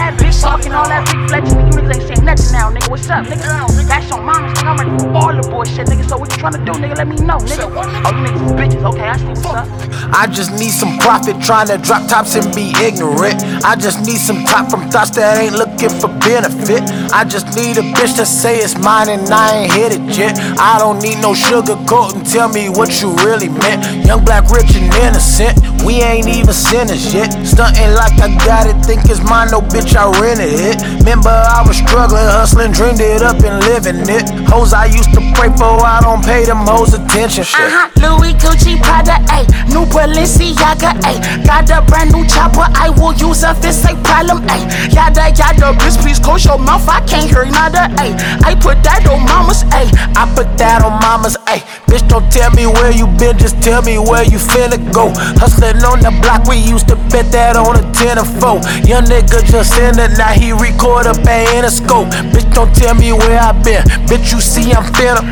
that 0.00 0.16
big 0.18 0.27
talking, 0.40 0.72
all 0.72 0.86
that 0.88 1.04
big 1.06 1.28
flexing, 1.28 1.58
you 1.58 1.72
niggas 1.74 1.94
ain't 1.94 2.06
saying 2.06 2.24
nothing 2.24 2.52
now, 2.52 2.70
nigga. 2.70 2.90
What's 2.90 3.10
up, 3.10 3.26
nigga? 3.26 3.88
That's 3.88 4.08
your 4.08 4.22
mama's 4.22 4.52
nigga. 4.58 4.70
I'm 4.70 4.76
ready 4.78 4.92
for 4.98 5.10
all 5.12 5.34
the 5.34 5.42
bullshit, 5.48 5.86
nigga. 5.88 6.08
So 6.08 6.16
what 6.18 6.30
you 6.30 6.38
trying 6.38 6.54
to 6.54 6.64
do, 6.64 6.72
nigga? 6.72 6.96
Let 6.96 7.08
me 7.08 7.16
know, 7.16 7.38
nigga. 7.38 7.66
Oh, 7.68 8.10
you 8.14 8.22
niggas 8.24 8.46
is 8.46 8.52
bitches. 8.52 8.84
Okay, 8.94 9.08
I 9.08 9.16
see 9.16 9.26
what's 9.26 9.44
up. 9.44 9.66
I 10.14 10.26
just 10.26 10.52
need 10.52 10.70
some 10.70 10.98
profit, 10.98 11.40
trying 11.42 11.68
to 11.68 11.78
drop 11.78 12.08
tops 12.08 12.34
and 12.34 12.54
be 12.54 12.72
ignorant. 12.80 13.42
I 13.64 13.76
just 13.76 14.06
need 14.06 14.18
some 14.18 14.44
top 14.44 14.70
from 14.70 14.88
thoughts 14.88 15.10
that 15.16 15.36
ain't 15.36 15.54
looking 15.54 15.90
for 16.00 16.08
benefit. 16.24 16.82
I 17.12 17.24
just 17.24 17.54
need 17.56 17.76
a 17.76 17.84
bitch 17.92 18.16
to 18.16 18.24
say 18.24 18.58
it's 18.58 18.78
mine 18.78 19.08
and 19.08 19.28
I 19.28 19.64
ain't 19.64 19.72
hit 19.72 19.92
it 19.92 20.04
yet. 20.16 20.38
I 20.58 20.78
don't 20.78 21.02
need 21.02 21.20
no 21.20 21.34
sugar 21.34 21.76
coat 21.84 22.14
and 22.14 22.24
tell 22.24 22.48
me 22.48 22.68
what 22.68 23.02
you 23.02 23.12
really 23.26 23.48
meant. 23.48 24.06
Young 24.06 24.24
black, 24.24 24.48
rich 24.50 24.76
and 24.76 24.92
innocent. 24.94 25.58
We 25.84 26.00
ain't 26.00 26.28
even 26.28 26.52
sinners 26.54 27.12
yet. 27.12 27.30
Stunting 27.46 27.92
like 27.94 28.16
I 28.20 28.32
got 28.44 28.66
it, 28.66 28.76
think 28.84 29.04
it's 29.10 29.22
mine, 29.22 29.50
no 29.50 29.60
bitch, 29.60 29.94
I 29.94 30.08
rented 30.28 30.60
it. 30.60 30.76
Remember, 31.00 31.32
I 31.32 31.64
was 31.64 31.78
struggling, 31.80 32.28
hustling, 32.28 32.72
dreamed 32.72 33.00
it 33.00 33.22
up 33.22 33.40
and 33.40 33.64
living 33.64 34.04
it. 34.04 34.28
Hoes 34.52 34.72
I 34.72 34.86
used 34.86 35.12
to 35.16 35.20
pray 35.32 35.48
for, 35.56 35.80
I 35.80 36.00
don't 36.04 36.22
pay 36.22 36.44
them 36.44 36.68
hoes 36.68 36.92
attention. 36.92 37.44
Shit. 37.44 37.56
Uh-huh. 37.56 37.88
Louis 38.04 38.34
Gucci 38.36 38.76
Prada, 38.82 39.16
ayy. 39.32 39.48
New 39.72 39.88
Balenciaga, 39.88 40.92
ayy. 41.08 41.18
Got 41.46 41.70
a 41.72 41.80
brand 41.88 42.12
new 42.12 42.26
chopper, 42.28 42.68
I 42.76 42.90
will 42.90 43.14
use 43.16 43.42
if 43.42 43.64
it's 43.64 43.84
a 43.88 43.96
problem, 44.04 44.44
ayy. 44.52 44.68
Yada 44.92 45.32
yada, 45.32 45.72
bitch, 45.80 45.96
please 46.02 46.20
close 46.20 46.44
your 46.44 46.58
mouth, 46.58 46.86
I 46.88 47.00
can't 47.08 47.28
hear 47.28 47.46
nada, 47.46 47.88
ayy. 47.96 48.12
I 48.44 48.54
put 48.54 48.82
that 48.84 49.08
on 49.08 49.24
mamas, 49.24 49.64
ayy. 49.72 49.88
I 50.12 50.28
put 50.36 50.48
that 50.58 50.84
on 50.84 51.00
mamas, 51.00 51.36
ayy. 51.48 51.64
Bitch, 51.88 52.04
don't 52.08 52.28
tell 52.30 52.50
me 52.52 52.66
where 52.66 52.92
you 52.92 53.06
been, 53.16 53.38
just 53.38 53.56
tell 53.62 53.80
me 53.82 53.96
where 53.98 54.24
you 54.24 54.36
finna 54.36 54.76
go. 54.92 55.08
Hustling 55.40 55.80
on 55.88 56.00
the 56.04 56.12
block, 56.20 56.44
we 56.44 56.56
used 56.56 56.88
to 56.88 56.96
bet 57.08 57.32
that 57.32 57.56
on 57.56 57.80
a 57.80 57.84
10 57.96 58.18
or 58.18 58.28
4. 58.60 58.84
Young 58.84 59.08
nigga 59.08 59.40
just 59.48 59.78
in 59.80 59.96
it, 59.98 60.17
now 60.18 60.34
he 60.34 60.50
record 60.50 61.06
a 61.06 61.14
bang 61.22 61.46
in 61.56 61.64
a 61.64 61.70
scope. 61.70 62.10
Bitch, 62.34 62.52
don't 62.52 62.74
tell 62.74 62.94
me 62.94 63.12
where 63.12 63.38
I 63.38 63.52
been. 63.62 63.86
Bitch, 64.10 64.34
you 64.34 64.40
see 64.40 64.74
I'm 64.74 64.82
finna. 64.92 65.22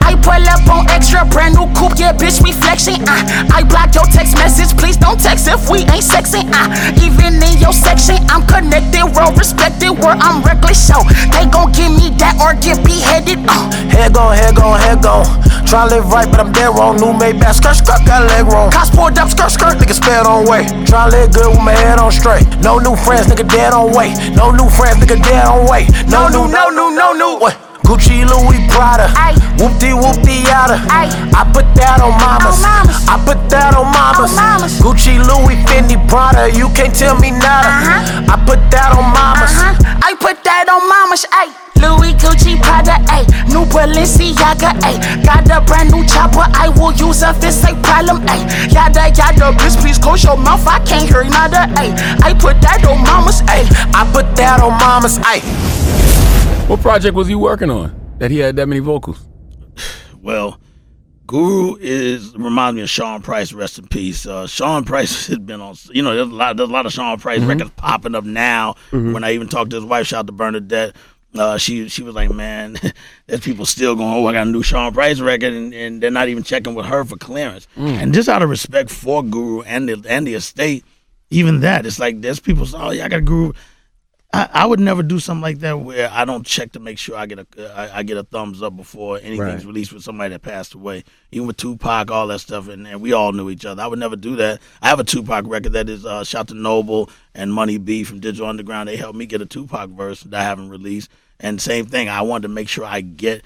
I 0.00 0.14
pull 0.22 0.46
up 0.46 0.64
on 0.70 0.88
extra 0.88 1.26
brand 1.26 1.56
new 1.58 1.66
coupe, 1.74 1.98
yeah, 1.98 2.14
bitch, 2.14 2.40
we 2.40 2.52
flexing. 2.52 3.02
Uh. 3.02 3.50
I 3.52 3.66
block 3.66 3.94
your 3.94 4.06
text 4.06 4.38
message, 4.38 4.70
please 4.78 4.96
don't 4.96 5.20
text 5.20 5.48
if 5.48 5.68
we 5.68 5.80
ain't 5.90 6.06
sexing. 6.06 6.48
Uh. 6.54 6.70
Even 7.02 7.42
in 7.42 7.58
your 7.58 7.74
section, 7.74 8.16
I'm 8.30 8.46
connected, 8.46 9.04
well 9.10 9.34
respected, 9.34 9.90
where 9.98 10.16
I'm 10.16 10.40
reckless, 10.42 10.78
so 10.78 11.02
they 11.34 11.44
gon' 11.50 11.72
give 11.74 11.90
me 11.90 12.14
that 12.22 12.38
or 12.38 12.54
get 12.62 12.78
beheaded. 12.86 13.42
Uh. 13.44 13.68
Head 13.90 14.14
gone, 14.14 14.36
head 14.38 14.54
gone, 14.54 14.78
head 14.78 15.02
gone. 15.02 15.26
Try 15.68 15.84
live 15.84 16.08
right, 16.08 16.24
but 16.30 16.40
I'm 16.40 16.52
dead 16.52 16.72
wrong. 16.72 16.96
New 16.96 17.12
Maybach, 17.12 17.60
skirt, 17.60 17.76
skirt, 17.76 18.00
got 18.06 18.24
leg 18.24 18.46
wrong. 18.46 18.70
Cops 18.72 18.88
pulled 18.88 19.18
up, 19.18 19.28
skirt, 19.28 19.52
skirt, 19.52 19.76
nigga 19.76 19.92
sped 19.92 20.24
on 20.24 20.48
way. 20.48 20.64
Try 20.88 21.12
live 21.12 21.34
good 21.34 21.52
with 21.52 21.60
my 21.60 21.76
head 21.76 21.98
on 21.98 22.10
straight. 22.10 22.48
No 22.64 22.78
new 22.78 22.96
friends, 22.96 23.26
nigga 23.26 23.44
dead 23.44 23.74
on 23.74 23.92
way. 23.92 24.16
No 24.34 24.50
new 24.50 24.68
friends, 24.70 24.98
nigga 25.04 25.22
dead 25.22 25.44
on 25.46 25.66
way. 25.68 25.86
No 26.08 26.28
new, 26.28 26.50
no 26.50 26.70
new, 26.70 26.94
no 26.94 27.12
new. 27.12 27.38
What? 27.40 27.67
Gucci, 27.88 28.20
Louis, 28.20 28.60
Prada. 28.68 29.08
Whoop 29.56 29.78
de 29.80 29.94
whoop 29.94 30.20
de 30.20 30.44
yada. 30.44 30.76
I 30.92 31.08
put 31.54 31.64
that 31.74 32.04
on 32.04 32.12
mamas. 32.20 32.60
I 33.08 33.16
put 33.24 33.48
that 33.48 33.72
on 33.72 33.88
mamas. 33.88 34.76
Gucci, 34.84 35.16
Louis, 35.16 35.56
Fendi, 35.64 35.96
Prada. 36.06 36.52
You 36.52 36.68
can't 36.76 36.94
tell 36.94 37.18
me 37.18 37.30
nada. 37.30 37.72
Uh-huh. 37.72 38.28
I 38.28 38.36
put 38.44 38.60
that 38.70 38.92
on 38.92 39.08
mamas. 39.16 39.56
Uh-huh. 39.56 40.04
I 40.04 40.12
put 40.20 40.44
that 40.44 40.68
on 40.68 40.84
mamas, 40.84 41.24
ayy. 41.32 41.48
Louis 41.80 42.12
Gucci 42.20 42.60
Prada, 42.60 43.00
ayy. 43.08 43.24
New 43.48 43.64
Balenciaga, 43.72 44.76
ayy. 44.84 45.24
Got 45.24 45.48
a 45.48 45.64
brand 45.64 45.90
new 45.90 46.04
chopper, 46.04 46.44
I 46.44 46.68
will 46.68 46.92
use 46.92 47.22
up 47.22 47.36
if 47.40 47.56
it's 47.56 47.64
a 47.64 47.72
problem, 47.80 48.20
ayy. 48.28 48.44
Yada 48.68 49.08
yada, 49.16 49.56
bitch, 49.56 49.80
please 49.80 49.96
close 49.96 50.22
your 50.22 50.36
mouth, 50.36 50.66
I 50.68 50.78
can't 50.84 51.08
hear 51.08 51.24
nada, 51.24 51.72
ayy. 51.80 51.96
I 52.20 52.34
put 52.34 52.60
that 52.60 52.84
on 52.84 53.00
mamas, 53.00 53.40
ayy. 53.48 53.64
I 53.96 54.04
put 54.12 54.36
that 54.36 54.60
on 54.60 54.76
mamas, 54.76 55.18
ayy. 55.24 55.40
What 56.68 56.80
project 56.80 57.14
was 57.14 57.26
he 57.28 57.34
working 57.34 57.70
on 57.70 57.98
that 58.18 58.30
he 58.30 58.38
had 58.38 58.56
that 58.56 58.66
many 58.66 58.80
vocals? 58.80 59.24
Well, 60.20 60.60
Guru 61.28 61.76
is 61.80 62.34
reminds 62.36 62.74
me 62.76 62.82
of 62.82 62.90
Sean 62.90 63.22
Price. 63.22 63.52
Rest 63.52 63.78
in 63.78 63.86
peace. 63.86 64.26
Uh, 64.26 64.46
Sean 64.48 64.84
Price 64.84 65.26
has 65.28 65.38
been 65.38 65.60
on. 65.60 65.76
You 65.92 66.02
know, 66.02 66.14
there's 66.14 66.28
a 66.28 66.34
lot. 66.34 66.56
There's 66.56 66.68
a 66.68 66.72
lot 66.72 66.86
of 66.86 66.92
Sean 66.92 67.18
Price 67.18 67.40
Mhm. 67.40 67.48
records 67.48 67.70
popping 67.76 68.14
up 68.16 68.24
now. 68.24 68.74
Mhm. 68.90 69.14
When 69.14 69.22
I 69.24 69.32
even 69.32 69.48
talked 69.48 69.70
to 69.70 69.76
his 69.76 69.84
wife, 69.84 70.08
shout 70.08 70.20
out 70.20 70.26
to 70.26 70.32
Bernadette. 70.32 70.96
Uh, 71.34 71.56
she 71.56 71.88
she 71.88 72.02
was 72.02 72.14
like, 72.16 72.30
man, 72.32 72.76
there's 73.28 73.40
people 73.40 73.64
still 73.64 73.94
going. 73.94 74.12
Oh, 74.12 74.26
I 74.26 74.32
got 74.32 74.48
a 74.48 74.50
new 74.50 74.62
Sean 74.62 74.92
Price 74.92 75.20
record, 75.20 75.52
and, 75.54 75.72
and 75.72 76.02
they're 76.02 76.10
not 76.10 76.28
even 76.28 76.42
checking 76.42 76.74
with 76.74 76.86
her 76.86 77.04
for 77.04 77.16
clearance. 77.16 77.68
Mm. 77.76 78.02
And 78.02 78.12
just 78.12 78.28
out 78.28 78.42
of 78.42 78.50
respect 78.50 78.90
for 78.90 79.22
Guru 79.22 79.62
and 79.62 79.88
the 79.88 80.04
and 80.08 80.26
the 80.26 80.34
estate, 80.34 80.84
even 81.30 81.60
that, 81.60 81.86
it's 81.86 82.00
like 82.00 82.20
there's 82.22 82.40
people. 82.40 82.66
Oh, 82.74 82.90
yeah, 82.90 83.04
I 83.04 83.08
got 83.08 83.18
a 83.20 83.22
Guru. 83.22 83.52
I, 84.30 84.48
I 84.52 84.66
would 84.66 84.78
never 84.78 85.02
do 85.02 85.18
something 85.18 85.40
like 85.40 85.60
that 85.60 85.80
where 85.80 86.10
I 86.12 86.26
don't 86.26 86.44
check 86.46 86.72
to 86.72 86.80
make 86.80 86.98
sure 86.98 87.16
I 87.16 87.24
get 87.24 87.38
a 87.38 87.46
I, 87.74 87.98
I 87.98 88.02
get 88.02 88.18
a 88.18 88.24
thumbs 88.24 88.62
up 88.62 88.76
before 88.76 89.16
anything's 89.18 89.40
Right. 89.40 89.64
released 89.64 89.92
with 89.92 90.02
somebody 90.02 90.30
that 90.34 90.42
passed 90.42 90.74
away. 90.74 91.04
Even 91.32 91.46
with 91.46 91.56
Tupac, 91.56 92.10
all 92.10 92.26
that 92.26 92.40
stuff, 92.40 92.68
and, 92.68 92.86
and 92.86 93.00
we 93.00 93.14
all 93.14 93.32
knew 93.32 93.48
each 93.48 93.64
other. 93.64 93.82
I 93.82 93.86
would 93.86 93.98
never 93.98 94.16
do 94.16 94.36
that. 94.36 94.60
I 94.82 94.88
have 94.90 95.00
a 95.00 95.04
Tupac 95.04 95.46
record 95.46 95.72
that 95.72 95.88
is 95.88 96.04
uh, 96.04 96.24
shout 96.24 96.48
to 96.48 96.54
Noble 96.54 97.08
and 97.34 97.52
Money 97.54 97.78
B 97.78 98.04
from 98.04 98.20
Digital 98.20 98.46
Underground. 98.48 98.88
They 98.88 98.96
helped 98.96 99.16
me 99.18 99.24
get 99.24 99.40
a 99.40 99.46
Tupac 99.46 99.88
verse 99.90 100.22
that 100.24 100.38
I 100.38 100.42
haven't 100.42 100.68
released. 100.68 101.10
And 101.40 101.58
same 101.60 101.86
thing, 101.86 102.10
I 102.10 102.20
wanted 102.20 102.42
to 102.42 102.48
make 102.48 102.68
sure 102.68 102.84
I 102.84 103.00
get 103.00 103.42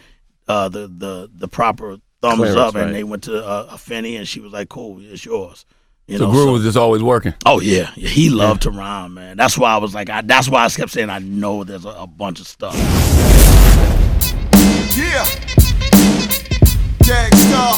uh, 0.49 0.69
the 0.69 0.89
the 0.89 1.31
the 1.33 1.47
proper 1.47 1.99
thumbs 2.21 2.39
Clearance, 2.39 2.59
up. 2.59 2.75
right. 2.75 2.87
And 2.87 2.95
they 2.95 3.05
went 3.05 3.23
to 3.25 3.45
uh, 3.45 3.73
Afeni, 3.77 4.19
and 4.19 4.27
she 4.27 4.41
was 4.41 4.53
like, 4.53 4.69
"Cool, 4.69 4.99
it's 5.01 5.25
yours." 5.25 5.65
You 6.09 6.19
so 6.19 6.27
know, 6.27 6.33
Guru 6.33 6.45
so- 6.47 6.53
was 6.53 6.63
just 6.65 6.77
always 6.77 7.03
working. 7.03 7.35
Oh 7.47 7.61
yeah, 7.61 7.91
yeah 7.97 8.09
he 8.09 8.29
loved 8.29 8.63
to 8.63 8.71
rhyme, 8.71 9.15
man. 9.15 9.37
That's 9.37 9.57
why 9.57 9.73
I 9.73 9.79
was 9.79 9.95
like, 9.95 10.11
I, 10.11 10.21
that's 10.23 10.49
why 10.49 10.65
I 10.65 10.69
kept 10.69 10.91
saying 10.91 11.11
I 11.11 11.21
know 11.21 11.65
there's 11.65 11.85
a, 11.85 11.91
a 11.91 12.07
bunch 12.07 12.41
of 12.41 12.47
stuff. 12.47 12.75
Yeah. 14.97 15.25
Gang 17.05 17.33
Starr. 17.33 17.75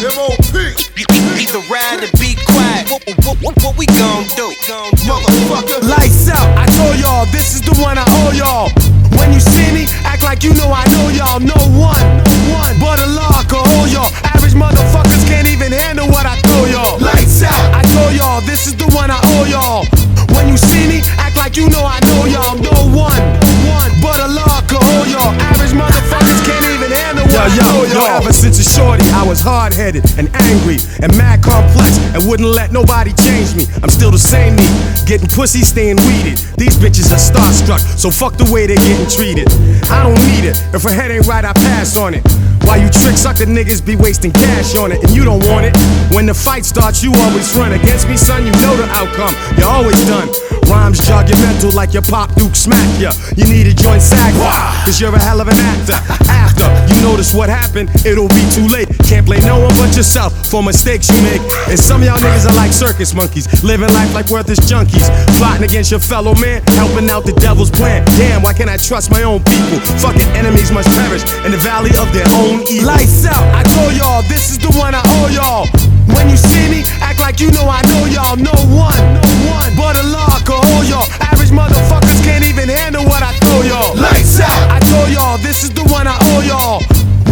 M.O.P. 0.00 0.56
Either 1.36 1.60
ride 1.68 2.00
or 2.00 2.10
be 2.16 2.32
quiet. 2.46 2.88
What, 2.88 3.04
what, 3.24 3.36
what, 3.42 3.54
what 3.62 3.76
we 3.76 3.84
gon' 3.86 4.24
do? 4.32 4.48
Motherfucker. 5.04 5.82
Lights 5.88 6.28
out, 6.30 6.48
I 6.56 6.64
told 6.76 6.96
y'all, 7.00 7.26
this 7.26 7.54
is 7.54 7.60
the 7.60 7.76
one 7.82 7.98
I 7.98 8.04
owe 8.24 8.32
y'all. 8.32 8.70
When 9.18 9.32
you 9.32 9.40
see 9.40 9.68
me, 9.72 9.84
act 10.04 10.22
like 10.22 10.42
you 10.42 10.54
know 10.54 10.72
I 10.72 10.84
know 10.88 11.08
y'all. 11.12 11.40
No 11.40 11.56
one, 11.76 12.00
one, 12.50 12.74
but 12.78 12.98
a 12.98 13.06
can 13.50 13.66
hold 13.74 13.90
y'all. 13.90 14.10
Average 14.22 14.54
motherfuckers 14.54 15.22
can't 15.26 15.46
even 15.46 15.72
handle 15.72 16.06
what 16.08 16.24
I 16.24 16.38
throw 16.46 16.64
y'all. 16.70 16.98
Lights 17.02 17.42
out, 17.42 17.58
I 17.74 17.82
told 17.90 18.14
y'all, 18.14 18.40
this 18.46 18.66
is 18.66 18.74
the 18.78 18.86
one 18.94 19.10
I 19.10 19.20
owe 19.36 19.46
y'all. 19.50 19.82
When 20.34 20.48
you 20.48 20.56
see 20.56 20.86
me, 20.86 21.02
act 21.18 21.36
like 21.36 21.56
you 21.56 21.68
know 21.68 21.82
I 21.84 21.98
know 22.06 22.24
y'all. 22.30 22.56
No 22.56 22.74
one, 22.94 23.22
one, 23.66 23.92
but 24.00 24.22
a 24.22 24.30
can 24.70 24.78
hold 24.78 25.10
y'all. 25.10 25.34
Average 25.50 25.74
motherfuckers 25.74 26.40
can't 26.46 26.64
even 26.70 26.79
Yo, 27.30 27.38
I 27.38 27.46
yo, 27.54 27.84
yo, 27.86 28.02
ever 28.18 28.32
since 28.32 28.58
a 28.58 28.66
shorty, 28.66 29.06
I 29.14 29.22
was 29.22 29.40
hard 29.40 29.72
headed 29.72 30.02
and 30.18 30.26
angry 30.34 30.78
and 30.98 31.16
mad 31.16 31.42
complex 31.42 31.96
and 32.10 32.26
wouldn't 32.28 32.48
let 32.48 32.72
nobody 32.72 33.12
change 33.14 33.54
me. 33.54 33.66
I'm 33.82 33.88
still 33.88 34.10
the 34.10 34.18
same 34.18 34.56
me, 34.56 34.66
getting 35.06 35.28
pussy, 35.28 35.62
staying 35.62 35.96
weeded. 36.10 36.42
These 36.58 36.74
bitches 36.76 37.14
are 37.14 37.22
starstruck, 37.22 37.78
so 37.78 38.10
fuck 38.10 38.34
the 38.34 38.50
way 38.50 38.66
they're 38.66 38.82
getting 38.82 39.06
treated. 39.06 39.46
I 39.86 40.02
don't 40.02 40.18
need 40.34 40.42
it. 40.42 40.58
If 40.74 40.82
her 40.82 40.90
head 40.90 41.12
ain't 41.12 41.26
right, 41.26 41.44
I 41.44 41.52
pass 41.52 41.96
on 41.96 42.14
it. 42.14 42.26
Why 42.66 42.76
you 42.76 42.90
trick 42.90 43.16
sucker 43.16 43.46
niggas 43.46 43.84
be 43.84 43.94
wasting 43.94 44.32
cash 44.32 44.74
on 44.76 44.90
it 44.90 45.02
and 45.02 45.14
you 45.14 45.24
don't 45.24 45.44
want 45.46 45.66
it? 45.66 45.76
When 46.12 46.26
the 46.26 46.34
fight 46.34 46.64
starts, 46.64 47.02
you 47.02 47.14
always 47.14 47.54
run 47.54 47.72
against 47.72 48.08
me, 48.08 48.16
son. 48.16 48.44
You 48.44 48.52
know 48.58 48.76
the 48.76 48.86
outcome. 48.90 49.34
You're 49.56 49.70
always 49.70 49.98
done. 50.06 50.28
Rhymes 50.70 51.02
jog 51.04 51.28
your 51.28 51.38
mental 51.42 51.72
like 51.72 51.92
your 51.92 52.02
pop 52.06 52.32
Duke 52.34 52.54
smack 52.54 52.86
ya. 53.00 53.10
You 53.34 53.44
need 53.50 53.66
a 53.66 53.74
joint 53.74 54.00
sack, 54.00 54.32
cause 54.86 55.00
you're 55.00 55.12
a 55.12 55.18
hell 55.18 55.40
of 55.40 55.48
an 55.48 55.58
actor. 55.58 55.98
After 56.30 56.70
you 56.94 57.02
notice 57.02 57.34
what 57.34 57.50
happened, 57.50 57.90
it'll 58.06 58.30
be 58.30 58.46
too 58.54 58.70
late. 58.70 58.86
Can't 59.02 59.26
blame 59.26 59.42
no 59.42 59.58
one 59.58 59.74
but 59.74 59.96
yourself 59.96 60.30
for 60.46 60.62
mistakes 60.62 61.10
you 61.10 61.20
make. 61.22 61.42
And 61.66 61.78
some 61.78 62.02
of 62.02 62.06
y'all 62.06 62.18
niggas 62.18 62.46
are 62.46 62.54
like 62.54 62.70
circus 62.70 63.14
monkeys, 63.14 63.50
living 63.64 63.90
life 63.92 64.14
like 64.14 64.30
worthless 64.30 64.60
junkies. 64.60 65.10
Plotting 65.38 65.64
against 65.64 65.90
your 65.90 66.00
fellow 66.00 66.34
man, 66.36 66.62
helping 66.78 67.10
out 67.10 67.26
the 67.26 67.32
devil's 67.32 67.70
plan. 67.70 68.04
Damn, 68.14 68.42
why 68.42 68.52
can't 68.52 68.70
I 68.70 68.76
trust 68.76 69.10
my 69.10 69.24
own 69.24 69.42
people? 69.42 69.80
Fucking 69.98 70.28
enemies 70.38 70.70
must 70.70 70.88
perish 70.94 71.26
in 71.44 71.50
the 71.50 71.58
valley 71.58 71.90
of 71.98 72.06
their 72.14 72.26
own 72.38 72.62
evil. 72.70 72.86
Lights 72.86 73.26
out, 73.26 73.42
I 73.58 73.62
told 73.74 73.94
y'all, 73.98 74.22
this 74.30 74.50
is 74.54 74.58
the 74.58 74.70
one 74.78 74.94
I 74.94 75.02
owe 75.18 75.28
y'all. 75.34 75.66
When 76.14 76.28
you 76.28 76.36
see 76.36 76.70
me, 76.70 76.82
act 77.00 77.20
like 77.20 77.40
you 77.40 77.50
know 77.50 77.66
I 77.66 77.82
know 77.90 78.06
y'all. 78.06 78.36
No 78.36 78.54
one, 78.70 78.98
no 79.18 79.34
one, 79.50 79.70
but 79.76 79.94
a 79.96 80.02
law 80.10 80.38
hold 80.62 80.86
y'all. 80.88 81.06
Average 81.32 81.50
motherfuckers 81.50 82.20
can't 82.24 82.44
even 82.44 82.68
handle 82.68 83.04
what 83.04 83.22
I 83.22 83.32
throw 83.44 83.62
y'all. 83.62 83.96
Lights 83.96 84.40
out, 84.40 84.60
I 84.70 84.78
told 84.88 85.10
y'all, 85.10 85.38
this 85.38 85.64
is 85.64 85.70
the 85.70 85.84
one 85.88 86.06
I 86.06 86.16
owe 86.34 86.42
y'all. 86.44 86.80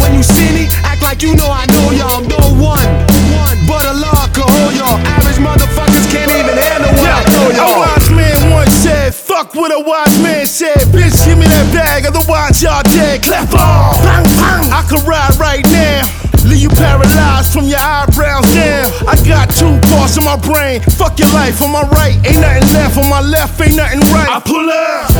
When 0.01 0.15
you 0.15 0.23
see 0.23 0.49
me, 0.55 0.67
act 0.83 1.03
like 1.03 1.21
you 1.21 1.35
know 1.35 1.49
I 1.51 1.65
know 1.75 1.91
y'all. 1.91 2.21
No 2.23 2.39
one, 2.55 2.87
one, 3.35 3.57
but 3.67 3.83
a 3.85 3.93
law 3.93 4.25
could 4.31 4.47
hold 4.47 4.73
y'all. 4.73 4.97
Average 5.03 5.41
motherfuckers 5.43 6.07
can't 6.11 6.31
even 6.31 6.55
handle 6.55 6.93
what 6.95 7.11
I 7.11 7.21
throw 7.27 7.49
y'all. 7.51 7.83
A 7.83 7.85
wise 7.85 8.09
man 8.09 8.51
once 8.51 8.73
said, 8.73 9.13
fuck 9.13 9.55
what 9.55 9.71
a 9.71 9.79
wise 9.79 10.15
man 10.23 10.45
said. 10.45 10.87
Bitch, 10.95 11.15
give 11.27 11.37
me 11.37 11.47
that 11.47 11.67
bag, 11.73 12.05
otherwise 12.05 12.63
y'all 12.63 12.83
dead. 12.83 13.21
Clap 13.23 13.51
on. 13.53 13.95
Bang, 14.03 14.23
bang. 14.39 14.71
I 14.71 14.81
could 14.87 15.03
ride 15.03 15.35
right 15.37 15.65
now. 15.67 16.28
Leave 16.45 16.61
you 16.61 16.69
paralyzed 16.69 17.51
from 17.53 17.65
your 17.65 17.79
eyebrows 17.79 18.47
down. 18.53 18.87
I 19.07 19.15
got 19.27 19.49
two 19.53 19.79
parts 19.91 20.17
in 20.17 20.23
my 20.23 20.37
brain. 20.37 20.81
Fuck 20.95 21.19
your 21.19 21.31
life 21.33 21.61
on 21.61 21.71
my 21.71 21.83
right. 21.99 22.15
Ain't 22.25 22.39
nothing 22.39 22.67
left 22.73 22.97
on 22.97 23.09
my 23.09 23.21
left, 23.21 23.59
ain't 23.61 23.75
nothing 23.75 23.99
right. 24.11 24.29
I 24.29 24.39
pull 24.39 24.69
up. 24.69 25.11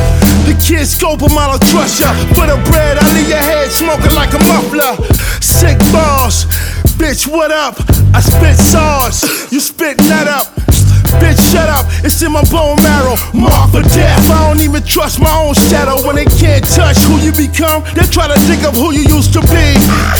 The 0.46 0.54
kids 0.56 0.90
scope 0.96 1.20
them, 1.20 1.36
I 1.36 1.46
don't 1.50 1.64
trust 1.68 2.00
ya. 2.00 2.12
For 2.34 2.46
the 2.46 2.58
bread, 2.70 2.98
I 2.98 3.04
leave 3.14 3.28
your 3.28 3.38
head 3.38 3.70
smoking 3.70 4.14
like 4.14 4.32
a 4.32 4.40
muffler. 4.48 4.96
Sick 5.40 5.78
bars. 5.92 6.46
Bitch, 7.00 7.26
what 7.26 7.50
up? 7.50 7.76
I 8.12 8.20
spit 8.20 8.56
sauce. 8.56 9.52
You 9.52 9.60
spit 9.60 9.98
nut 9.98 10.28
up. 10.28 10.59
Bitch, 11.20 11.38
shut 11.52 11.68
up. 11.68 11.84
It's 12.02 12.20
in 12.22 12.32
my 12.32 12.42
bone 12.48 12.80
marrow. 12.82 13.14
Mark 13.36 13.70
for 13.70 13.84
death. 13.94 14.24
I 14.32 14.48
don't 14.48 14.60
even 14.64 14.82
trust 14.82 15.20
my 15.20 15.30
own 15.44 15.54
shadow 15.54 16.00
when 16.06 16.16
they 16.16 16.24
can't 16.40 16.64
touch 16.64 16.98
who 17.04 17.20
you 17.20 17.32
become. 17.36 17.84
They 17.92 18.08
try 18.08 18.26
to 18.26 18.38
dig 18.48 18.64
up 18.64 18.74
who 18.74 18.90
you 18.96 19.04
used 19.04 19.32
to 19.36 19.42
be. 19.52 19.66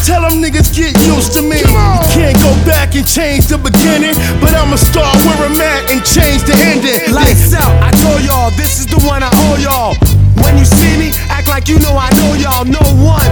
Tell 0.04 0.22
them 0.22 0.44
niggas 0.44 0.70
get 0.76 0.92
used 1.08 1.32
to 1.34 1.42
me. 1.42 1.64
Can't 2.12 2.36
go 2.38 2.52
back 2.68 2.94
and 2.94 3.06
change 3.08 3.48
the 3.48 3.58
beginning, 3.58 4.14
but 4.40 4.52
I'ma 4.52 4.76
start 4.76 5.16
where 5.24 5.48
I'm 5.48 5.60
at 5.60 5.90
and 5.90 6.04
change 6.04 6.44
the 6.44 6.54
ending. 6.68 7.00
Lights 7.12 7.54
out, 7.56 7.72
I 7.80 7.90
told 8.04 8.20
y'all, 8.22 8.50
this 8.60 8.80
is 8.80 8.86
the 8.86 9.00
one 9.08 9.22
I 9.22 9.30
owe 9.48 9.56
y'all. 9.56 9.96
When 10.44 10.56
you 10.56 10.64
see 10.64 10.96
me, 10.96 11.12
like 11.50 11.66
you 11.66 11.82
know 11.82 11.98
I 11.98 12.08
know 12.14 12.38
y'all. 12.38 12.64
No 12.64 12.80
one, 13.02 13.26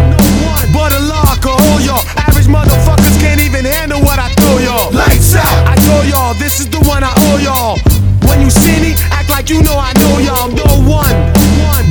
but 0.74 0.90
a 0.90 1.00
law 1.06 1.38
could 1.38 1.54
hold 1.54 1.86
y'all. 1.86 2.02
Average 2.26 2.50
motherfuckers 2.50 3.14
can't 3.22 3.40
even 3.40 3.64
handle 3.64 4.02
what 4.02 4.18
I 4.18 4.28
throw 4.34 4.58
y'all. 4.58 4.90
Lights 4.90 5.38
out. 5.38 5.46
I 5.70 5.78
told 5.86 6.04
y'all, 6.10 6.34
this 6.34 6.58
is 6.58 6.68
the 6.68 6.82
one 6.82 7.06
I 7.06 7.14
owe 7.30 7.38
y'all. 7.38 7.78
When 8.26 8.42
you 8.42 8.50
see 8.50 8.74
me, 8.82 8.98
act 9.14 9.30
like 9.30 9.48
you 9.48 9.62
know 9.62 9.78
I 9.78 9.94
know 10.02 10.18
y'all. 10.18 10.50
No 10.50 10.66
one, 10.82 11.14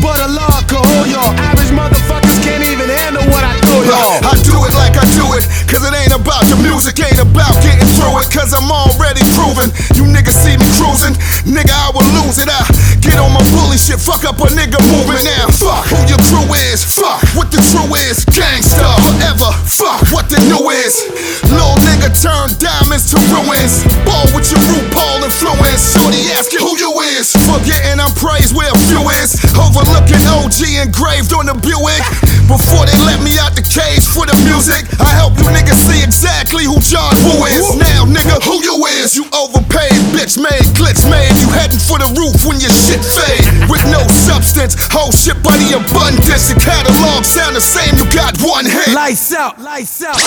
but 0.03 0.19
a 0.19 0.27
law 0.27 0.59
could 0.67 0.83
hold 0.83 1.07
y'all. 1.07 1.31
Average 1.47 1.71
motherfuckers 1.71 2.37
can't 2.43 2.61
even 2.61 2.91
handle 2.91 3.23
what 3.31 3.47
I 3.47 3.55
throw 3.63 3.87
y'all. 3.87 4.19
I 4.27 4.35
do 4.43 4.59
it 4.67 4.73
like 4.75 4.99
I 4.99 5.07
do 5.15 5.25
it, 5.39 5.47
cause 5.71 5.87
it 5.87 5.95
ain't 5.95 6.11
about 6.11 6.43
the 6.51 6.59
music, 6.59 6.99
ain't 6.99 7.23
about 7.23 7.55
getting 7.63 7.87
through 7.95 8.19
it, 8.19 8.27
cause 8.35 8.51
I'm 8.51 8.67
already 8.67 9.23
proven. 9.31 9.71
You 9.95 10.03
niggas 10.03 10.35
see 10.35 10.59
me 10.59 10.67
cruising, 10.75 11.15
nigga, 11.47 11.71
I 11.71 11.95
will 11.95 12.05
lose 12.19 12.37
it. 12.37 12.51
I 12.51 12.76
get 13.17 13.25
on 13.25 13.33
my 13.33 13.41
bully 13.49 13.77
shit, 13.77 13.97
fuck 13.97 14.21
up 14.25 14.37
a 14.37 14.47
nigga 14.53 14.77
moving 14.93 15.21
now. 15.25 15.49
Fuck 15.49 15.89
who 15.89 15.97
your 16.05 16.21
crew 16.29 16.45
is, 16.69 16.85
fuck 16.85 17.21
what 17.33 17.49
the 17.49 17.57
true 17.73 17.89
is, 18.05 18.21
gangsta 18.29 18.85
forever, 19.01 19.49
fuck 19.65 20.05
what 20.13 20.29
the 20.29 20.37
new 20.45 20.69
is. 20.69 21.01
Little 21.49 21.77
nigga 21.89 22.13
turn 22.13 22.53
diamonds 22.61 23.09
to 23.09 23.17
ruins, 23.33 23.81
ball 24.05 24.29
with 24.37 24.45
your 24.53 24.61
RuPaul 24.69 25.25
influence. 25.25 25.97
Shorty 25.97 26.29
asking 26.37 26.61
who 26.61 26.77
you 26.77 26.93
is, 27.17 27.33
forgetting 27.49 27.97
I'm 27.97 28.13
praised 28.13 28.53
where 28.53 28.69
a 28.69 28.77
few 28.85 29.01
is, 29.21 29.33
overlooking 29.57 30.21
OG 30.37 30.85
engraved 30.85 31.33
on 31.33 31.49
the 31.49 31.57
Buick. 31.57 32.05
Before 32.47 32.87
they 32.87 32.95
let 33.03 33.19
me 33.19 33.35
out 33.43 33.59
the 33.59 33.65
cage 33.65 34.07
for 34.07 34.23
the 34.23 34.35
music, 34.47 34.87
I 35.03 35.11
help 35.19 35.35
you 35.35 35.43
niggas 35.51 35.75
see 35.83 35.99
exactly 35.99 36.63
who 36.63 36.79
John 36.79 37.11
Woo 37.27 37.43
is. 37.43 37.75
Now, 37.75 38.07
nigga, 38.07 38.39
who 38.39 38.63
you 38.63 38.87
is? 39.03 39.19
You 39.19 39.27
overpaid, 39.35 39.96
bitch 40.27 40.41
made, 40.41 40.75
clicks 40.75 41.05
made. 41.05 41.31
You 41.39 41.49
heading 41.49 41.79
for 41.79 41.97
the 41.97 42.11
roof 42.19 42.45
when 42.45 42.59
your 42.59 42.71
shit 42.71 43.03
fade. 43.03 43.69
With 43.69 43.83
no 43.85 44.05
substance, 44.07 44.75
whole 44.91 45.11
shit 45.11 45.41
by 45.43 45.55
the 45.57 45.77
abundance. 45.79 46.49
Your 46.49 46.59
catalog 46.59 47.23
sound 47.23 47.55
the 47.55 47.61
same, 47.61 47.95
you 47.97 48.03
got 48.11 48.37
one 48.41 48.65
hit. 48.65 48.93
Lights 48.93 49.33
out, 49.33 49.59
lights 49.59 50.03
out. 50.03 50.19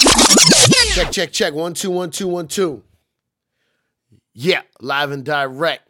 Check, 0.94 1.12
check, 1.12 1.32
check. 1.32 1.54
One, 1.54 1.74
two, 1.74 1.90
one, 1.90 2.10
two, 2.10 2.28
one, 2.28 2.48
two. 2.48 2.82
Yeah, 4.32 4.62
live 4.80 5.10
and 5.10 5.24
direct. 5.24 5.86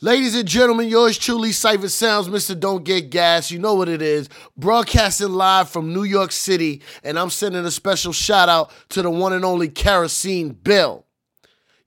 Ladies 0.00 0.34
and 0.34 0.48
gentlemen, 0.48 0.88
yours 0.88 1.16
truly, 1.16 1.50
Cipha 1.50 1.88
Sounds, 1.88 2.28
Mr. 2.28 2.58
Don't 2.58 2.84
Get 2.84 3.10
Gas. 3.10 3.52
You 3.52 3.60
know 3.60 3.74
what 3.74 3.88
it 3.88 4.02
is. 4.02 4.28
Broadcasting 4.56 5.32
live 5.32 5.68
from 5.68 5.92
New 5.92 6.02
York 6.02 6.32
City, 6.32 6.82
and 7.04 7.18
I'm 7.18 7.30
sending 7.30 7.64
a 7.64 7.70
special 7.70 8.12
shout 8.12 8.48
out 8.48 8.72
to 8.90 9.02
the 9.02 9.10
one 9.10 9.32
and 9.32 9.44
only 9.44 9.68
Kerosene 9.68 10.50
Bill. 10.50 11.06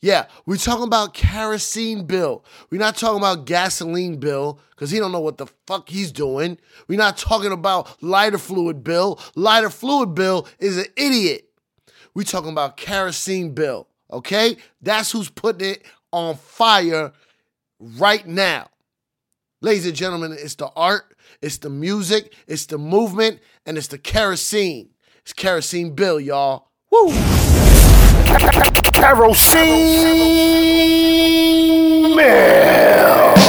Yeah, 0.06 0.28
we're 0.46 0.58
talking 0.58 0.84
about 0.84 1.16
Kerosene 1.16 2.06
Bill. 2.06 2.46
We're 2.70 2.78
not 2.78 2.96
talking 2.96 3.18
about 3.18 3.48
Gasoline 3.48 4.18
Bill, 4.18 4.60
because 4.70 4.92
he 4.92 5.00
don't 5.00 5.12
know 5.12 5.20
what 5.20 5.40
the 5.40 5.48
fuck 5.66 5.90
he's 5.90 6.12
doing. 6.12 6.60
We're 6.88 7.00
not 7.00 7.18
talking 7.18 7.52
about 7.52 8.04
Lighter 8.04 8.38
Fluid 8.38 8.84
Bill. 8.84 9.20
Lighter 9.34 9.72
Fluid 9.72 10.14
Bill 10.14 10.48
is 10.60 10.78
an 10.78 10.86
idiot. 10.96 11.50
We're 12.14 12.22
talking 12.22 12.52
about 12.52 12.78
Kerosene 12.78 13.56
Bill, 13.56 13.88
okay? 14.12 14.58
That's 14.80 15.12
who's 15.12 15.32
putting 15.32 15.72
it 15.72 15.84
on 16.12 16.36
fire 16.36 17.12
right 17.80 18.28
now. 18.28 18.68
Ladies 19.62 19.88
and 19.88 19.96
gentlemen, 19.96 20.34
it's 20.34 20.54
the 20.54 20.70
art, 20.76 21.18
it's 21.42 21.58
the 21.58 21.72
music, 21.72 22.32
it's 22.46 22.68
the 22.68 22.78
movement, 22.78 23.40
and 23.66 23.76
it's 23.76 23.88
the 23.88 23.98
kerosene. 23.98 24.92
It's 25.24 25.34
Kerosene 25.34 25.96
Bill, 25.96 26.20
y'all. 26.20 26.68
Woo! 26.92 27.12
Kerosene 29.06 29.86
Bill. 32.16 33.45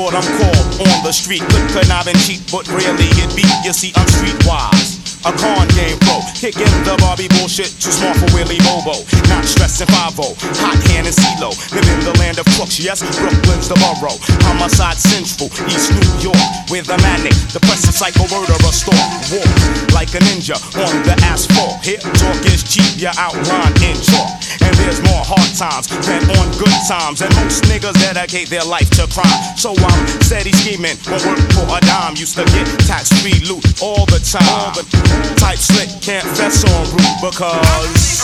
What 0.00 0.14
I'm 0.14 0.24
called 0.38 0.88
on 0.88 1.04
the 1.04 1.12
street. 1.12 1.40
Good 1.40 1.70
conniving 1.70 2.16
cheap, 2.16 2.40
but 2.50 2.66
really 2.68 3.08
it 3.20 3.36
be. 3.36 3.44
You 3.64 3.72
see, 3.72 3.92
I'm 3.96 4.06
streetwise. 4.06 4.89
A 5.20 5.32
con 5.36 5.68
game 5.76 6.00
pro, 6.00 6.16
kicking 6.32 6.64
the 6.88 6.96
Barbie 6.96 7.28
bullshit, 7.36 7.68
too 7.76 7.92
smart 7.92 8.16
for 8.16 8.24
Willie 8.32 8.56
Bobo. 8.64 8.96
Not 9.28 9.44
stressing 9.44 9.86
5 9.92 10.16
hot 10.16 10.80
hand 10.88 11.04
and 11.04 11.12
CeeLo. 11.12 11.52
Live 11.76 11.84
in 11.92 12.00
the 12.08 12.16
land 12.16 12.40
of 12.40 12.48
crooks, 12.56 12.80
yes, 12.80 13.04
Brooklyn's 13.20 13.68
the 13.68 13.76
borough. 13.84 14.16
Homicide 14.48 14.96
central, 14.96 15.52
East 15.68 15.92
New 15.92 16.32
York, 16.32 16.40
with 16.72 16.88
the 16.88 16.96
manic, 17.04 17.36
depressive 17.52 17.92
psycho 17.92 18.24
murderer 18.32 18.72
stalk. 18.72 18.96
Walk 19.28 19.44
like 19.92 20.08
a 20.16 20.24
ninja 20.24 20.56
on 20.80 20.94
the 21.04 21.12
asphalt. 21.28 21.84
Here, 21.84 22.00
talk 22.16 22.40
is 22.48 22.64
cheap, 22.64 22.88
you 22.96 23.12
outline 23.20 23.76
in 23.84 24.00
chalk. 24.00 24.40
And 24.64 24.72
there's 24.80 25.04
more 25.04 25.20
hard 25.20 25.52
times 25.52 25.92
than 26.08 26.24
on 26.40 26.48
good 26.56 26.78
times. 26.88 27.20
And 27.20 27.28
most 27.36 27.68
niggas 27.68 27.96
dedicate 28.00 28.48
their 28.48 28.64
life 28.64 28.88
to 28.96 29.04
crime. 29.12 29.28
So 29.52 29.76
I'm 29.76 30.00
steady 30.24 30.52
scheming, 30.56 30.96
won't 31.04 31.28
work 31.28 31.44
for 31.52 31.68
a 31.76 31.80
dime. 31.84 32.16
Used 32.16 32.40
to 32.40 32.44
get 32.56 32.64
tax 32.88 33.12
free 33.20 33.36
loot 33.44 33.64
all 33.84 34.08
the 34.08 34.16
time. 34.24 34.48
All 34.48 34.72
the 34.72 35.09
type 35.36 35.58
slick 35.58 35.90
can't 36.00 36.26
fess 36.36 36.64
on 36.64 36.86
root 36.92 37.16
because 37.20 38.20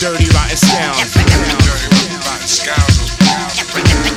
dirty 0.00 0.26
rotten 0.34 0.56
sound. 0.56 0.96
Dirty 1.14 2.16
rotten 2.24 2.48
scoundrels. 2.48 4.15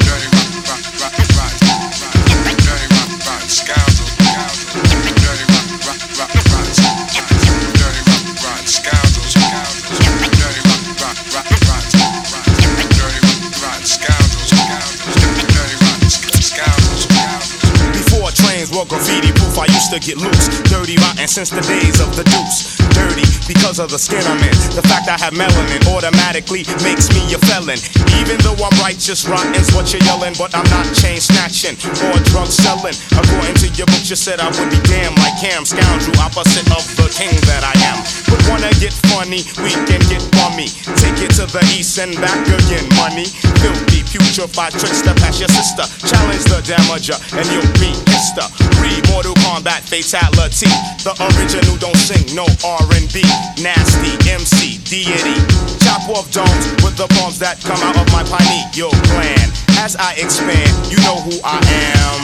I 19.59 19.67
used 19.75 19.91
to 19.91 19.99
get 19.99 20.15
loose, 20.15 20.47
dirty, 20.71 20.95
rotten 21.03 21.27
since 21.27 21.51
the 21.51 21.59
days 21.67 21.99
of 21.99 22.15
the 22.15 22.23
deuce. 22.23 22.79
Dirty 22.95 23.27
because 23.43 23.75
of 23.79 23.91
the 23.91 23.99
skin 23.99 24.23
I'm 24.23 24.39
in. 24.39 24.55
The 24.71 24.85
fact 24.87 25.11
I 25.11 25.19
have 25.19 25.35
melanin 25.35 25.83
automatically 25.91 26.63
makes 26.79 27.11
me 27.11 27.27
a 27.35 27.39
felon. 27.43 27.75
Even 28.23 28.39
though 28.39 28.55
I'm 28.55 28.71
righteous, 28.79 29.27
rotten's 29.27 29.67
what 29.75 29.91
you're 29.91 30.05
yelling, 30.07 30.37
but 30.39 30.55
I'm 30.55 30.63
not 30.71 30.87
chain 30.95 31.19
snatching 31.19 31.75
or 32.07 32.15
drug 32.31 32.47
selling. 32.47 32.95
According 33.11 33.59
to 33.65 33.67
your 33.75 33.89
book, 33.91 34.07
you 34.07 34.15
said 34.15 34.39
I 34.39 34.47
would 34.47 34.71
be 34.71 34.79
damn 34.87 35.11
like 35.19 35.35
Cam, 35.43 35.67
scoundrel, 35.67 36.15
opposite 36.23 36.67
of 36.71 36.83
the 36.95 37.11
king 37.11 37.35
that 37.51 37.67
I 37.67 37.75
am. 37.91 37.99
But 38.31 38.39
wanna 38.47 38.71
get 38.79 38.95
funny, 39.11 39.43
we 39.59 39.75
can 39.91 39.99
get 40.07 40.23
bummy. 40.39 40.71
Take 40.95 41.19
it 41.19 41.35
to 41.35 41.49
the 41.51 41.63
east 41.75 41.99
and 41.99 42.15
back 42.23 42.39
again, 42.47 42.87
money. 42.95 43.27
Filthy, 43.59 44.07
putrefied 44.07 44.71
trickster, 44.79 45.11
pass 45.19 45.35
your 45.35 45.51
sister. 45.51 45.83
Challenge 46.07 46.43
the 46.47 46.63
damager, 46.63 47.19
and 47.35 47.43
you'll 47.51 47.73
be 47.75 47.91
Mister. 48.19 48.43
Read 48.83 48.99
Mortal 49.07 49.33
Kombat 49.47 49.87
Fatality. 49.87 50.67
The 51.07 51.15
original 51.31 51.79
don't 51.79 51.95
sing 51.95 52.35
no 52.35 52.43
R&B. 52.67 53.23
Nasty 53.63 54.11
MC 54.27 54.75
deity. 54.83 55.39
Chop 55.79 56.03
off 56.11 56.27
domes 56.27 56.67
with 56.83 56.99
the 56.99 57.07
bombs 57.15 57.39
that 57.39 57.63
come 57.63 57.79
out 57.79 57.95
of 57.95 58.11
my 58.11 58.27
pineal 58.27 58.91
gland. 59.07 59.55
As 59.79 59.95
I 59.95 60.19
expand, 60.19 60.67
you 60.91 60.99
know 61.07 61.15
who 61.23 61.39
I 61.47 61.63
am. 61.63 62.19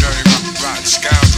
Dirty 0.00 0.24
rock, 0.24 0.48
rock, 0.64 1.29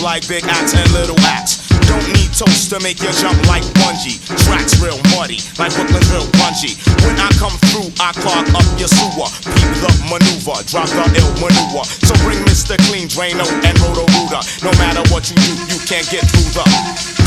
like 0.00 0.26
big 0.28 0.44
axe 0.44 0.74
and 0.74 0.90
little 0.92 1.18
axe. 1.20 1.68
Don't 1.88 2.06
need 2.14 2.32
toast 2.32 2.70
to 2.70 2.80
make 2.80 3.00
you 3.02 3.10
jump 3.20 3.36
like 3.46 3.64
bungee. 3.82 4.16
Tracks 4.46 4.80
real 4.80 4.96
muddy, 5.12 5.42
like 5.58 5.74
Brooklyn 5.76 6.04
real 6.08 6.28
bungee. 6.40 6.78
When 7.04 7.18
I 7.20 7.28
come 7.36 7.54
through, 7.68 7.92
I 8.00 8.12
clog 8.16 8.48
up 8.56 8.66
your 8.80 8.88
sewer. 8.88 9.28
Peep 9.44 9.70
the 9.82 9.90
maneuver, 10.08 10.56
drop 10.70 10.88
the 10.88 11.04
ill 11.20 11.32
maneuver. 11.42 11.84
So 12.06 12.14
bring 12.24 12.40
Mr. 12.48 12.78
Clean, 12.88 13.08
Drano, 13.08 13.44
and 13.44 13.76
Roto 13.82 14.06
Rooter. 14.16 14.42
No 14.64 14.72
matter 14.80 15.04
what 15.12 15.28
you 15.28 15.36
do, 15.36 15.52
you 15.68 15.78
can't 15.84 16.08
get 16.08 16.24
through 16.24 16.48
the 16.56 16.64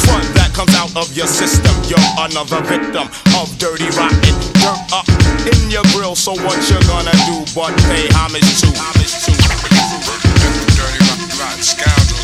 front 0.07 0.25
that 0.33 0.53
comes 0.53 0.73
out 0.73 0.95
of 0.95 1.11
your 1.15 1.27
system. 1.27 1.73
You're 1.85 2.01
another 2.25 2.61
victim 2.65 3.05
of 3.37 3.47
dirty 3.59 3.89
rotten 3.93 4.35
dirt 4.63 4.81
up 4.95 5.07
in 5.45 5.69
your 5.69 5.85
grill. 5.93 6.15
So 6.15 6.33
what 6.41 6.57
you 6.71 6.79
gonna 6.89 7.13
do 7.29 7.43
but 7.53 7.75
pay 7.91 8.07
homage 8.17 8.47
to? 8.63 8.69
Homage 8.79 9.13
to. 9.27 9.31
Dirty 10.79 11.61
scoundrels. 11.63 12.22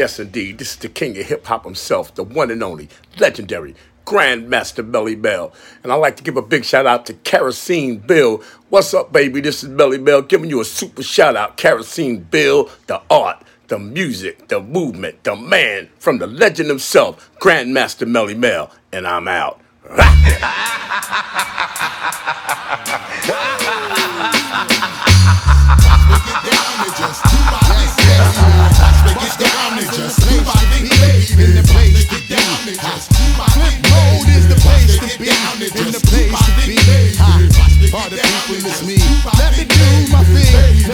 Yes, 0.00 0.18
indeed. 0.18 0.56
This 0.56 0.70
is 0.70 0.76
the 0.76 0.88
king 0.88 1.18
of 1.18 1.26
hip 1.26 1.44
hop 1.44 1.64
himself, 1.64 2.14
the 2.14 2.24
one 2.24 2.50
and 2.50 2.62
only, 2.62 2.88
legendary 3.18 3.74
Grandmaster 4.10 4.90
Belly 4.90 5.14
Bell. 5.14 5.52
And 5.84 5.92
I'd 5.92 5.96
like 5.96 6.16
to 6.16 6.24
give 6.24 6.36
a 6.36 6.42
big 6.42 6.64
shout 6.64 6.84
out 6.84 7.06
to 7.06 7.14
Kerosene 7.14 7.98
Bill. 7.98 8.42
What's 8.68 8.92
up, 8.92 9.12
baby? 9.12 9.40
This 9.40 9.62
is 9.62 9.68
Belly 9.68 9.98
Bell 9.98 10.20
giving 10.20 10.50
you 10.50 10.60
a 10.60 10.64
super 10.64 11.04
shout 11.04 11.36
out. 11.36 11.56
Kerosene 11.56 12.18
Bill, 12.18 12.68
the 12.88 13.00
art, 13.08 13.44
the 13.68 13.78
music, 13.78 14.48
the 14.48 14.60
movement, 14.60 15.22
the 15.22 15.36
man 15.36 15.90
from 16.00 16.18
the 16.18 16.26
legend 16.26 16.68
himself, 16.68 17.30
Grandmaster 17.38 18.04
Melle 18.04 18.36
Mel. 18.36 18.72
And 18.90 19.06
I'm 19.06 19.28
out. 19.28 19.60
It's 29.82 30.20
me. 38.82 38.98
Let 39.38 39.58
me 39.58 39.64
do 39.64 39.78
my 40.12 40.22
thing. 40.24 40.54
Let 40.54 40.74
me 40.74 40.82
do 40.84 40.89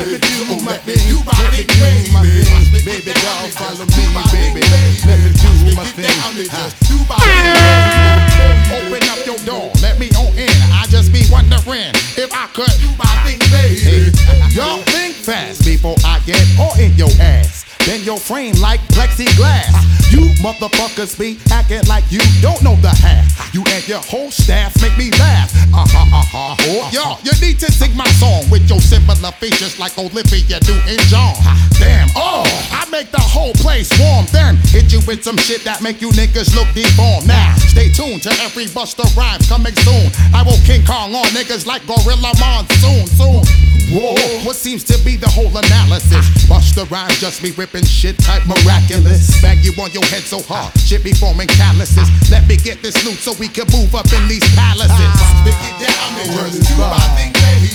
motherfuckers 20.58 21.18
be 21.18 21.38
acting 21.52 21.84
like 21.86 22.04
you 22.10 22.20
don't 22.40 22.62
know 22.62 22.76
the 22.76 22.88
half. 22.88 23.54
You 23.54 23.62
and 23.72 23.86
your 23.88 24.00
whole 24.00 24.30
staff 24.30 24.74
make 24.82 24.96
me 24.98 25.10
laugh. 25.18 25.52
Uh 25.72 25.86
huh, 25.88 26.16
uh 26.16 26.24
huh. 26.24 26.56
Oh, 26.60 26.90
yo, 26.92 27.16
you 27.22 27.32
need 27.40 27.58
to 27.60 27.70
sing 27.72 27.96
my 27.96 28.08
song 28.16 28.48
with 28.50 28.68
your 28.68 28.80
similar 28.80 29.32
features 29.32 29.78
like 29.78 29.96
Olivia 29.98 30.60
Newton-John. 30.66 31.34
Damn, 31.78 32.08
oh, 32.16 32.44
I 32.72 32.88
make 32.90 33.10
the 33.10 33.20
whole 33.20 33.52
place 33.54 33.90
warm. 34.00 34.26
Then 34.32 34.56
hit 34.68 34.92
you 34.92 35.00
with 35.06 35.22
some 35.24 35.36
shit 35.36 35.64
that 35.64 35.82
make 35.82 36.00
you 36.00 36.10
niggas 36.10 36.54
look 36.54 36.68
deformed. 36.72 37.28
Now, 37.28 37.54
stay 37.68 37.88
tuned 37.88 38.22
to 38.24 38.32
every 38.40 38.66
Busta 38.66 39.04
Rhymes 39.16 39.48
coming 39.48 39.74
soon. 39.84 40.10
I 40.34 40.42
will 40.42 40.60
King 40.64 40.84
Kong 40.84 41.14
on 41.14 41.26
niggas 41.36 41.66
like 41.66 41.86
Gorilla 41.86 42.32
Monsoon. 42.40 43.06
Soon. 43.06 43.44
Whoa, 43.88 44.18
what 44.42 44.56
seems 44.56 44.82
to 44.90 44.98
be 45.04 45.14
the 45.16 45.28
whole 45.28 45.54
analysis? 45.54 46.26
Busta 46.50 46.90
Rhymes 46.90 47.20
just 47.20 47.40
be 47.40 47.52
ripping 47.52 47.84
shit 47.84 48.18
type 48.18 48.42
miraculous. 48.46 49.40
Bang 49.40 49.62
you 49.62 49.70
on 49.80 49.92
your 49.92 50.04
head 50.06 50.22
so 50.22 50.40
hard, 50.46 50.70
shit 50.78 51.02
be 51.02 51.12
forming 51.12 51.48
calluses. 51.48 52.08
Let 52.30 52.46
me 52.46 52.56
get 52.56 52.80
this 52.82 52.94
loot 53.04 53.18
so 53.18 53.34
we 53.38 53.48
can 53.48 53.66
move 53.74 53.94
up 53.94 54.06
in 54.14 54.26
these 54.30 54.46
palaces. 54.54 54.94
Stick 55.42 55.58
it 55.58 55.76
down 55.82 56.10
and 56.22 56.30
just 56.30 56.70
do 56.70 56.78
my 56.78 57.02
thing, 57.18 57.34
baby. 57.34 57.68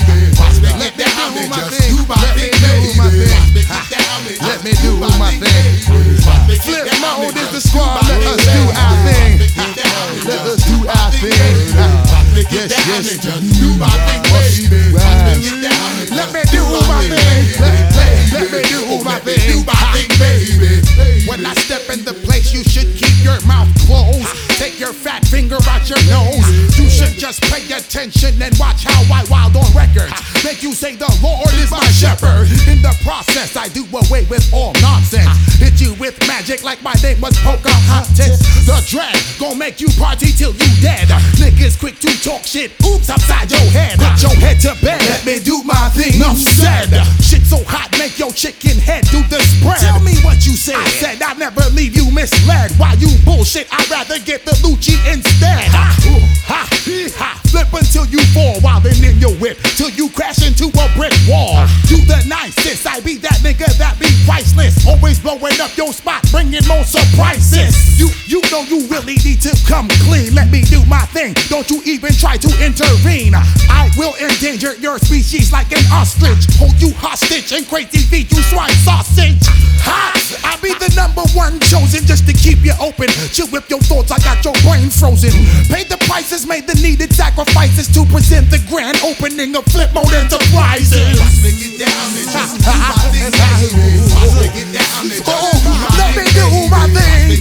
Let 0.79 0.95
me 0.95 1.03
do 1.03 1.19
my 1.51 1.67
thing. 1.67 1.91
Let 2.07 2.35
me 2.35 2.47
do 2.63 2.87
my 2.95 3.11
thing. 3.11 3.51
Let 4.41 4.63
me 4.63 4.71
do 4.79 4.91
my 4.99 5.31
thing. 5.37 5.83
Flip 6.63 6.87
mode 7.03 7.35
is 7.35 7.51
the 7.51 7.61
squad. 7.61 8.07
Let 8.07 8.23
us 8.23 8.39
do 8.47 8.63
our 8.71 8.95
thing. 9.03 9.39
Let 10.25 10.41
us 10.47 10.63
do 10.63 10.87
our 10.87 11.11
thing. 11.11 11.55
Yes, 12.51 12.71
yes. 12.87 13.19
Do 13.19 13.75
my 13.75 13.91
thing, 14.07 14.23
baby. 14.31 14.95
Let 16.15 16.31
me 16.33 16.41
do 16.51 16.63
my 16.87 17.03
thing. 17.09 17.90
Let, 18.33 18.51
me 18.51 18.61
do 18.63 19.03
my 19.03 19.19
thing. 19.19 20.09
Baby. 20.19 20.81
When 21.27 21.45
I 21.45 21.53
step 21.53 21.89
in 21.89 22.03
the 22.03 22.13
place, 22.25 22.53
you 22.53 22.63
should 22.63 22.89
keep 22.95 23.23
your 23.23 23.39
mouth 23.45 23.69
closed. 23.85 24.27
Take 24.57 24.79
your 24.79 24.93
fat 24.93 25.25
finger 25.25 25.57
out 25.69 25.89
your 25.89 26.01
nose. 26.09 26.77
You 26.77 26.89
should 26.89 27.17
just 27.17 27.41
pay 27.43 27.63
attention 27.71 28.41
and 28.41 28.53
watch 28.59 28.83
how 28.83 29.01
I 29.13 29.23
wild 29.29 29.55
on 29.55 29.69
records. 29.73 30.13
Make 30.43 30.63
you 30.63 30.73
say 30.73 30.95
the 30.95 31.09
Lord 31.21 31.53
is 31.55 31.71
my 31.71 31.85
shepherd. 31.93 32.49
In 32.67 32.81
the 32.81 32.93
process, 33.03 33.55
I 33.55 33.67
do 33.69 33.85
away 33.93 34.25
with 34.29 34.45
all 34.53 34.73
nonsense. 34.81 35.29
Hit 35.57 35.79
you 35.81 35.93
with 35.95 36.17
magic 36.27 36.63
like 36.63 36.81
my 36.81 36.93
name 37.01 37.21
was 37.21 37.37
Pocahontas. 37.39 38.41
The 38.65 38.81
dread 38.89 39.15
gon' 39.39 39.57
make 39.57 39.79
you 39.81 39.89
party 39.97 40.31
till 40.31 40.53
you 40.53 40.69
dead. 40.81 41.07
Niggas 41.37 41.79
quick 41.79 41.99
to 41.99 42.11
talk 42.23 42.43
shit. 42.43 42.71
Oops, 42.85 43.09
upside 43.09 43.49
your 43.51 43.69
head. 43.71 43.99
Put 43.99 44.21
your 44.21 44.35
head 44.35 44.59
to 44.61 44.73
bed. 44.81 45.01
Let 45.01 45.25
me 45.25 45.39
do 45.39 45.63
my 45.63 45.89
thing. 45.89 46.15
Enough 46.15 46.37
said. 46.37 46.89
Shit 47.21 47.45
so 47.45 47.63
hot, 47.65 47.91
make 48.01 48.17
your 48.17 48.33
chicken 48.33 48.81
head 48.81 49.05
do 49.13 49.21
the 49.29 49.37
spread. 49.45 49.77
Tell 49.77 49.99
me 49.99 50.17
what 50.25 50.41
you 50.41 50.57
said. 50.57 50.73
I 50.73 50.89
said 50.97 51.21
I 51.21 51.33
never 51.33 51.61
leave 51.77 51.95
you 51.95 52.09
misled. 52.09 52.71
Why 52.81 52.93
you 52.97 53.13
bullshit? 53.23 53.67
I'd 53.69 53.89
rather 53.91 54.17
get 54.17 54.43
the 54.43 54.57
Lucci 54.65 54.97
instead. 55.05 55.69
Ha, 55.69 55.85
ha, 56.49 56.65
ha. 57.21 57.41
Flip 57.51 57.67
until 57.73 58.05
you 58.07 58.23
fall 58.33 58.57
while 58.61 58.79
then 58.79 58.97
in 59.05 59.19
your 59.19 59.35
whip. 59.37 59.59
Till 59.77 59.91
you 59.91 60.09
crash 60.09 60.41
into 60.41 60.73
a 60.73 60.85
brick 60.97 61.13
wall. 61.29 61.61
Ah. 61.61 61.69
Do 61.85 61.97
the 62.07 62.23
nicest. 62.25 62.87
I 62.87 63.01
be 63.01 63.17
that 63.21 63.37
nigga 63.45 63.69
that 63.77 63.99
be 63.99 64.09
priceless. 64.25 64.87
Always 64.87 65.19
blowing 65.19 65.59
up 65.61 65.75
your 65.77 65.93
spot, 65.93 66.25
bringing 66.31 66.65
more 66.65 66.87
surprises. 66.87 67.99
You, 67.99 68.09
you 68.25 68.41
know 68.49 68.63
you 68.65 68.87
really 68.87 69.21
need 69.21 69.41
to 69.45 69.53
come 69.67 69.87
clean. 70.07 70.33
Let 70.33 70.49
me 70.49 70.63
do 70.63 70.81
my 70.85 71.05
thing. 71.13 71.35
Don't 71.53 71.69
you 71.69 71.83
even 71.85 72.13
try 72.13 72.37
to 72.37 72.49
intervene. 72.65 73.35
I 73.35 73.91
will 73.93 74.15
endanger 74.51 74.75
your 74.81 74.99
species 74.99 75.51
like 75.51 75.71
an 75.71 75.83
ostrich. 75.91 76.43
Hold 76.59 76.75
you 76.81 76.91
hostage 76.95 77.51
and 77.53 77.67
crazy 77.67 77.99
feed 77.99 78.31
you 78.31 78.41
swine 78.43 78.75
sausage. 78.83 79.39
Ha! 79.87 80.11
I'll 80.43 80.59
be 80.59 80.75
the 80.75 80.91
number 80.95 81.23
one 81.31 81.59
chosen 81.71 82.03
just 82.05 82.27
to 82.27 82.33
keep 82.33 82.59
you 82.63 82.73
open. 82.79 83.07
Chill 83.31 83.47
with 83.47 83.69
your 83.69 83.79
thoughts, 83.79 84.11
I 84.11 84.19
got 84.19 84.43
your 84.43 84.55
brain 84.67 84.89
frozen. 84.89 85.31
Paid 85.71 85.87
the 85.87 85.97
prices, 86.03 86.45
made 86.45 86.67
the 86.67 86.75
needed 86.83 87.13
sacrifices 87.13 87.87
to 87.95 88.03
present 88.11 88.51
the 88.51 88.59
grand 88.67 88.99
opening 89.07 89.55
of 89.55 89.63
Flip 89.71 89.93
Mode 89.95 90.11
Enterprises. 90.11 91.15
Let 95.95 96.11
me 96.15 96.25
do 96.35 96.45
my 96.67 96.87
thing. 96.91 97.39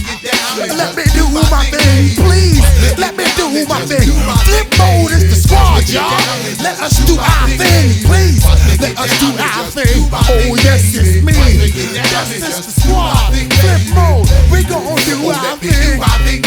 Let 0.55 0.95
me 0.95 1.03
do 1.11 1.27
my 1.51 1.63
thing, 1.67 2.15
please. 2.15 2.63
Let 2.97 3.15
me 3.17 3.25
do 3.35 3.51
my 3.67 3.83
thing. 3.83 4.07
Flip 4.47 4.69
mode 4.79 5.11
is 5.11 5.27
the 5.27 5.35
squad, 5.35 5.89
y'all. 5.89 6.15
Let 6.63 6.79
us 6.79 7.00
do 7.05 7.17
our 7.17 7.47
thing, 7.49 8.05
please. 8.05 8.43
Let 8.79 8.97
us 8.97 9.19
do 9.19 9.29
our 9.37 9.65
thing. 9.71 10.09
Oh, 10.11 10.55
yes, 10.63 10.95
it's 10.95 11.23
me. 11.23 11.33
Yes, 11.93 12.31
it's 12.33 12.65
the 12.65 12.81
squad. 12.81 13.33
Flip 13.33 13.83
mode. 13.95 14.27
We 14.51 14.63
gon' 14.63 14.83
oh, 14.85 14.97
do 15.05 15.29
our 15.29 15.57
thing. 15.57 16.41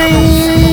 This 0.00 0.69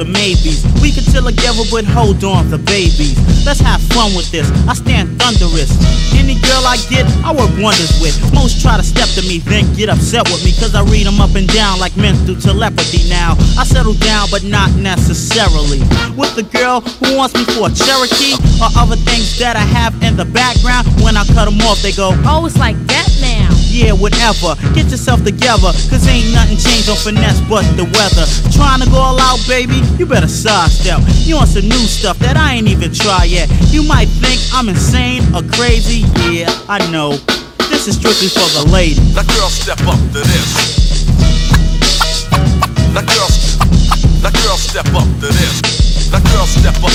or 0.00 0.08
maybes. 0.08 0.64
We 0.80 0.90
can 0.90 1.04
chill 1.04 1.28
together, 1.28 1.62
but 1.70 1.84
hold 1.84 2.24
on 2.24 2.48
to 2.50 2.58
babies. 2.58 3.14
Let's 3.44 3.60
have 3.60 3.80
fun 3.92 4.16
with 4.16 4.30
this. 4.32 4.48
I 4.66 4.74
stand 4.74 5.20
thunderous. 5.20 5.70
Any 6.16 6.40
girl 6.40 6.64
I 6.64 6.80
get, 6.88 7.04
I 7.24 7.32
work 7.32 7.52
wonders 7.60 7.92
with. 8.00 8.16
Most 8.32 8.60
try 8.60 8.76
to 8.76 8.82
step 8.82 9.08
to 9.20 9.22
me, 9.28 9.38
then 9.38 9.68
get 9.76 9.88
upset 9.88 10.24
with 10.32 10.44
me. 10.44 10.52
Cause 10.56 10.74
I 10.74 10.82
read 10.84 11.06
them 11.06 11.20
up 11.20 11.36
and 11.36 11.46
down 11.48 11.78
like 11.78 11.96
mental 11.96 12.34
telepathy 12.34 13.08
now. 13.08 13.36
I 13.60 13.64
settle 13.64 13.94
down, 13.94 14.28
but 14.30 14.44
not 14.44 14.72
necessarily. 14.76 15.80
With 16.16 16.34
the 16.34 16.48
girl 16.48 16.80
who 16.80 17.16
wants 17.16 17.34
me 17.34 17.44
for 17.52 17.68
a 17.68 17.72
Cherokee 17.72 18.36
or 18.60 18.72
other 18.76 18.96
things 18.96 19.38
that 19.38 19.56
I 19.56 19.64
have 19.76 19.92
in 20.02 20.16
the 20.16 20.24
background. 20.24 20.88
When 21.04 21.16
I 21.16 21.24
cut 21.36 21.44
them 21.44 21.60
off, 21.68 21.82
they 21.82 21.92
go, 21.92 22.12
Oh, 22.24 22.46
it's 22.46 22.56
like 22.56 22.76
that 22.88 23.08
now. 23.20 23.48
Yeah, 23.70 23.92
whatever. 23.92 24.58
Get 24.74 24.90
yourself 24.90 25.22
together, 25.22 25.70
cause 25.86 26.02
ain't 26.08 26.34
nothing 26.34 26.58
changed 26.58 26.90
on 26.90 26.98
finesse 26.98 27.40
but 27.46 27.62
the 27.78 27.86
weather. 27.86 28.26
Trying 28.50 28.82
to 28.82 28.90
go 28.90 28.98
all 28.98 29.18
out, 29.20 29.38
baby, 29.46 29.78
you 29.98 30.06
better 30.06 30.28
sidestep. 30.28 31.00
You 31.26 31.36
want 31.36 31.48
some 31.48 31.68
new 31.68 31.84
stuff 31.86 32.18
that 32.20 32.36
I 32.36 32.54
ain't 32.54 32.68
even 32.68 32.92
tried 32.92 33.26
yet. 33.26 33.48
You 33.70 33.82
might 33.82 34.08
think 34.08 34.40
I'm 34.52 34.68
insane 34.68 35.22
or 35.34 35.42
crazy, 35.56 36.04
yeah, 36.30 36.48
I 36.68 36.78
know. 36.90 37.16
This 37.70 37.86
is 37.88 37.96
strictly 37.96 38.28
for 38.28 38.48
the 38.58 38.70
ladies. 38.72 39.14
Now 39.14 39.22
girl, 39.22 39.48
step 39.48 39.80
up 39.86 39.98
to 40.12 40.20
this. 40.20 41.06
Now 42.92 43.02
girl, 43.02 43.30
now 44.22 44.30
girl, 44.30 44.56
step 44.56 44.86
up 44.94 45.08
to 45.20 45.26
this. 45.26 45.79
Now 46.10 46.18
girl, 46.32 46.46
step 46.46 46.74
up 46.82 46.90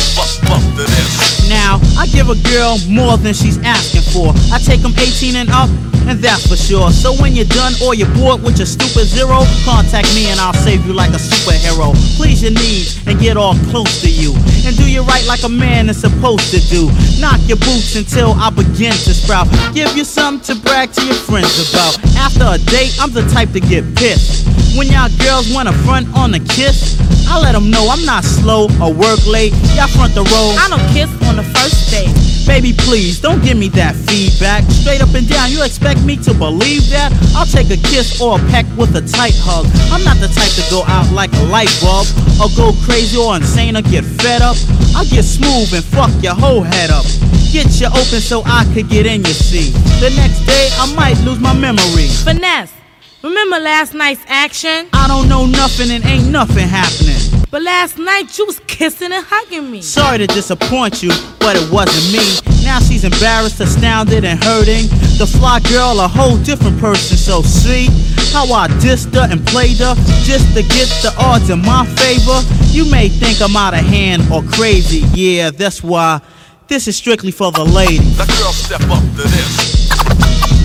to 0.76 0.84
this. 0.84 1.49
Now, 1.49 1.80
I 1.97 2.07
give 2.07 2.30
a 2.30 2.36
girl 2.51 2.78
more 2.89 3.18
than 3.18 3.34
she's 3.34 3.57
asking 3.63 4.01
for. 4.11 4.34
I 4.51 4.59
take 4.59 4.82
them 4.82 4.93
18 4.97 5.36
and 5.36 5.49
up, 5.51 5.70
and 6.07 6.20
that's 6.20 6.47
for 6.47 6.57
sure. 6.57 6.91
So 6.91 7.13
when 7.22 7.34
you're 7.34 7.45
done 7.45 7.74
or 7.84 7.95
you're 7.95 8.11
bored 8.16 8.43
with 8.43 8.57
your 8.57 8.66
stupid 8.66 9.05
zero, 9.05 9.45
contact 9.63 10.13
me 10.16 10.28
and 10.28 10.39
I'll 10.39 10.53
save 10.53 10.86
you 10.86 10.93
like 10.93 11.11
a 11.11 11.22
superhero. 11.22 11.93
Please 12.18 12.41
your 12.41 12.51
needs 12.51 12.99
and 13.07 13.20
get 13.20 13.38
all 13.38 13.55
close 13.70 14.01
to 14.01 14.09
you. 14.09 14.34
And 14.66 14.76
do 14.76 14.89
your 14.89 15.03
right 15.03 15.26
like 15.28 15.43
a 15.43 15.49
man 15.49 15.89
is 15.89 16.01
supposed 16.01 16.51
to 16.51 16.59
do. 16.68 16.89
Knock 17.20 17.39
your 17.47 17.57
boots 17.57 17.95
until 17.95 18.32
I 18.34 18.49
begin 18.49 18.91
to 18.91 19.13
sprout. 19.13 19.47
Give 19.74 19.95
you 19.95 20.03
something 20.03 20.55
to 20.55 20.61
brag 20.61 20.91
to 20.93 21.05
your 21.05 21.16
friends 21.16 21.55
about. 21.70 21.97
After 22.18 22.45
a 22.45 22.57
date, 22.57 22.97
I'm 22.99 23.11
the 23.11 23.24
type 23.30 23.51
to 23.53 23.59
get 23.59 23.86
pissed. 23.95 24.44
When 24.78 24.88
y'all 24.88 25.10
girls 25.20 25.53
wanna 25.53 25.74
front 25.84 26.08
on 26.16 26.34
a 26.34 26.39
kiss, 26.39 26.99
I 27.28 27.39
let 27.39 27.53
them 27.53 27.72
know 27.72 27.88
I'm 27.89 28.06
not 28.06 28.24
slow 28.24 28.68
or 28.82 28.93
work 28.93 29.26
late. 29.26 29.53
Y'all 29.76 29.88
front 29.88 30.14
the 30.14 30.24
row. 30.24 30.56
I 30.60 30.68
don't 30.70 30.86
kiss 30.93 31.10
on 31.28 31.38
the 31.38 31.43
first 31.43 31.89
date. 31.91 32.12
Baby, 32.45 32.74
please 32.78 33.20
don't 33.20 33.41
give 33.41 33.58
me 33.58 33.70
that 33.70 33.95
feedback. 33.95 34.64
Straight 34.70 35.01
up 35.01 35.14
and 35.16 35.28
down, 35.28 35.49
you 35.49 35.64
expect 35.64 36.03
me 36.06 36.16
to 36.18 36.34
believe 36.34 36.88
that? 36.91 37.12
I'll 37.36 37.47
take 37.49 37.72
a 37.72 37.82
kiss 37.89 38.22
or 38.22 38.38
a 38.38 38.41
peck 38.53 38.66
with 38.78 38.95
a 38.95 39.01
tight 39.01 39.34
hug. 39.41 39.66
I'm 39.91 40.03
not 40.03 40.18
the 40.22 40.28
type 40.30 40.53
to 40.53 40.64
go 40.70 40.84
out 40.86 41.12
like 41.12 41.34
a 41.34 41.43
light 41.49 41.74
bulb 41.82 42.06
or 42.38 42.47
go 42.56 42.78
crazy 42.86 43.18
or 43.18 43.36
insane 43.36 43.76
or 43.76 43.82
get 43.82 44.06
fed 44.06 44.41
up. 44.41 44.58
I'll 44.95 45.10
get 45.10 45.26
smooth 45.26 45.74
and 45.74 45.84
fuck 45.84 46.12
your 46.22 46.36
whole 46.36 46.62
head 46.62 46.91
up. 46.91 47.06
Get 47.51 47.82
you 47.82 47.88
open 47.88 48.22
so 48.22 48.43
I 48.45 48.70
could 48.74 48.89
get 48.89 49.06
in 49.06 49.24
your 49.26 49.34
seat. 49.34 49.74
The 49.99 50.14
next 50.16 50.45
day, 50.45 50.70
I 50.78 50.93
might 50.93 51.18
lose 51.26 51.39
my 51.39 51.53
memory. 51.53 52.08
Finesse. 52.24 52.84
Remember 53.26 53.57
last 53.57 53.95
night's 53.95 54.21
action? 54.28 54.88
I 54.93 55.07
don't 55.07 55.28
know 55.28 55.47
nothing 55.47 55.89
and 55.89 56.05
ain't 56.05 56.30
nothing 56.30 56.67
happening. 56.67 57.17
But 57.49 57.63
last 57.63 57.97
night 57.97 58.38
you 58.38 58.45
was 58.45 58.59
kissing 58.67 59.11
and 59.11 59.26
hugging 59.28 59.71
me. 59.71 59.82
Sorry 59.82 60.19
to 60.19 60.28
disappoint 60.28 61.01
you, 61.01 61.09
but 61.39 61.55
it 61.55 61.65
wasn't 61.71 62.05
me. 62.13 62.21
Now 62.63 62.78
she's 62.78 63.03
embarrassed, 63.03 63.59
astounded, 63.59 64.26
and 64.26 64.38
hurting. 64.43 64.86
The 65.17 65.26
fly 65.26 65.59
girl, 65.61 65.99
a 66.01 66.07
whole 66.07 66.38
different 66.43 66.80
person, 66.80 67.17
so 67.17 67.41
see 67.41 67.88
how 68.32 68.45
I 68.53 68.67
dissed 68.78 69.15
her 69.15 69.28
and 69.28 69.43
played 69.47 69.80
her 69.80 69.95
just 70.21 70.53
to 70.53 70.61
get 70.61 70.86
the 71.01 71.11
odds 71.17 71.49
in 71.49 71.63
my 71.63 71.84
favor. 71.97 72.38
You 72.78 72.86
may 72.91 73.09
think 73.09 73.41
I'm 73.41 73.55
out 73.57 73.73
of 73.73 73.80
hand 73.80 74.21
or 74.32 74.43
crazy, 74.53 75.01
yeah, 75.19 75.49
that's 75.49 75.82
why 75.82 76.21
this 76.67 76.88
is 76.88 76.95
strictly 76.95 77.32
for 77.32 77.51
the 77.51 77.63
ladies. 77.65 78.19
Now 78.19 78.28
girl, 78.28 78.53
step 78.53 78.82
up 78.82 79.01
to 79.01 79.23
this. 79.26 79.89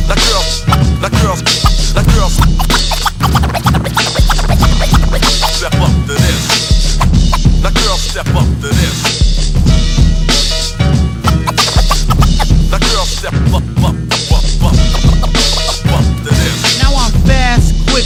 Now 0.07 0.17
girl, 0.29 0.45
now 1.01 1.09
girl, 1.23 1.70
now 1.95 2.03
girl, 2.03 2.31
step 5.51 5.75
up 5.75 5.91
to 6.07 6.15
this. 6.15 6.99
Now 7.63 7.71
girl, 7.71 7.97
step 7.97 8.27
up 8.29 8.45
to 8.61 8.69
this. 8.69 8.97
Now 12.71 12.79
girl, 12.79 13.05
step 13.05 13.35
up, 13.53 13.63
up, 13.85 14.00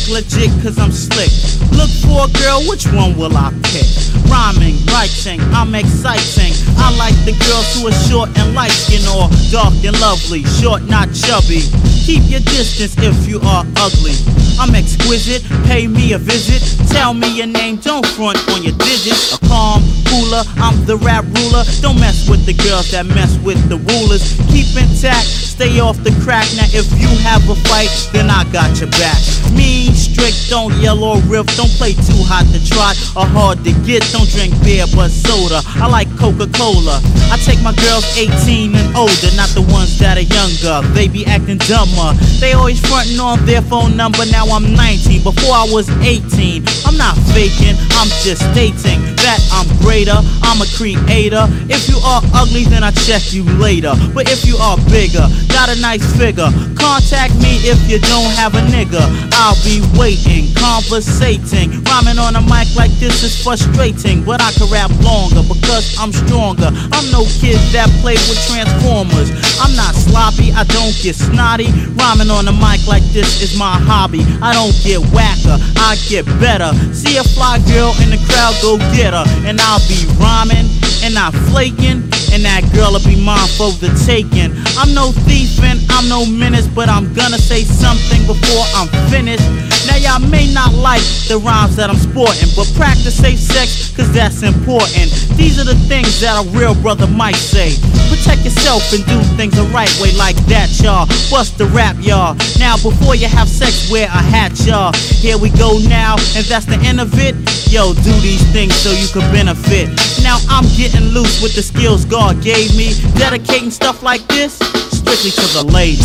fast, 0.05 0.11
legit, 0.11 0.51
cause 0.63 0.79
I'm 0.79 0.93
slick. 0.93 1.31
Look 1.73 1.91
for 2.03 2.27
a 2.27 2.31
girl, 2.41 2.63
which 2.69 2.87
one 2.93 3.17
will 3.17 3.37
I 3.37 3.53
pick? 3.65 3.87
Rhyming, 4.31 4.77
writing, 4.87 5.41
I'm 5.53 5.75
exciting. 5.75 6.53
I 6.79 6.95
like 6.97 7.15
the 7.25 7.33
girls 7.33 7.75
who 7.75 7.89
are 7.89 7.99
short 8.09 8.31
and 8.39 8.55
light 8.55 8.71
skin 8.71 9.03
or 9.09 9.29
dark 9.51 9.75
and 9.85 9.99
lovely, 10.01 10.45
short, 10.45 10.83
not 10.85 11.13
chubby. 11.13 11.63
Keep 12.05 12.29
your 12.29 12.41
distance 12.41 12.95
if 12.99 13.29
you 13.29 13.41
are 13.41 13.65
ugly. 13.77 14.15
I'm 14.59 14.75
exquisite, 14.75 15.43
pay 15.65 15.87
me 15.87 16.13
a 16.13 16.19
visit. 16.19 16.63
Tell 16.91 17.15
me 17.15 17.29
your 17.37 17.47
name, 17.47 17.77
don't 17.77 18.07
front 18.07 18.39
on 18.51 18.63
your 18.63 18.77
digits. 18.77 19.35
A 19.35 19.39
calm, 19.49 19.83
cooler, 20.07 20.43
I'm 20.57 20.85
the 20.87 20.97
rap 20.99 21.25
ruler. 21.25 21.65
Don't 21.81 21.99
mess 21.99 22.29
with 22.29 22.45
the 22.47 22.53
girls 22.53 22.91
that 22.93 23.07
mess 23.07 23.37
with 23.39 23.61
the 23.69 23.79
rulers. 23.79 24.37
Keep 24.53 24.77
intact, 24.77 25.27
stay 25.27 25.81
off 25.81 25.97
the 26.05 26.13
crack. 26.23 26.47
Now 26.57 26.69
if 26.71 26.87
you 27.01 27.09
have 27.25 27.49
a 27.49 27.57
fight, 27.67 27.91
then 28.13 28.31
I 28.31 28.45
got 28.53 28.79
your 28.81 28.91
back. 28.91 29.19
Mean, 29.57 29.94
strict, 29.95 30.51
don't 30.51 30.75
yell 30.83 31.03
or 31.03 31.19
riff. 31.31 31.47
Don't 31.57 31.71
play 31.79 31.95
too 31.95 32.23
hot 32.27 32.47
to 32.53 32.61
trot 32.61 32.97
or 33.17 33.27
hard 33.27 33.65
to 33.65 33.73
get. 33.87 34.03
Don't 34.13 34.29
drink 34.31 34.53
beer 34.63 34.87
but 34.95 35.11
soda. 35.11 35.63
I 35.81 35.87
like 35.89 36.09
Coca-Cola. 36.19 37.01
I 37.31 37.37
take 37.43 37.63
my 37.63 37.75
girls 37.81 38.05
18 38.17 38.75
and 38.75 38.89
older, 38.97 39.31
not 39.37 39.51
the 39.55 39.63
ones 39.73 39.99
that 39.99 40.19
are 40.19 40.29
younger. 40.29 40.83
They 40.95 41.09
be 41.09 41.27
acting 41.27 41.59
dumber. 41.67 42.15
They 42.41 42.53
always 42.53 42.81
fronting 42.81 43.21
on 43.21 43.45
their 43.47 43.63
phone 43.63 43.97
number. 43.97 44.25
Now 44.31 44.47
I'm 44.51 44.75
19. 44.75 45.23
Before 45.23 45.55
I 45.55 45.67
was 45.71 45.89
18. 46.03 46.65
I'm 46.85 46.97
not 46.97 47.17
faking. 47.33 47.77
I'm 47.97 48.11
just 48.23 48.43
stating 48.53 49.01
that 49.23 49.41
I'm 49.53 49.69
greater. 49.81 50.17
I'm 50.43 50.61
a 50.61 50.69
creator. 50.77 51.47
If 51.69 51.89
you 51.89 51.99
are 52.05 52.23
ugly, 52.35 52.65
then 52.65 52.83
I 52.83 52.91
check 52.91 53.33
you 53.33 53.45
later. 53.61 53.93
But 54.13 54.31
if 54.31 54.45
you 54.45 54.57
are 54.57 54.77
bigger, 54.91 55.27
got 55.49 55.69
a 55.69 55.77
nice 55.81 56.05
figure, 56.17 56.51
contact 56.75 57.35
me 57.37 57.61
if 57.65 57.79
you 57.89 57.99
don't 58.01 58.33
have 58.37 58.55
a 58.55 58.63
nigga. 58.73 59.03
I'll 59.39 59.59
be 59.65 59.84
waiting, 59.99 60.53
conversating. 60.55 61.83
Rhyming 61.85 62.19
on 62.19 62.37
a 62.37 62.43
mic 62.43 62.69
like 62.77 62.93
this 63.03 63.23
is 63.23 63.35
frustrating, 63.43 64.25
but 64.25 64.41
I 64.41 64.53
can 64.53 64.71
rap 64.71 64.91
longer 65.03 65.43
because 65.43 65.97
I'm 65.99 66.13
stronger. 66.13 66.71
I'm 66.93 67.07
no 67.11 67.25
kid 67.41 67.59
that 67.77 67.91
play 68.01 68.17
with 68.31 68.41
transformers. 68.49 69.29
I'm 69.61 69.75
not 69.77 69.95
sloppy, 69.95 70.53
I 70.53 70.65
don't 70.65 70.95
get 71.03 71.17
snotty. 71.17 71.69
Rhyming 71.99 72.31
on 72.31 72.49
a 72.49 72.55
mic 72.55 72.87
like 72.87 73.05
this 73.13 73.43
is 73.43 73.59
my 73.59 73.77
hobby. 73.77 74.23
I 74.41 74.55
don't 74.55 74.75
get 74.81 75.01
whacker, 75.13 75.59
I 75.77 75.97
get 76.09 76.25
better. 76.41 76.73
See 76.95 77.17
a 77.19 77.25
fly 77.25 77.59
girl 77.69 77.93
in 78.01 78.11
the 78.11 78.21
crowd, 78.31 78.55
go 78.63 78.79
get 78.95 79.13
her. 79.13 79.27
And 79.45 79.61
I'll 79.61 79.83
be 79.89 80.07
rhyming 80.17 80.71
and 81.03 81.15
not 81.15 81.35
flaking 81.51 82.14
and 82.35 82.45
that 82.45 82.67
girl'll 82.75 82.99
be 83.07 83.15
mine 83.15 83.47
for 83.55 83.71
the 83.79 83.87
taking. 84.03 84.51
I'm 84.75 84.91
no 84.91 85.15
thief 85.23 85.63
and 85.63 85.79
I'm 85.95 86.09
no 86.11 86.27
menace, 86.27 86.67
but 86.67 86.89
I'm 86.91 87.15
gonna 87.15 87.39
say 87.39 87.63
something 87.63 88.27
before 88.27 88.67
I'm 88.75 88.91
finished. 89.09 89.47
Now 89.87 89.97
y'all 90.03 90.19
may 90.19 90.51
not 90.53 90.75
like 90.75 91.05
the 91.31 91.39
rhymes 91.39 91.77
that 91.77 91.89
I'm 91.89 91.97
sporting, 91.97 92.51
but 92.59 92.67
practice 92.75 93.15
safe 93.15 93.39
sex, 93.39 93.95
cause 93.95 94.11
that's 94.11 94.43
important. 94.43 95.15
These 95.39 95.63
are 95.63 95.65
the 95.65 95.79
things 95.87 96.21
that 96.21 96.35
a 96.35 96.45
real 96.51 96.75
brother 96.75 97.07
might 97.07 97.39
say. 97.39 97.79
Protect 98.11 98.43
yourself 98.43 98.83
and 98.93 99.07
do 99.07 99.23
things 99.39 99.55
the 99.55 99.65
right 99.71 99.91
way 100.03 100.11
like 100.19 100.37
that, 100.51 100.75
y'all. 100.83 101.07
Bust 101.31 101.57
the 101.59 101.67
rap, 101.71 101.95
y'all. 102.01 102.35
Now 102.59 102.75
before 102.83 103.15
you 103.15 103.29
have 103.29 103.49
sex, 103.49 103.91
wear 103.91 104.07
a 104.11 104.23
hat, 104.35 104.59
y'all. 104.67 104.93
Here 105.23 105.39
we 105.39 105.51
go 105.55 105.79
now, 105.87 106.19
and 106.35 106.43
that's 106.51 106.67
the 106.67 106.83
end 106.83 106.99
of 106.99 107.15
it. 107.15 107.39
Yo, 107.71 107.95
do 107.95 108.13
these 108.19 108.43
things 108.51 108.75
so 108.75 108.91
you 108.91 109.07
can 109.15 109.23
benefit. 109.31 109.91
Now 110.23 110.39
I'm 110.49 110.65
getting 110.77 111.15
loose 111.15 111.43
with 111.43 111.55
the 111.55 111.63
skills 111.63 112.05
God 112.27 112.43
gave 112.43 112.75
me. 112.75 112.95
Dedicating 113.19 113.71
stuff 113.71 114.03
like 114.03 114.27
this 114.29 114.55
strictly 114.55 115.31
to 115.31 115.47
the 115.53 115.71
ladies. 115.71 116.01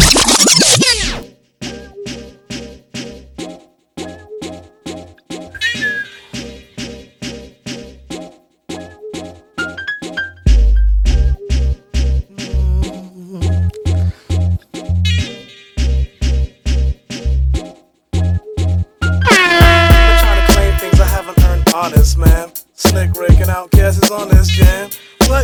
honest, 21.74 22.18
man. 22.18 22.52
Slick 22.74 23.14
raking 23.16 23.50
out 23.50 23.72
guesses 23.72 24.12
on 24.12 24.28
this 24.28 24.50
jam. 24.50 24.90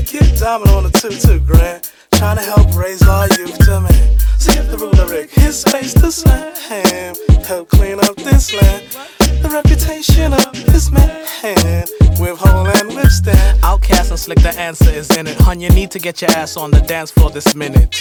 Kid 0.06 0.38
diamond 0.38 0.70
on 0.70 0.86
a 0.86 0.89
two 0.91 1.10
two 1.10 1.39
grand? 1.39 1.89
Trying 2.12 2.38
to 2.38 2.43
help 2.43 2.76
raise 2.76 3.01
our 3.08 3.28
youth 3.39 3.58
to 3.66 3.82
man. 3.82 4.18
If 4.48 4.70
the 4.72 4.78
ruler 4.78 5.08
Rick 5.08 5.32
his 5.32 5.64
face 5.64 5.93
to 5.96 6.12
slam. 6.12 6.54
Help 7.46 7.70
clean 7.70 8.00
up 8.00 8.16
this 8.16 8.54
land. 8.54 8.84
The 9.41 9.50
reputation 9.50 10.34
of 10.34 10.52
this 10.66 10.91
man. 10.91 11.12
With 12.20 12.39
hole 12.39 12.68
and 12.68 12.96
withstand. 12.96 13.62
OutKast 13.62 14.10
and 14.10 14.20
slick, 14.20 14.39
the 14.39 14.58
answer 14.58 14.89
is 14.89 15.16
in 15.18 15.28
it. 15.28 15.38
Hun, 15.38 15.60
you 15.60 15.70
need 15.70 15.91
to 15.91 16.00
get 16.00 16.22
your 16.22 16.32
ass 16.32 16.58
on 16.58 16.72
the 16.72 16.80
dance 16.82 17.12
floor 17.12 17.30
this 17.30 17.54
minute. 17.56 17.93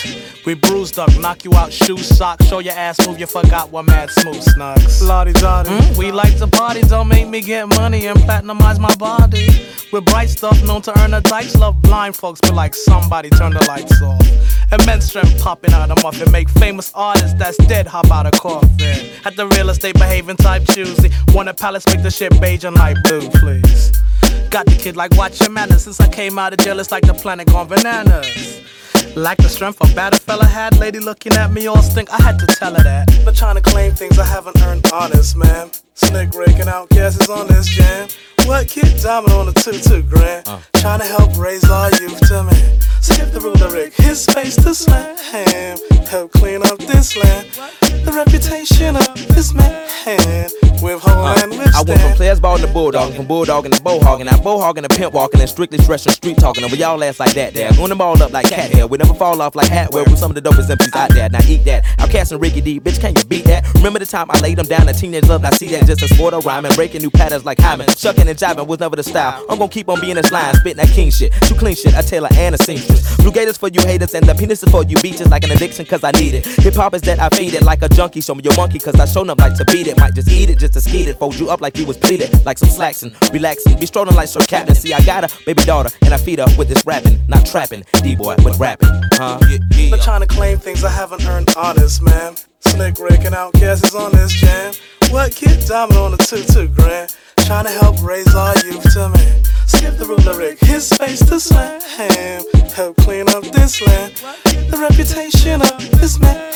We 0.47 0.55
bruised 0.55 0.99
up, 0.99 1.11
knock 1.19 1.45
you 1.45 1.53
out, 1.55 1.73
shoe 1.73 1.99
sock, 1.99 2.43
show 2.45 2.61
your 2.61 2.75
ass 2.75 3.07
move, 3.07 3.19
you 3.19 3.27
forgot 3.27 3.71
what 3.73 3.87
mad 3.87 4.11
smooth 4.11 4.43
snugs. 4.45 5.07
Lottie 5.07 5.33
dottie. 5.33 5.71
Mm, 5.71 5.99
we 5.99 6.13
like 6.13 6.39
to 6.39 6.47
party, 6.47 6.83
don't 6.83 7.09
make 7.09 7.29
me 7.29 7.41
get 7.41 7.69
money 7.69 8.07
and 8.07 8.19
platinumize 8.21 8.79
my 8.79 8.95
body. 8.97 9.49
With 9.93 10.05
bright 10.07 10.31
stuff 10.31 10.63
known 10.65 10.83
to 10.83 10.99
earn 11.01 11.15
a 11.15 11.21
dice, 11.21 11.57
love 11.57 11.81
blind 11.83 12.17
folks, 12.17 12.41
but 12.41 12.55
like 12.55 12.75
somebody 12.75 13.31
turn 13.31 13.53
the 13.53 13.65
lights 13.67 14.01
off. 14.01 14.27
Immense 14.73 15.07
strength 15.07 15.41
popping 15.43 15.73
out 15.73 15.91
of 15.91 16.03
muffin, 16.03 16.31
make 16.35 16.49
famous 16.49 16.91
artists 16.97 17.33
that's 17.35 17.57
dead 17.69 17.87
hop 17.87 18.11
out 18.11 18.27
of 18.27 18.33
coffin. 18.33 19.09
At 19.25 19.37
the 19.37 19.47
real 19.55 19.71
estate 19.71 19.95
behaving 19.95 20.37
type 20.37 20.65
choosy, 20.67 21.11
want 21.29 21.49
a 21.49 21.55
palace, 21.55 21.87
make 21.87 22.03
the 22.03 22.11
shit 22.11 22.41
beige 22.41 22.65
and 22.65 22.75
light 22.75 22.97
blue, 23.05 23.31
please. 23.31 23.93
Got 24.51 24.67
the 24.67 24.77
kid 24.77 24.97
like 24.97 25.13
watch 25.17 25.41
your 25.41 25.51
manners 25.51 25.85
since 25.85 26.01
I 26.01 26.09
came 26.09 26.37
out 26.37 26.53
of 26.53 26.59
jail, 26.59 26.81
it's 26.81 26.91
like 26.91 27.07
the 27.07 27.15
planet 27.15 27.47
gone 27.47 27.69
bananas. 27.69 28.64
Like 29.17 29.39
the 29.39 29.49
strength 29.49 29.79
a 29.81 29.95
better 29.95 30.17
fella 30.17 30.45
had, 30.45 30.77
lady 30.79 30.99
looking 30.99 31.35
at 31.35 31.53
me 31.53 31.69
all 31.69 31.83
stink, 31.83 32.11
I 32.13 32.21
had 32.21 32.37
to 32.41 32.47
tell 32.47 32.75
her 32.75 32.83
that. 32.83 33.25
Not 33.25 33.37
trying 33.37 33.55
to 33.55 33.61
claim 33.61 33.93
things 33.93 34.19
I 34.19 34.25
haven't 34.25 34.61
earned 34.63 34.91
honest, 34.93 35.37
man. 35.37 35.71
Slick 35.95 36.35
raking 36.35 36.67
out 36.67 36.89
guesses 36.91 37.29
on 37.29 37.47
this 37.47 37.67
jam. 37.69 38.09
What 38.47 38.67
kid 38.67 39.01
diamond 39.01 39.33
on 39.33 39.49
a 39.49 39.53
two 39.53 39.79
two 39.79 40.03
grand? 40.03 40.49
Uh. 40.49 40.59
Trying 40.75 41.01
to 41.01 41.07
help 41.07 41.37
raise 41.39 41.65
our 41.71 41.91
youth 42.01 42.19
to 42.29 42.43
man. 42.43 42.81
Skip 43.01 43.31
the 43.31 43.41
ruler 43.41 43.71
Rick, 43.71 43.95
his 43.95 44.25
space 44.25 44.57
to 44.57 44.75
slam. 44.75 45.17
Help 46.09 46.33
clean 46.33 46.63
up 46.63 46.79
this 46.79 47.17
land. 47.17 47.47
The 48.05 48.13
reputation 48.13 48.97
of 48.97 49.15
this 49.29 49.55
man. 49.55 50.64
With 50.83 51.01
hole 51.03 51.27
and 51.27 51.53
uh, 51.53 51.71
I 51.75 51.83
went 51.83 52.01
from 52.01 52.13
players 52.13 52.41
ball 52.41 52.59
to 52.59 52.67
bulldog, 52.67 53.15
from 53.15 53.27
bulldog 53.27 53.65
to 53.65 53.71
bowhogging, 53.83 54.27
now 54.27 54.37
bowhogging 54.37 54.87
to 54.87 54.89
pimp 54.89 55.15
walking, 55.15 55.41
and 55.41 55.49
strictly 55.49 55.79
stressing 55.79 56.13
street 56.13 56.39
talking. 56.39 56.63
And 56.63 56.73
we 56.73 56.83
all 56.83 57.03
ass 57.03 57.21
like 57.21 57.35
that 57.35 57.55
there. 57.55 57.73
Going 57.73 57.89
them 57.89 58.01
all 58.01 58.21
up 58.23 58.33
like 58.33 58.49
cat 58.49 58.71
hair. 58.71 58.87
We 58.87 58.99
never 58.99 59.15
fall 59.15 59.41
off 59.41 59.55
like 59.55 59.69
Hatwell. 59.69 60.07
We 60.07 60.17
some 60.17 60.31
of 60.31 60.35
the 60.35 60.43
dopest 60.43 60.71
MCs 60.71 60.95
out 60.95 61.11
there. 61.11 61.29
Now 61.29 61.41
eat 61.49 61.65
that. 61.65 61.85
I'm 61.99 62.09
casting 62.09 62.39
Ricky 62.39 62.61
D, 62.61 62.81
bitch, 62.81 63.01
can 63.01 63.15
you 63.17 63.25
beat 63.25 63.45
that? 63.47 63.65
Remember 63.75 63.99
the 63.99 64.07
time 64.07 64.31
I 64.31 64.39
laid 64.41 64.59
them 64.59 64.67
down, 64.67 64.89
a 64.89 64.93
teenage 64.93 65.27
love, 65.27 65.45
I 65.45 65.51
see 65.51 65.69
that 65.69 65.87
just 65.87 66.03
a 66.03 66.09
sport 66.15 66.35
of 66.35 66.45
rhyming, 66.45 66.73
breaking 66.75 67.03
new 67.03 67.11
patterns 67.11 67.45
like 67.45 67.59
Hyman. 67.59 67.89
Shucking 67.89 68.29
and 68.29 68.39
jiving 68.39 68.67
was 68.67 68.81
never 68.81 68.97
the 68.97 69.03
style. 69.03 69.45
I'm 69.49 69.59
gonna 69.59 69.69
keep 69.69 69.89
on 69.89 70.01
being 70.01 70.17
this 70.17 70.31
line, 70.31 70.55
spitting 70.55 70.77
that 70.79 70.89
king 70.89 71.11
shit. 71.11 71.33
Too 71.43 71.55
clean 71.55 71.75
shit, 71.75 71.95
a 71.95 72.03
tailor 72.03 72.29
and 72.35 72.55
a 72.55 72.59
seamstress. 72.59 73.17
Blue 73.17 73.33
gators 73.33 73.57
for 73.57 73.69
you 73.69 73.81
haters, 73.81 74.15
and 74.15 74.27
the 74.27 74.35
penis 74.35 74.63
is 74.63 74.71
for 74.71 74.85
you 74.85 74.97
beaches 74.99 75.29
like 75.29 75.45
an 75.45 75.53
addiction, 75.53 75.87
cause 75.87 76.05
I 76.05 76.11
need 76.13 76.35
it. 76.35 76.47
Hip 76.47 76.75
hop 76.75 76.95
is 76.95 77.03
that 77.03 77.19
I 77.19 77.29
feed 77.31 77.55
it 77.55 77.63
like 77.63 77.83
a 77.83 77.89
junkie. 77.89 78.21
Show 78.21 78.35
me 78.35 78.43
your 78.43 78.57
monkey, 78.57 78.79
cause 78.79 78.95
I 79.01 79.07
show 79.07 79.25
up 79.29 79.39
like 79.39 79.57
to 79.57 79.65
beat 79.67 79.87
it. 79.87 79.99
Might 79.99 80.15
just 80.15 80.31
eat 80.31 80.51
it 80.51 80.59
just 80.65 80.75
to 80.75 80.81
skeet 80.81 81.09
it. 81.09 81.19
Fold 81.19 81.39
you 81.39 81.51
up 81.51 81.61
like 81.61 81.77
you 81.77 81.85
was 81.85 81.97
pleated. 81.97 82.45
Like 82.45 82.59
some 82.59 82.69
slacks 82.69 83.03
and 83.03 83.13
relaxing. 83.33 83.79
Be 83.79 83.87
strolling 83.87 84.15
like 84.15 84.29
Sir 84.29 84.41
Captain. 84.41 84.75
See, 84.75 84.93
I 84.95 85.05
got 85.05 85.25
a 85.25 85.45
baby 85.45 85.63
daughter, 85.65 85.91
and 86.03 86.15
I 86.15 86.17
feed 86.17 86.39
her 86.39 86.47
with 86.57 86.69
this 86.69 86.87
rapping. 86.87 87.21
Not 87.29 87.45
trapping. 87.45 87.85
D-boy 88.03 88.37
with 88.45 88.59
rapping. 88.59 88.89
Huh? 89.13 89.39
Not 89.91 90.03
trying 90.03 90.21
to 90.23 90.27
claim 90.27 90.59
things 90.59 90.83
I 90.83 90.91
haven't 90.91 91.27
earned 91.27 91.55
honest, 91.57 92.03
man. 92.03 92.37
Slick 92.61 92.99
raking 92.99 93.35
out 93.35 93.53
guesses 93.55 93.95
on 93.95 94.13
this 94.13 94.33
jam. 94.33 94.73
What 95.11 95.33
kid 95.33 95.67
diamond 95.67 95.99
on 95.99 96.15
a 96.15 96.17
two 96.17 96.43
two 96.43 96.69
grand? 96.69 97.15
Trying 97.39 97.65
to 97.67 97.71
help 97.71 98.03
raise 98.03 98.35
our 98.35 98.55
youth 98.65 98.83
to 98.95 99.11
man. 99.11 99.43
Skip 99.85 99.99
the 99.99 100.07
ruler 100.07 100.39
Rick, 100.39 100.61
his 100.61 100.91
face 100.95 101.21
to 101.27 101.39
slam. 101.39 101.79
Help 102.73 102.97
clean 102.97 103.29
up 103.29 103.45
this 103.45 103.83
land. 103.83 104.15
The 104.71 104.79
reputation 104.79 105.61
of 105.61 106.01
this 106.01 106.19
man. 106.19 106.53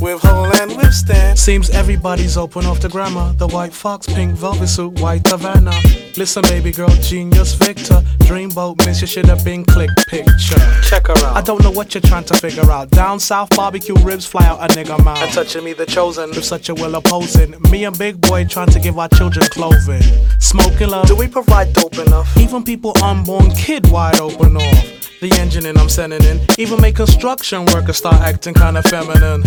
With 0.00 0.22
hole 0.22 0.46
and 0.62 0.76
withstand. 0.76 1.36
Seems 1.36 1.68
everybody's 1.70 2.36
open 2.36 2.64
off 2.66 2.80
the 2.80 2.88
grammar. 2.88 3.32
The 3.32 3.48
white 3.48 3.74
fox, 3.74 4.06
pink 4.06 4.34
velvet 4.34 4.68
suit, 4.68 5.00
white 5.00 5.26
Havana. 5.26 5.72
Listen, 6.16 6.42
baby 6.42 6.70
girl, 6.70 6.88
genius 7.02 7.54
Victor. 7.54 8.00
Dreamboat, 8.20 8.86
miss 8.86 9.00
you 9.00 9.08
should 9.08 9.26
have 9.26 9.44
been 9.44 9.64
click 9.64 9.90
picture. 10.06 10.60
Check 10.82 11.08
her 11.08 11.18
out. 11.18 11.36
I 11.36 11.40
don't 11.40 11.62
know 11.64 11.72
what 11.72 11.94
you're 11.94 12.00
trying 12.00 12.24
to 12.24 12.34
figure 12.34 12.70
out. 12.70 12.90
Down 12.90 13.18
south, 13.18 13.50
barbecue 13.56 13.96
ribs 13.96 14.24
fly 14.24 14.46
out 14.46 14.60
a 14.60 14.68
nigga 14.74 15.02
mouth. 15.04 15.20
And 15.20 15.32
touching 15.32 15.64
me 15.64 15.72
the 15.72 15.86
chosen. 15.86 16.30
With 16.30 16.44
such 16.44 16.68
a 16.68 16.74
will 16.74 16.94
opposing. 16.94 17.56
Me 17.70 17.84
and 17.84 17.98
Big 17.98 18.20
Boi 18.20 18.44
trying 18.44 18.70
to 18.70 18.78
give 18.78 18.98
our 18.98 19.08
children 19.08 19.46
clothing. 19.48 20.02
Smoking 20.38 20.90
love. 20.90 21.08
Do 21.08 21.16
we 21.16 21.26
provide 21.26 21.72
dope 21.72 21.98
enough? 21.98 22.27
Even 22.36 22.62
people 22.62 22.92
unborn 23.02 23.50
kid 23.52 23.90
wide 23.90 24.20
open 24.20 24.56
off. 24.56 24.84
The 25.20 25.32
engine 25.40 25.66
and 25.66 25.76
I'm 25.78 25.88
sending 25.88 26.22
in. 26.22 26.40
Even 26.58 26.80
make 26.80 26.94
construction 26.94 27.64
workers 27.66 27.96
start 27.96 28.20
acting 28.22 28.54
kinda 28.54 28.82
feminine. 28.82 29.42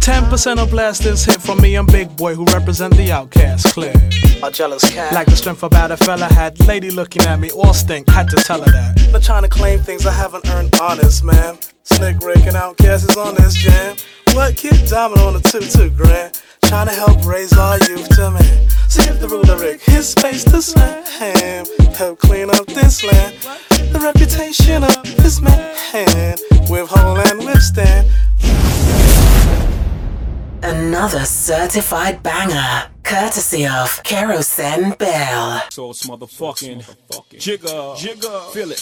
10% 0.00 0.60
of 0.60 0.70
blasters 0.70 1.24
hit 1.24 1.42
from 1.42 1.60
me 1.60 1.74
and 1.74 1.90
Big 1.90 2.16
Boi 2.16 2.34
who 2.34 2.44
represent 2.46 2.96
the 2.96 3.08
OutKast 3.08 3.72
clear. 3.72 3.94
A 4.42 4.50
jealous 4.52 4.84
cat. 4.88 5.12
Like 5.12 5.26
the 5.26 5.34
strength 5.36 5.64
about 5.64 5.90
a 5.90 5.96
fella 5.96 6.26
had. 6.32 6.64
Lady 6.66 6.90
looking 6.90 7.22
at 7.22 7.40
me 7.40 7.50
all 7.50 7.74
stink. 7.74 8.08
Had 8.08 8.28
to 8.30 8.36
tell 8.36 8.60
her 8.60 8.70
that. 8.70 9.12
Not 9.12 9.22
trying 9.22 9.42
to 9.42 9.48
claim 9.48 9.80
things 9.80 10.06
I 10.06 10.12
haven't 10.12 10.48
earned 10.50 10.78
honest, 10.80 11.24
man. 11.24 11.58
Slick 11.86 12.20
raking 12.20 12.56
out 12.56 12.76
guesses 12.78 13.16
on 13.16 13.36
this 13.36 13.54
jam. 13.54 13.96
What 14.32 14.56
kid 14.56 14.88
diamond 14.88 15.20
on 15.20 15.36
a 15.36 15.40
two 15.40 15.60
two 15.60 15.88
grand? 15.90 16.40
Trying 16.62 16.88
to 16.88 16.92
help 16.92 17.24
raise 17.24 17.56
our 17.56 17.78
youth 17.88 18.08
to 18.16 18.32
man. 18.32 18.68
Skip 18.88 19.20
the 19.20 19.28
ruler 19.28 19.56
Rick, 19.56 19.82
his 19.82 20.08
space 20.08 20.42
to 20.44 20.60
slam. 20.60 21.04
Help 21.94 22.18
clean 22.18 22.50
up 22.50 22.66
this 22.66 23.04
land. 23.04 23.34
The 23.92 24.00
reputation 24.00 24.82
of 24.82 25.02
this 25.16 25.40
man. 25.40 26.36
With 26.68 26.88
hole 26.88 27.18
and 27.18 27.38
withstand. 27.46 28.10
Another 30.62 31.24
certified 31.24 32.20
banger, 32.24 32.90
courtesy 33.04 33.64
of 33.64 34.02
Kerosene 34.02 34.90
Bell. 34.98 35.62
So 35.70 35.90
it's 35.90 36.04
motherfucking 36.06 36.84
jigger, 37.38 37.94
jigger, 37.96 38.40
feel 38.52 38.72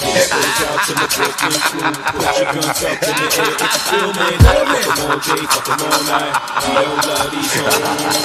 it. 0.00 0.14
This 0.14 0.28
goes 0.32 0.60
out 0.64 0.80
to 0.86 0.92
the 0.94 1.06
Brooklyn 1.14 1.54
crew. 1.60 1.92
Put 2.14 2.34
your 2.38 2.50
guns 2.54 2.82
up 2.82 2.98
in 3.04 3.14
the 3.14 3.26
air 3.34 3.54
if 3.54 3.62
you 3.62 3.80
feel 3.88 4.10
me. 4.14 4.28
Fuck 4.42 4.98
all 5.04 5.18
day, 5.20 5.44
fuck 5.46 5.68
all 5.68 6.02
night. 6.08 6.34
We 6.64 6.74
don't 6.74 7.02
love 7.06 7.30
these 7.30 7.54
hoes. 7.54 8.18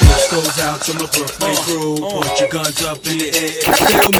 This 0.00 0.24
goes 0.30 0.58
out 0.60 0.78
to 0.82 0.92
my 0.94 1.06
Brooklyn 1.06 1.56
crew. 1.64 1.96
Put 1.96 2.40
your 2.40 2.48
guns 2.48 2.82
up 2.84 3.00
in 3.06 3.18
the 3.18 3.28
air 3.32 3.56
you 3.66 3.72
feel 3.74 4.10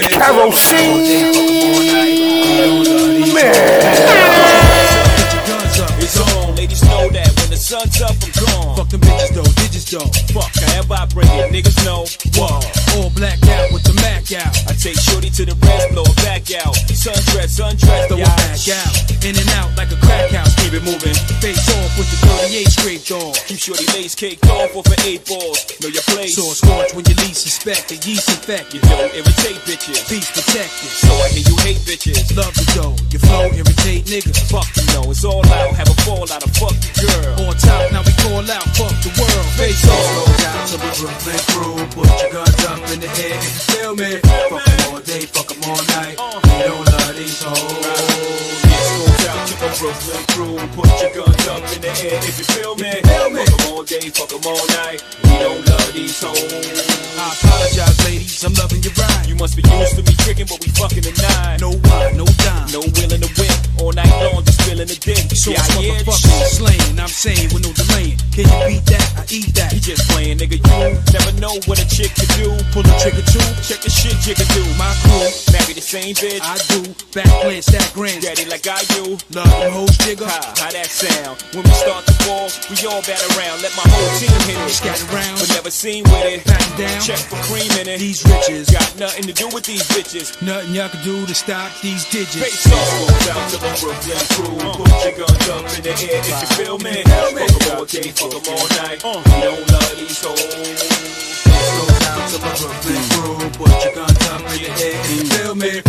It's 6.06 6.22
on, 6.22 6.54
ladies 6.54 6.86
know 6.86 7.10
that 7.10 7.34
when 7.34 7.50
the 7.50 7.58
sun's 7.58 7.98
up, 7.98 8.14
I'm 8.22 8.30
gone. 8.38 8.78
Fuck 8.78 8.94
them 8.94 9.02
bitches 9.02 9.34
though, 9.34 9.50
digits 9.58 9.90
though. 9.90 10.06
Fuck, 10.30 10.54
I 10.62 11.04
bring 11.10 11.26
it, 11.34 11.50
niggas 11.50 11.82
know. 11.82 12.06
Whoa, 12.38 12.62
all 12.94 13.10
black 13.18 13.42
out 13.50 13.74
with 13.74 13.82
the 13.82 13.90
Mac 13.98 14.30
out. 14.30 14.54
I 14.70 14.72
take 14.78 14.94
shorty 14.94 15.34
to 15.34 15.42
the 15.42 15.58
rest, 15.66 15.90
blow 15.90 16.06
it 16.06 16.14
back 16.22 16.46
out. 16.62 16.78
Sundress, 16.94 17.58
undress, 17.58 18.06
Throw 18.06 18.22
it 18.22 18.30
back 18.38 18.62
out, 18.70 18.94
in 19.26 19.34
and 19.34 19.50
out 19.58 19.74
like 19.74 19.90
a 19.90 19.98
crack 19.98 20.30
house. 20.30 20.54
Keep 20.62 20.78
it 20.78 20.84
moving. 20.86 21.14
Face 21.42 21.66
off 21.74 21.90
with 21.98 22.06
the 22.14 22.18
38 22.46 22.70
scraped 22.70 23.10
off. 23.10 23.34
Keep 23.50 23.58
shorty 23.58 23.86
lace 23.98 24.14
caked 24.14 24.46
off 24.46 24.78
off 24.78 24.86
of 24.86 24.98
eight 25.02 25.26
balls. 25.26 25.58
Know 25.82 25.90
your 25.90 26.06
place. 26.06 26.38
Saw 26.38 26.54
scorch 26.54 26.94
when 26.94 27.02
you 27.10 27.18
least 27.26 27.42
suspect 27.42 27.90
the 27.90 27.98
yeast 28.06 28.30
infected. 28.30 28.78
You 28.78 28.94
don't 28.94 29.10
irritate 29.10 29.58
bitches. 29.66 30.06
Peace 30.06 30.30
protected. 30.30 30.90
So 31.02 31.10
I 31.10 31.34
hear 31.34 31.50
you 31.50 31.56
hate 31.66 31.82
bitches. 31.82 32.30
Love 32.38 32.54
the 32.54 32.66
dough. 32.78 32.94
Your 33.10 33.22
flow 33.26 33.50
irritate 33.50 34.06
niggas. 34.06 34.38
Fuck 34.46 34.70
you 34.78 34.86
know, 34.94 35.10
it's 35.10 35.26
all 35.26 35.42
out. 35.50 35.74
Have 35.74 35.90
a 35.90 35.95
fall 36.04 36.26
out 36.30 36.42
of 36.42 36.50
fuck 36.56 36.74
the 36.80 36.90
girl. 37.00 37.48
On 37.48 37.54
top, 37.56 37.92
now 37.92 38.02
we 38.02 38.12
call 38.20 38.44
out. 38.50 38.66
Fuck 38.76 38.94
the 39.02 39.10
world. 39.16 39.46
Face 39.56 39.84
off. 39.88 40.44
Out 40.44 40.68
to 40.68 40.76
the 40.76 40.90
Brooklyn 40.98 41.40
crew. 41.50 41.76
Put 41.94 42.08
your 42.22 42.32
guns 42.32 42.64
up 42.66 42.82
in 42.92 43.00
the 43.00 43.10
air. 43.22 43.36
You 43.36 43.50
feel 43.70 43.94
me. 43.96 44.10
Fuck 44.50 44.64
them 44.64 44.94
all 44.94 45.00
day. 45.00 45.22
Fuck 45.26 45.48
them 45.48 45.62
all 45.64 45.82
night. 45.96 46.16
Uh. 46.18 46.40
We 46.44 46.62
don't 46.64 46.84
love 46.84 47.16
these 47.16 47.42
hoes. 47.42 48.65
This 48.96 49.04
goes 49.04 49.26
out 49.28 49.46
to 49.48 49.54
the 49.60 49.68
Brooklyn 49.76 50.22
crew. 50.32 50.56
Put 50.72 50.88
your 51.02 51.12
guns 51.12 51.48
up 51.48 51.62
in 51.74 51.80
the 51.84 51.92
air 52.08 52.20
if 52.24 52.38
you 52.38 52.46
feel 52.48 52.74
me. 52.76 52.92
Fuck 53.04 53.32
them 53.32 53.72
all 53.72 53.82
day, 53.84 54.08
fuck 54.08 54.32
all 54.32 54.66
night. 54.80 55.04
We 55.24 55.36
don't 55.36 55.60
love 55.68 55.92
these 55.92 56.16
hoes. 56.22 56.96
I 57.18 57.32
apologize, 57.32 57.98
ladies. 58.04 58.44
I'm 58.44 58.54
loving 58.54 58.82
your 58.82 58.92
ride. 58.96 59.26
You 59.28 59.36
must 59.36 59.56
be 59.56 59.62
used 59.68 59.96
to 59.96 60.02
me 60.02 60.16
tricking, 60.24 60.46
but 60.48 60.64
we 60.64 60.72
fucking 60.72 61.04
tonight. 61.04 61.60
No 61.60 61.76
wine, 61.76 62.16
no 62.16 62.24
dime. 62.24 62.72
No 62.72 62.80
willing 62.96 63.20
to 63.20 63.30
win. 63.36 63.56
All 63.80 63.92
night 63.92 64.08
long, 64.24 64.44
just 64.44 64.62
feeling 64.64 64.88
the 64.88 64.96
dick. 64.96 65.28
So 65.36 65.52
yeah, 65.52 65.60
I 65.60 65.68
motherfucking 65.76 66.48
slaying. 66.56 66.96
I'm 66.96 67.12
saying 67.12 67.52
with 67.52 67.68
no 67.68 67.72
delaying. 67.76 68.16
Can 68.32 68.48
you 68.48 68.58
beat 68.64 68.84
that? 68.88 69.04
I 69.16 69.24
eat 69.28 69.52
that. 69.60 69.72
You 69.76 69.80
just 69.80 70.08
playing, 70.08 70.40
nigga. 70.40 70.56
You 70.56 70.96
never 71.12 71.32
know 71.36 71.60
what 71.68 71.76
a 71.76 71.86
chick 71.88 72.16
can 72.16 72.28
do. 72.40 72.56
Pull 72.72 72.84
a 72.84 72.92
trigger 73.00 73.24
too. 73.28 73.44
Check 73.60 73.84
the 73.84 73.92
shit 73.92 74.16
you 74.24 74.32
can 74.32 74.48
do. 74.56 74.64
My 74.80 74.88
crew, 75.04 75.28
Marry 75.52 75.76
the 75.76 75.84
same 75.84 76.16
bitch. 76.16 76.40
I 76.40 76.56
do. 76.72 76.80
Back 77.12 77.28
plan, 77.44 77.60
stack 77.60 77.92
grand. 77.92 78.22
Daddy 78.24 78.44
like 78.48 78.64
I 78.68 78.84
do. 78.94 79.18
Love 79.34 79.50
them 79.50 79.72
hoes, 79.72 79.96
jigger. 79.98 80.26
How, 80.26 80.66
how 80.66 80.70
that 80.70 80.86
sound? 80.86 81.42
When 81.54 81.64
we 81.64 81.74
start 81.74 82.06
to 82.06 82.14
fall, 82.24 82.48
we 82.70 82.76
all 82.86 83.02
bat 83.02 83.22
around. 83.34 83.62
Let 83.62 83.74
my 83.76 83.86
whole 83.86 84.12
team 84.18 84.34
hit 84.46 84.58
it. 84.58 84.70
Scatter 84.70 85.06
round. 85.14 85.38
But 85.40 85.50
never 85.54 85.70
seen 85.70 86.04
with 86.04 86.24
it. 86.26 86.44
Patting 86.44 86.76
down. 86.76 87.00
Check 87.00 87.18
for 87.26 87.40
cream 87.48 87.70
in 87.80 87.88
it. 87.88 87.98
These 87.98 88.24
riches. 88.26 88.70
Got 88.70 88.88
nothing 88.98 89.24
to 89.26 89.34
do 89.34 89.46
with 89.52 89.64
these 89.64 89.84
bitches. 89.90 90.34
Nothing 90.42 90.74
y'all 90.74 90.88
can 90.88 91.02
do 91.02 91.26
to 91.26 91.34
stop 91.34 91.70
these 91.82 92.04
digits. 92.10 92.36
Face 92.36 92.66
off, 92.72 92.86
goes 93.08 93.28
out 93.30 93.44
to 93.50 93.56
the 93.58 93.72
Brooklyn 93.80 94.22
crew. 94.34 94.56
Put 94.84 95.04
your 95.04 95.14
guns 95.18 95.48
up 95.50 95.64
in 95.76 95.82
the 95.82 95.94
air 95.96 96.20
if 96.22 96.28
you 96.28 96.48
feel 96.56 96.78
me. 96.78 97.02
Fuck 97.02 97.34
them 97.34 97.78
all 97.78 97.84
day, 97.84 98.10
fuck 98.12 98.30
them 98.30 98.44
all 98.50 98.68
night. 98.82 98.98
Uh. 99.04 99.22
We 99.24 99.36
don't 99.42 99.64
love 99.72 99.94
these 99.96 100.20
hoes. 100.22 101.06
Goes 101.46 102.06
out 102.06 102.22
to 102.30 102.38
the 102.38 102.52
Brooklyn 102.58 103.02
crew. 103.10 103.50
Put 103.56 103.84
your 103.84 103.94
guns 103.94 104.26
up 104.28 104.40
in 104.52 104.58
the 104.62 104.70
air 104.76 104.94
if 104.94 105.10
you 105.10 105.24
feel 105.30 105.54
me. 105.54 105.85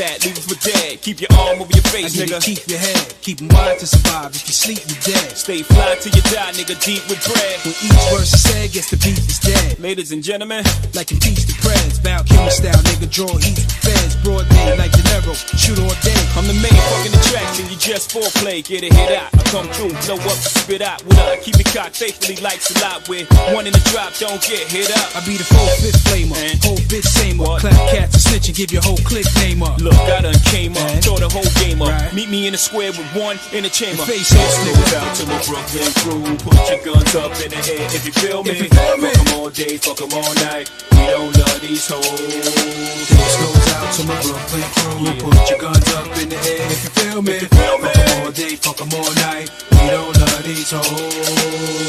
Leave 0.00 0.38
it 0.38 0.44
for 0.44 0.54
dead. 0.64 1.02
Keep 1.02 1.20
your 1.20 1.28
arm 1.38 1.58
over 1.90 1.98
your 1.98 2.06
I 2.06 2.10
face, 2.10 2.16
nigga. 2.16 2.40
keep 2.42 2.68
your 2.68 2.78
head. 2.78 3.14
Keep 3.22 3.42
'em 3.42 3.48
wide 3.48 3.78
to 3.78 3.86
survive. 3.86 4.34
If 4.34 4.46
you 4.48 4.54
sleep, 4.54 4.80
you 4.88 4.96
dead. 5.04 5.36
Stay 5.36 5.62
fly 5.62 5.96
till 6.00 6.14
you 6.14 6.22
die, 6.22 6.52
nigga, 6.52 6.76
deep 6.84 7.02
with 7.08 7.20
bread. 7.26 7.58
When 7.64 7.74
each 7.74 8.04
verse 8.10 8.32
is 8.32 8.42
said, 8.42 8.72
guess 8.72 8.90
the 8.90 8.96
beat 8.96 9.18
is 9.18 9.38
dead. 9.38 9.78
Ladies 9.80 10.12
and 10.12 10.22
gentlemen, 10.22 10.64
Like 10.94 11.12
impeach 11.12 11.46
the 11.46 11.54
prez. 11.62 11.98
Val 11.98 12.24
Kilmer 12.24 12.50
style, 12.50 12.80
nigga, 12.88 13.08
draw 13.10 13.30
heat 13.38 13.58
feds. 13.82 14.16
Broad 14.22 14.48
day, 14.48 14.76
like 14.76 14.92
De 14.92 15.02
Niro. 15.10 15.34
Shoot 15.56 15.78
all 15.78 15.94
day. 16.02 16.20
I'm 16.36 16.46
the 16.46 16.54
main 16.54 16.74
fucking 16.90 17.14
attraction. 17.14 17.68
You 17.70 17.76
just 17.76 18.10
foreplay, 18.10 18.62
get 18.66 18.82
a 18.82 18.90
hit 18.94 19.12
out. 19.16 19.30
I 19.34 19.42
come 19.50 19.68
through, 19.68 19.94
blow 20.06 20.16
up, 20.16 20.38
spit 20.38 20.82
out. 20.82 21.02
What 21.06 21.18
up? 21.18 21.42
Keep 21.42 21.60
it 21.60 21.66
cocked 21.72 21.96
faithfully 21.96 22.36
like 22.36 22.60
Salat 22.60 23.08
with 23.08 23.26
one 23.54 23.66
in 23.66 23.72
the 23.72 23.84
drop. 23.90 24.12
Don't 24.18 24.40
get 24.42 24.66
hit 24.68 24.90
up. 24.96 25.16
I 25.16 25.20
be 25.24 25.36
the 25.36 25.44
full 25.44 25.66
fifth 25.80 26.02
flamer. 26.04 26.64
Whole 26.64 26.76
bitch 26.90 27.06
samer. 27.06 27.58
Clap 27.60 27.72
cats 27.90 28.14
and 28.14 28.22
snitch 28.22 28.48
and 28.48 28.56
give 28.56 28.70
your 28.72 28.82
whole 28.82 28.98
clique 28.98 29.30
name 29.36 29.62
up. 29.62 29.78
Look, 29.80 29.94
I 29.94 30.20
done 30.20 30.34
came 30.52 30.76
up, 30.76 30.90
throw 31.02 31.16
the 31.16 31.28
whole 31.28 31.48
game 31.64 31.79
up. 31.82 31.88
Right. 31.88 32.12
Meet 32.14 32.28
me 32.30 32.46
in 32.46 32.52
the 32.52 32.58
square 32.58 32.90
with 32.92 33.06
one 33.14 33.38
in 33.52 33.62
the 33.64 33.70
chamber. 33.70 34.02
Face 34.04 34.32
off, 34.32 34.38
Goes 34.38 34.76
nigga. 34.76 34.96
out 35.00 35.14
to 35.16 35.24
my 35.26 35.38
Brooklyn 35.46 35.90
crew. 36.00 36.36
Put 36.44 36.60
your 36.70 36.80
guns 36.84 37.14
up 37.14 37.32
in 37.40 37.50
the 37.50 37.60
air 37.72 37.86
if 37.94 38.04
you 38.06 38.12
feel 38.12 38.42
me. 38.44 38.50
If 38.50 38.62
you 38.62 38.68
feel 38.68 38.96
me. 38.98 39.10
Fuck 39.10 39.34
all 39.38 39.50
day, 39.50 39.76
fuck 39.78 40.00
'em 40.02 40.12
all 40.12 40.34
night. 40.46 40.70
We 40.92 41.06
don't 41.06 41.36
love 41.36 41.60
these 41.60 41.86
hoes. 41.88 42.04
This 43.10 43.36
goes 43.40 43.68
out 43.74 43.88
to 43.96 44.02
my 44.04 44.16
Brooklyn 44.22 44.68
crew. 44.74 45.30
Put 45.30 45.50
your 45.50 45.58
guns 45.58 45.88
up 45.94 46.06
in 46.18 46.28
the 46.28 46.36
air 46.36 46.66
if 46.74 46.80
you 46.84 46.90
feel 46.98 47.22
me. 47.22 47.38
Fuck 47.40 47.96
'em 47.96 48.24
all 48.24 48.30
day, 48.32 48.56
fuck 48.56 48.80
all 48.80 49.12
night. 49.26 49.50
We 49.72 49.86
don't 49.90 50.16
love 50.20 50.42
these 50.44 50.70
hoes. 50.70 51.14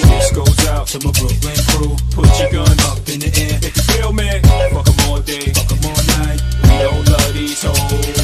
This 0.09 0.31
goes 0.31 0.67
out 0.67 0.87
To 0.87 0.99
my 0.99 1.11
Brooklyn 1.11 1.55
crew. 1.69 1.95
Put 2.15 2.39
your 2.39 2.51
guns 2.51 2.83
Up 2.85 3.07
in 3.09 3.19
the 3.19 3.27
air. 3.27 3.59
if 3.61 3.75
you 3.77 3.83
feel 3.93 4.11
me. 4.13 4.27
Fuck 4.73 4.87
all 5.07 5.19
day. 5.19 5.51
Fuck 5.53 5.71
'em 5.71 5.85
all 5.85 6.03
night. 6.19 6.41
We 6.63 6.69
don't 6.83 7.07
love 7.07 7.33
these 7.33 7.61
hoes. 7.63 8.20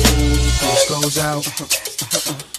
This 0.59 0.89
goes 0.89 1.17
out. 1.17 1.45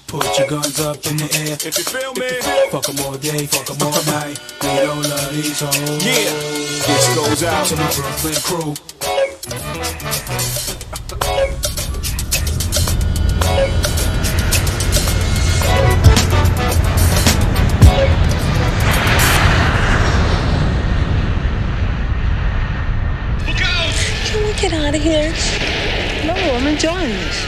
Put 0.07 0.39
your 0.39 0.49
guns 0.49 0.81
up 0.81 1.05
in 1.07 1.17
the 1.19 1.29
air. 1.37 1.57
If 1.61 1.77
you 1.79 1.85
feel 1.85 2.15
me. 2.15 2.29
Fuck 2.71 2.89
'em 2.89 2.99
all 3.05 3.17
day, 3.19 3.47
fuck 3.47 3.69
'em 3.71 3.83
all 3.87 4.03
night. 4.05 4.39
We 4.63 4.69
don't 4.87 5.03
love 5.03 5.33
these 5.35 5.61
hoes. 5.61 6.05
Yeah. 6.05 6.59
This 6.87 7.09
goes 7.15 7.43
out 7.43 7.67
To 7.67 7.77
my 7.77 7.91
Brooklyn 7.93 8.35
crew. 8.43 8.75
Can 24.31 24.45
we 24.45 24.53
get 24.61 24.73
out 24.73 24.95
of 24.95 25.03
here? 25.03 25.33
No, 26.27 26.35
I'm 26.35 26.67
enjoying 26.67 27.11
this. 27.11 27.45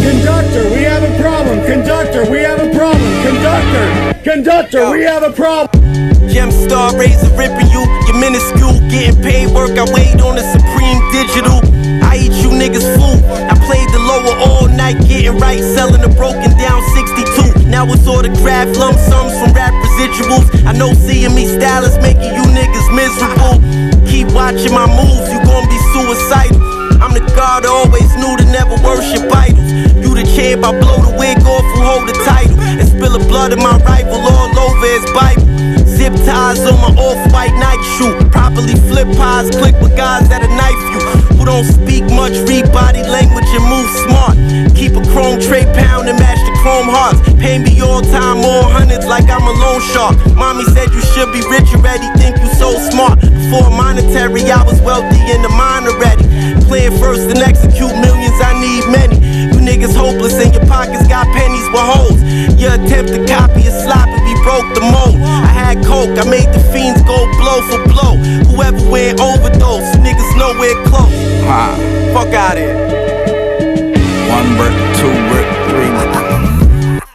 Conductor, 0.00 0.64
we 0.70 0.82
have 0.82 1.02
a 1.02 1.12
problem. 1.20 1.64
Conductor, 1.66 2.30
we 2.30 2.38
have 2.38 2.60
a 2.60 2.70
problem. 2.76 3.10
Conductor, 3.24 4.22
conductor, 4.22 4.90
we 4.90 5.02
have 5.02 5.22
a 5.22 5.32
problem. 5.32 5.82
Gemstar 6.28 6.96
razor 6.98 7.30
ripping 7.36 7.68
you, 7.68 7.84
you're 8.08 8.18
minuscule. 8.18 8.80
Getting 8.88 9.20
paid 9.22 9.54
work, 9.54 9.76
I 9.76 9.84
wait 9.92 10.20
on 10.20 10.36
the 10.36 10.44
Supreme 10.56 11.00
Digital. 11.12 11.60
I 12.02 12.16
eat 12.16 12.32
you 12.40 12.48
niggas 12.48 12.86
food. 12.96 13.20
I 13.28 13.54
played 13.68 13.88
the 13.92 14.00
lower 14.00 14.34
all 14.48 14.68
night, 14.68 14.98
getting 15.06 15.38
right, 15.38 15.60
selling 15.60 16.00
the 16.00 16.08
broken 16.08 16.56
down 16.56 16.80
62. 16.96 17.68
Now 17.68 17.84
it's 17.92 18.06
autographed 18.06 18.76
lump 18.78 18.98
sums 18.98 19.36
from 19.38 19.52
rap 19.52 19.72
residuals. 19.72 20.48
I 20.64 20.72
know 20.72 20.92
seeing 20.94 21.34
me 21.34 21.46
stylist 21.46 22.00
making 22.00 22.34
you 22.34 22.44
niggas 22.56 22.88
miserable. 22.94 23.60
Keep 24.08 24.32
watching 24.32 24.72
my 24.72 24.86
moves, 24.86 25.28
you 25.32 25.40
gon' 25.44 25.68
be 25.68 25.78
suicidal. 25.92 26.63
I'm 27.02 27.12
the 27.14 27.24
god 27.34 27.66
I 27.66 27.70
always 27.70 28.10
knew 28.16 28.36
to 28.36 28.46
never 28.50 28.76
worship 28.82 29.26
idols. 29.32 29.72
You 29.98 30.14
the 30.14 30.24
champ, 30.36 30.64
I 30.64 30.72
blow 30.78 30.98
the 31.02 31.14
wig 31.18 31.38
off 31.42 31.66
who 31.74 31.80
hold 31.82 32.08
the 32.08 32.16
title. 32.24 32.58
And 32.60 32.86
spill 32.86 33.18
the 33.18 33.24
blood 33.26 33.52
of 33.52 33.58
my 33.58 33.78
rival 33.82 34.20
all 34.20 34.50
over 34.54 34.86
his 34.86 35.06
Bible. 35.14 35.46
Zip 35.86 36.14
ties 36.26 36.60
on 36.66 36.78
my 36.82 36.92
off-white 36.98 37.54
night 37.54 37.82
shoe. 37.96 38.14
Properly 38.30 38.74
flip 38.90 39.08
pies, 39.16 39.50
click 39.50 39.74
with 39.80 39.96
guys 39.96 40.28
that'll 40.28 40.50
knife 40.54 40.82
you. 40.94 41.00
Who 41.38 41.44
don't 41.44 41.66
speak 41.66 42.04
much, 42.10 42.34
read 42.48 42.70
body 42.72 43.02
language 43.02 43.48
and 43.50 43.66
move 43.66 43.88
smart. 44.06 44.34
Keep 44.74 44.96
a 44.96 45.02
chrome 45.12 45.38
tray 45.40 45.64
pound 45.74 46.08
and 46.08 46.18
match 46.18 46.40
the 46.42 46.54
chrome 46.62 46.88
hearts. 46.88 47.20
Pay 47.38 47.58
me 47.58 47.80
all 47.80 48.00
time, 48.00 48.38
more 48.42 48.64
hundreds 48.70 49.06
like 49.06 49.28
I'm 49.28 49.42
a 49.42 49.54
loan 49.60 49.80
shark. 49.92 50.14
Mommy 50.34 50.64
said 50.74 50.90
you 50.90 51.02
should 51.14 51.30
be 51.32 51.42
rich 51.50 51.68
already, 51.74 52.06
think 52.18 52.38
you 52.38 52.48
so 52.54 52.74
smart. 52.90 53.20
Before 53.20 53.70
monetary, 53.70 54.50
I 54.50 54.62
was 54.64 54.80
wealthy 54.80 55.20
in 55.30 55.42
the 55.42 55.50
mind 55.50 55.86
already. 55.86 56.13
Plan 56.74 56.90
first 56.98 57.30
and 57.30 57.38
execute 57.38 57.94
millions, 58.02 58.34
I 58.42 58.50
need 58.58 58.82
many. 58.90 59.14
You 59.54 59.62
niggas 59.62 59.94
hopeless 59.94 60.34
and 60.42 60.52
your 60.52 60.66
pockets 60.66 61.06
got 61.06 61.24
pennies 61.30 61.70
with 61.70 61.86
holes. 61.86 62.18
Your 62.58 62.74
attempt 62.74 63.14
to 63.14 63.22
copy 63.30 63.62
is 63.62 63.78
sloppy, 63.86 64.18
we 64.26 64.34
broke 64.42 64.66
the 64.74 64.82
mold. 64.82 65.14
I 65.22 65.54
had 65.54 65.86
coke, 65.86 66.18
I 66.18 66.26
made 66.26 66.50
the 66.50 66.58
fiends 66.74 66.98
go 67.06 67.30
blow 67.38 67.62
for 67.70 67.78
blow. 67.86 68.18
Whoever 68.50 68.82
went 68.90 69.22
overdose, 69.22 69.86
niggas 70.02 70.34
nowhere 70.34 70.74
close. 70.90 71.14
Huh. 71.46 71.78
Fuck 72.10 72.34
out 72.34 72.58
here. 72.58 72.74
One 74.34 74.58
brick, 74.58 74.74
two 74.98 75.14
brick, 75.30 75.46
three. 75.70 75.94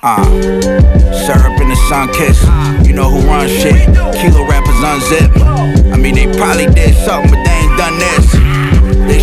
Uh, 0.01 0.24
syrup 1.12 1.60
in 1.60 1.68
the 1.68 1.76
sun 1.91 2.07
kiss. 2.16 2.39
You 2.88 2.93
know 2.93 3.12
who 3.12 3.28
runs 3.28 3.51
shit. 3.51 3.76
Kilo 4.24 4.47
rappers 4.47 4.80
unzip. 4.80 5.36
I 5.91 5.97
mean, 5.97 6.16
they 6.16 6.32
probably 6.39 6.68
did 6.68 6.95
something, 6.95 7.30
but 7.30 7.43
they 7.43 7.51
ain't 7.51 7.78
done 7.78 7.99
this. 7.99 8.28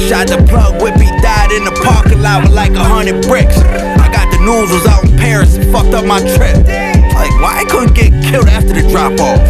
Shot 0.07 0.29
the 0.31 0.39
plug, 0.47 0.79
Whippy 0.79 1.11
died 1.21 1.51
in 1.51 1.65
the 1.67 1.75
parking 1.83 2.23
lot 2.23 2.47
with 2.47 2.55
like 2.55 2.71
a 2.79 2.85
hundred 2.85 3.27
bricks. 3.27 3.59
I 3.59 4.07
got 4.07 4.31
the 4.31 4.39
news, 4.39 4.71
was 4.71 4.87
out 4.87 5.03
in 5.03 5.19
Paris 5.19 5.57
and 5.57 5.67
fucked 5.75 5.99
up 5.99 6.07
my 6.07 6.23
trip. 6.23 6.63
Like, 7.11 7.35
why 7.43 7.59
I 7.59 7.67
couldn't 7.67 7.99
get 7.99 8.15
killed 8.23 8.47
after 8.47 8.71
the 8.71 8.87
drop 8.87 9.19
off? 9.19 9.43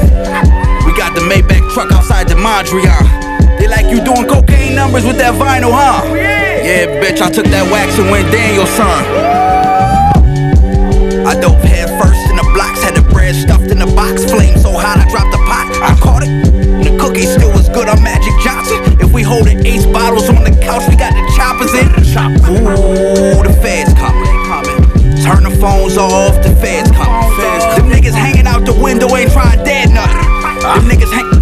We 0.89 0.97
got 0.97 1.13
the 1.13 1.21
Maybach 1.29 1.61
truck 1.75 1.93
outside 1.93 2.33
the 2.33 2.41
Mondrian. 2.41 3.05
They 3.61 3.69
like 3.69 3.85
you 3.93 4.01
doing 4.01 4.25
cocaine 4.25 4.75
numbers 4.75 5.05
with 5.05 5.19
that 5.19 5.35
vinyl, 5.37 5.77
huh? 5.77 6.09
Yeah, 6.17 6.89
bitch, 7.05 7.21
I 7.21 7.29
took 7.29 7.45
that 7.53 7.69
wax 7.71 7.99
and 8.01 8.09
went 8.09 8.33
Daniel, 8.33 8.65
son. 8.65 9.05
I 11.29 11.37
dove 11.39 11.61
head 11.69 11.93
first 12.01 12.16
bread 13.27 13.35
stuffed 13.35 13.71
in 13.73 13.79
the 13.79 13.91
box. 13.99 14.25
Flame 14.31 14.57
so 14.59 14.71
hot, 14.71 15.03
I 15.03 15.07
dropped 15.11 15.33
the 15.35 15.43
pot. 15.51 15.67
I 15.83 15.99
caught 15.99 16.23
it. 16.23 16.31
The 16.87 16.95
cookie 16.99 17.27
still 17.27 17.51
was 17.51 17.69
good. 17.69 17.89
Magic 17.99 18.35
Johnson. 18.43 18.79
If 19.03 19.13
we 19.13 19.23
ace 19.67 19.87
bottles 19.87 20.29
on 20.29 20.45
the 20.45 20.55
couch, 20.63 20.87
we 20.89 20.95
got 20.95 21.11
the 21.11 21.25
choppers 21.35 21.75
in. 21.75 21.91
Ooh, 22.47 23.43
the 23.43 23.55
feds 23.63 23.93
coming. 23.95 24.31
Turn 25.27 25.43
the 25.43 25.55
phones 25.59 25.99
off, 25.99 26.39
the 26.45 26.55
feds 26.63 26.91
coming. 26.93 27.27
Them 27.75 27.91
niggas 27.91 28.15
hanging 28.15 28.47
out 28.47 28.65
the 28.65 28.75
window 28.79 29.09
ain't 29.17 29.33
trying 29.33 29.59
dead 29.65 29.91
nothing. 29.91 30.23
Them 30.63 30.87
niggas 30.87 31.13
hang. 31.13 31.36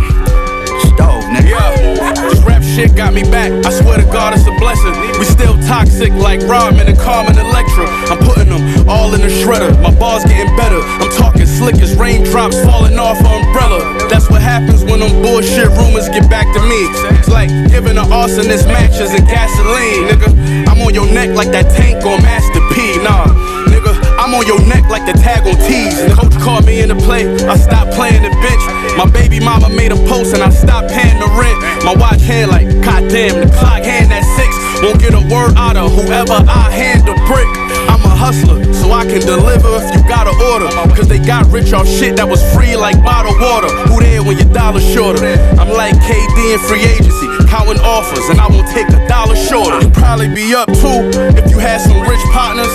Shit 2.75 2.97
got 2.97 3.15
me 3.15 3.23
back. 3.23 3.55
I 3.65 3.71
swear 3.71 3.99
to 3.99 4.05
God, 4.11 4.35
it's 4.35 4.47
a 4.51 4.55
blessing. 4.59 4.93
We 5.19 5.25
still 5.25 5.55
toxic 5.71 6.11
like 6.19 6.43
Rodman 6.43 6.89
and 6.91 6.99
Carmen 6.99 7.39
Electra. 7.39 7.87
I'm 8.11 8.19
putting 8.27 8.51
them 8.51 8.89
all 8.89 9.15
in 9.15 9.23
the 9.23 9.31
shredder. 9.31 9.71
My 9.81 9.95
bars 9.95 10.25
getting 10.25 10.51
better. 10.57 10.83
I'm 10.99 11.11
talking 11.15 11.47
slick 11.47 11.79
as 11.79 11.95
raindrops 11.95 12.59
falling 12.67 12.99
off 12.99 13.19
an 13.21 13.31
umbrella. 13.31 13.79
That's 14.11 14.29
what 14.29 14.43
happens 14.43 14.83
when 14.83 15.01
them 15.01 15.23
bullshit 15.23 15.71
rumors 15.79 16.09
get 16.11 16.29
back 16.29 16.51
to 16.53 16.61
me. 16.67 16.81
It's 17.15 17.31
like 17.31 17.49
giving 17.71 17.97
an 17.97 18.11
arsonist 18.11 18.67
matches 18.67 19.15
and 19.15 19.25
gasoline, 19.27 20.11
nigga. 20.11 20.67
I'm 20.67 20.83
on 20.83 20.93
your 20.93 21.07
neck 21.07 21.31
like 21.31 21.51
that 21.55 21.71
tank 21.79 22.05
on 22.05 22.21
Master 22.23 22.61
P. 22.75 22.99
Nah, 23.07 23.31
nigga, 23.71 23.95
I'm 24.25 24.33
on 24.33 24.47
your 24.49 24.65
neck 24.65 24.89
like 24.89 25.05
the 25.05 25.13
tag 25.21 25.45
on 25.45 25.53
T's. 25.69 26.01
Coach 26.17 26.33
called 26.41 26.65
me 26.65 26.81
in 26.81 26.89
to 26.89 26.97
play. 26.97 27.29
I 27.45 27.61
stopped 27.61 27.93
playing 27.93 28.25
the 28.25 28.33
bench. 28.41 28.65
My 28.97 29.05
baby 29.05 29.37
mama 29.37 29.69
made 29.69 29.93
a 29.93 30.01
post 30.09 30.33
and 30.33 30.43
I 30.43 30.49
stopped 30.49 30.89
paying 30.89 31.21
the 31.21 31.29
rent. 31.37 31.61
My 31.85 31.93
watch 31.93 32.25
hand 32.25 32.49
like, 32.49 32.65
goddamn, 32.81 33.45
the 33.45 33.53
clock 33.53 33.85
hand 33.85 34.09
at 34.09 34.25
six. 34.33 34.49
Won't 34.81 34.97
get 34.97 35.13
a 35.13 35.21
word 35.29 35.53
out 35.61 35.77
of 35.77 35.93
whoever 35.93 36.41
I 36.41 36.73
hand 36.73 37.05
the 37.05 37.13
brick. 37.29 37.45
I'm 37.85 38.01
a 38.01 38.17
hustler, 38.17 38.65
so 38.73 38.97
I 38.97 39.05
can 39.05 39.21
deliver 39.21 39.69
if 39.77 39.93
you 39.93 40.01
got 40.09 40.25
an 40.25 40.41
order. 40.41 40.73
Cause 40.97 41.05
they 41.07 41.21
got 41.21 41.45
rich 41.53 41.77
off 41.77 41.85
shit 41.85 42.17
that 42.17 42.25
was 42.25 42.41
free 42.57 42.81
like 42.81 42.97
bottled 43.05 43.37
water. 43.37 43.69
Who 43.93 44.01
there 44.01 44.25
when 44.25 44.41
your 44.41 44.49
dollar 44.57 44.81
shorter? 44.81 45.37
I'm 45.61 45.69
like 45.69 46.01
KD 46.01 46.57
in 46.57 46.61
free 46.65 46.89
agency, 46.89 47.29
counting 47.53 47.77
offers, 47.85 48.25
and 48.33 48.41
I 48.41 48.49
won't 48.49 48.73
take 48.73 48.89
a 48.89 49.05
dollar 49.05 49.37
shorter. 49.37 49.85
You'd 49.85 49.93
probably 49.93 50.33
be 50.33 50.57
up 50.57 50.73
too 50.81 51.13
if 51.37 51.45
you 51.53 51.61
had 51.61 51.85
some 51.85 52.01
rich 52.09 52.25
partners. 52.33 52.73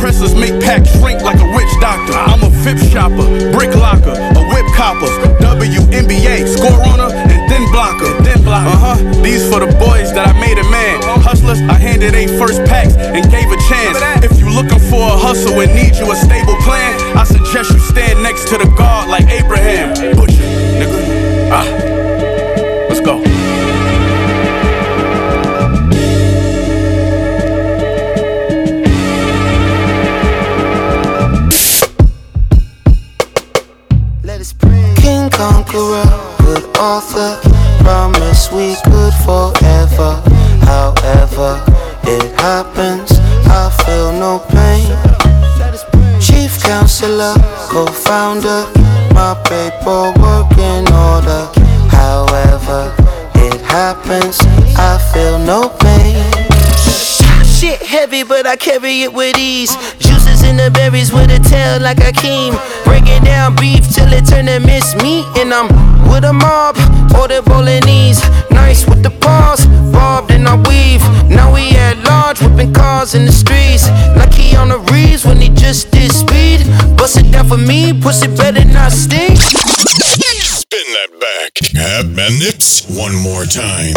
Compressors 0.00 0.34
make 0.34 0.56
packs 0.64 0.96
shrink 0.96 1.20
like 1.20 1.36
a 1.44 1.48
witch 1.52 1.68
doctor. 1.78 2.16
I'm 2.16 2.40
a 2.40 2.48
VIP 2.64 2.80
shopper, 2.88 3.20
brick 3.52 3.76
locker, 3.76 4.16
a 4.16 4.42
whip 4.48 4.64
copper, 4.72 5.12
WNBA, 5.44 6.48
score 6.48 6.72
runner, 6.88 7.12
and 7.12 7.40
then 7.52 7.70
blocker. 7.70 8.08
Then 8.24 8.42
blocker. 8.42 8.64
Uh 8.64 8.96
huh. 8.96 9.20
These 9.20 9.44
for 9.52 9.60
the 9.60 9.66
boys 9.76 10.10
that 10.16 10.24
I 10.26 10.32
made 10.40 10.56
a 10.56 10.64
man. 10.72 11.02
Hustlers, 11.20 11.60
I 11.68 11.74
handed 11.74 12.14
a 12.14 12.26
first 12.38 12.64
packs 12.64 12.96
and 12.96 13.30
gave 13.30 13.52
a 13.52 13.60
chance. 13.68 14.00
If 14.24 14.40
you 14.40 14.48
looking 14.48 14.80
for 14.88 15.04
a 15.04 15.20
hustle 15.20 15.60
and 15.60 15.68
need 15.74 15.94
you 15.96 16.10
a 16.10 16.16
stable 16.16 16.56
plan, 16.64 16.96
I 17.14 17.24
suggest 17.24 17.70
you 17.70 17.78
stand 17.80 18.22
next 18.22 18.48
to 18.48 18.56
the 18.56 18.72
guard 18.78 19.10
like 19.10 19.28
Abraham. 19.28 19.92
Butcher, 20.16 20.48
nigga. 20.80 21.52
Ah, 21.52 21.68
let's 22.88 23.04
go. 23.04 23.20
Conqueror, 35.70 36.02
good 36.38 36.78
author. 36.78 37.38
Promise 37.84 38.50
we 38.50 38.74
could 38.86 39.14
forever. 39.22 40.20
However, 40.66 41.62
it 42.02 42.32
happens, 42.40 43.12
I 43.46 43.70
feel 43.86 44.10
no 44.10 44.40
pain. 44.50 44.90
Chief 46.20 46.60
counselor, 46.60 47.34
co 47.68 47.86
founder, 47.86 48.66
my 49.14 49.38
paperwork 49.44 50.50
in 50.58 50.92
order. 50.92 51.46
However, 51.88 52.92
it 53.36 53.60
happens, 53.60 54.40
I 54.76 54.98
feel 55.14 55.38
no 55.38 55.68
pain. 55.78 56.50
Shit 57.46 57.80
heavy, 57.80 58.24
but 58.24 58.44
I 58.44 58.56
carry 58.56 59.02
it 59.02 59.12
with 59.12 59.38
ease. 59.38 59.70
Juices 59.98 60.42
in 60.42 60.56
the 60.56 60.72
berries 60.72 61.12
with 61.12 61.30
a 61.30 61.38
tail 61.48 61.80
like 61.80 61.98
a 61.98 62.10
keem. 62.10 62.58
Breaking 62.84 63.22
down 63.22 63.54
beef 63.54 63.86
till 63.94 64.12
it 64.12 64.26
turn 64.26 64.46
to 64.46 64.58
miss 64.58 64.96
And 65.36 65.52
I'm 65.52 65.68
with 66.10 66.24
a 66.24 66.32
mob, 66.32 66.76
order 67.18 67.42
bolognese. 67.42 68.22
Nice 68.50 68.86
with 68.86 69.02
the 69.02 69.10
paws, 69.10 69.66
bobbed 69.92 70.30
and 70.30 70.46
I 70.48 70.56
weave. 70.68 71.02
Now 71.28 71.52
we 71.52 71.70
at 71.76 71.98
large, 72.04 72.40
whipping 72.40 72.72
cars 72.72 73.14
in 73.14 73.26
the 73.26 73.32
streets. 73.32 73.88
Like 74.16 74.32
he 74.32 74.56
on 74.56 74.68
the 74.68 74.78
Reeves 74.92 75.24
when 75.24 75.40
he 75.40 75.48
just 75.50 75.90
did 75.90 76.12
speed. 76.12 76.60
Bust 76.96 77.18
it 77.18 77.30
down 77.32 77.46
for 77.48 77.56
me, 77.56 77.92
pussy 78.00 78.28
better 78.28 78.64
not 78.64 78.92
stink. 78.92 79.38
Spin 79.40 80.86
that 80.96 81.10
back. 81.20 81.50
Have 81.76 82.08
minutes. 82.14 82.88
One 82.90 83.14
more 83.22 83.44
time. 83.44 83.94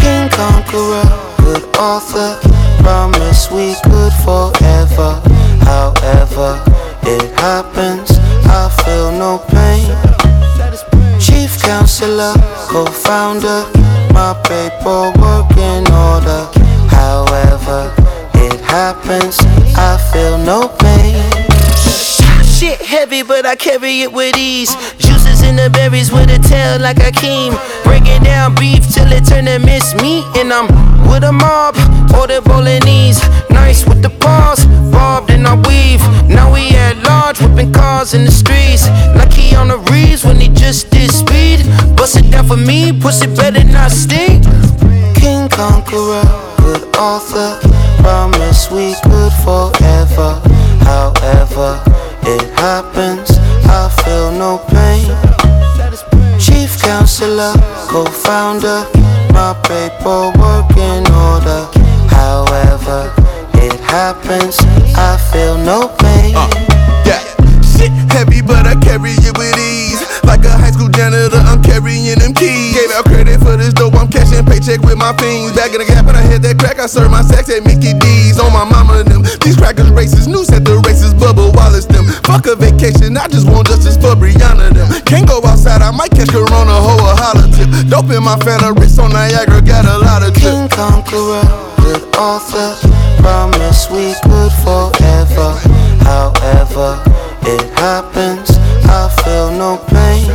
King 0.00 0.28
Conqueror, 0.30 1.04
good 1.38 1.64
author. 1.76 2.38
Promise 2.82 3.50
we 3.50 3.74
could 3.84 4.12
forever. 4.24 5.20
However, 5.66 6.62
it 7.06 7.32
happens, 7.38 8.10
I 8.46 8.68
feel 8.84 9.12
no 9.12 9.38
pain. 9.48 9.86
Chief 11.20 11.60
counselor, 11.62 12.34
co 12.68 12.84
founder, 12.86 13.64
my 14.12 14.34
paperwork 14.44 15.50
in 15.56 15.86
order. 15.92 16.48
However, 16.88 17.94
it 18.34 18.60
happens, 18.60 19.38
I 19.76 19.96
feel 20.12 20.38
no 20.38 20.68
pain. 20.68 21.22
Shit 22.44 22.80
heavy, 22.80 23.22
but 23.22 23.46
I 23.46 23.54
carry 23.54 24.00
it 24.02 24.12
with 24.12 24.36
ease. 24.36 24.74
In 25.46 25.54
the 25.54 25.70
berries 25.70 26.10
with 26.10 26.28
a 26.30 26.38
tail 26.38 26.80
like 26.80 26.98
a 26.98 27.12
keem. 27.12 27.54
Breaking 27.84 28.22
down 28.22 28.54
beef 28.56 28.82
till 28.92 29.10
it 29.12 29.24
turn 29.24 29.46
to 29.46 29.58
miss 29.58 29.94
meat. 29.94 30.24
And 30.36 30.52
I'm 30.52 30.66
with 31.08 31.22
a 31.22 31.32
mob, 31.32 31.76
all 32.12 32.22
order 32.22 32.40
bolognese. 32.40 33.22
Nice 33.50 33.86
with 33.86 34.02
the 34.02 34.10
paws, 34.10 34.66
bobbed 34.90 35.30
and 35.30 35.46
I 35.46 35.54
weave. 35.68 36.02
Now 36.28 36.52
we 36.52 36.70
at 36.70 36.96
large, 37.04 37.40
whipping 37.40 37.72
cars 37.72 38.14
in 38.14 38.24
the 38.24 38.30
streets. 38.30 38.88
Like 39.14 39.32
he 39.32 39.54
on 39.54 39.68
the 39.68 39.78
Reeves 39.90 40.24
when 40.24 40.36
he 40.36 40.48
just 40.48 40.90
did 40.90 41.10
speed. 41.10 41.64
Bust 41.96 42.16
it 42.16 42.30
down 42.30 42.46
for 42.46 42.56
me, 42.56 42.92
pussy 42.92 43.26
better 43.26 43.64
not 43.64 43.90
stink. 43.90 44.44
King 45.14 45.48
Conqueror, 45.48 46.26
good 46.58 46.82
author. 46.96 47.58
Promise 48.02 48.70
we 48.70 48.94
could 49.04 49.32
forever. 49.44 50.40
However, 50.82 51.82
it 52.22 52.42
happens, 52.58 53.30
I 53.68 53.88
feel 54.02 54.32
no 54.32 54.58
pain. 54.68 55.35
Counselor, 56.86 57.52
co 57.90 58.04
founder, 58.04 58.86
my 59.34 59.58
paperwork 59.66 60.70
in 60.78 61.02
order. 61.10 61.66
However, 62.06 63.12
it 63.54 63.74
happens, 63.80 64.56
I 64.94 65.18
feel 65.32 65.58
no 65.58 65.88
pain. 65.98 66.36
Uh, 66.36 66.46
yeah, 67.04 67.18
shit 67.60 67.90
heavy, 68.14 68.40
but 68.40 68.68
I 68.68 68.78
carry 68.78 69.18
it 69.18 69.36
with 69.36 69.58
ease. 69.58 69.98
Like 70.22 70.44
a 70.44 70.52
high 70.52 70.70
school 70.70 70.88
janitor, 70.88 71.42
I'm 71.42 71.60
carrying 71.60 72.20
them 72.20 72.32
keys. 72.32 72.78
Gave 72.78 72.92
out 72.92 73.04
credit 73.06 73.40
this 73.66 73.74
dope, 73.74 73.98
I'm 73.98 74.06
cashing 74.06 74.46
paycheck 74.46 74.78
with 74.86 74.94
my 74.94 75.10
fiends. 75.18 75.58
Back 75.58 75.74
in 75.74 75.82
the 75.82 75.86
gap, 75.90 76.06
when 76.06 76.14
I 76.14 76.22
hit 76.22 76.42
that 76.46 76.54
crack, 76.62 76.78
I 76.78 76.86
serve 76.86 77.10
my 77.10 77.22
sex 77.26 77.50
at 77.50 77.66
Mickey 77.66 77.98
D's. 77.98 78.38
On 78.38 78.52
my 78.54 78.62
mama 78.62 79.02
and 79.02 79.08
them. 79.10 79.22
These 79.42 79.58
crackers 79.58 79.90
racist, 79.90 80.30
news 80.30 80.50
at 80.54 80.62
the 80.62 80.78
races, 80.86 81.10
Bubba 81.14 81.50
Wallace 81.50 81.86
them. 81.86 82.06
Fuck 82.22 82.46
a 82.46 82.54
vacation, 82.54 83.18
I 83.18 83.26
just 83.26 83.50
want 83.50 83.66
justice 83.66 83.98
for 83.98 84.14
Breonna 84.14 84.70
them. 84.70 84.86
Can't 85.02 85.26
go 85.26 85.42
outside, 85.42 85.82
I 85.82 85.90
might 85.90 86.14
catch 86.14 86.30
Corona, 86.30 86.76
hoe 86.78 87.02
a 87.02 87.12
holler 87.18 87.48
tip. 87.50 87.66
Dope 87.90 88.14
in 88.14 88.22
my 88.22 88.38
fella, 88.46 88.70
wrist 88.72 89.00
on 89.02 89.10
Niagara, 89.10 89.58
got 89.62 89.84
a 89.84 89.98
lot 89.98 90.22
of 90.22 90.30
King 90.34 90.68
Conqueror, 90.70 91.42
good 91.82 92.04
author. 92.14 92.78
Promise 93.18 93.90
we 93.90 94.14
could 94.22 94.54
forever. 94.62 95.58
However, 96.06 97.02
it 97.42 97.66
happens, 97.74 98.54
I 98.86 99.10
feel 99.24 99.50
no 99.50 99.82
pain. 99.90 100.30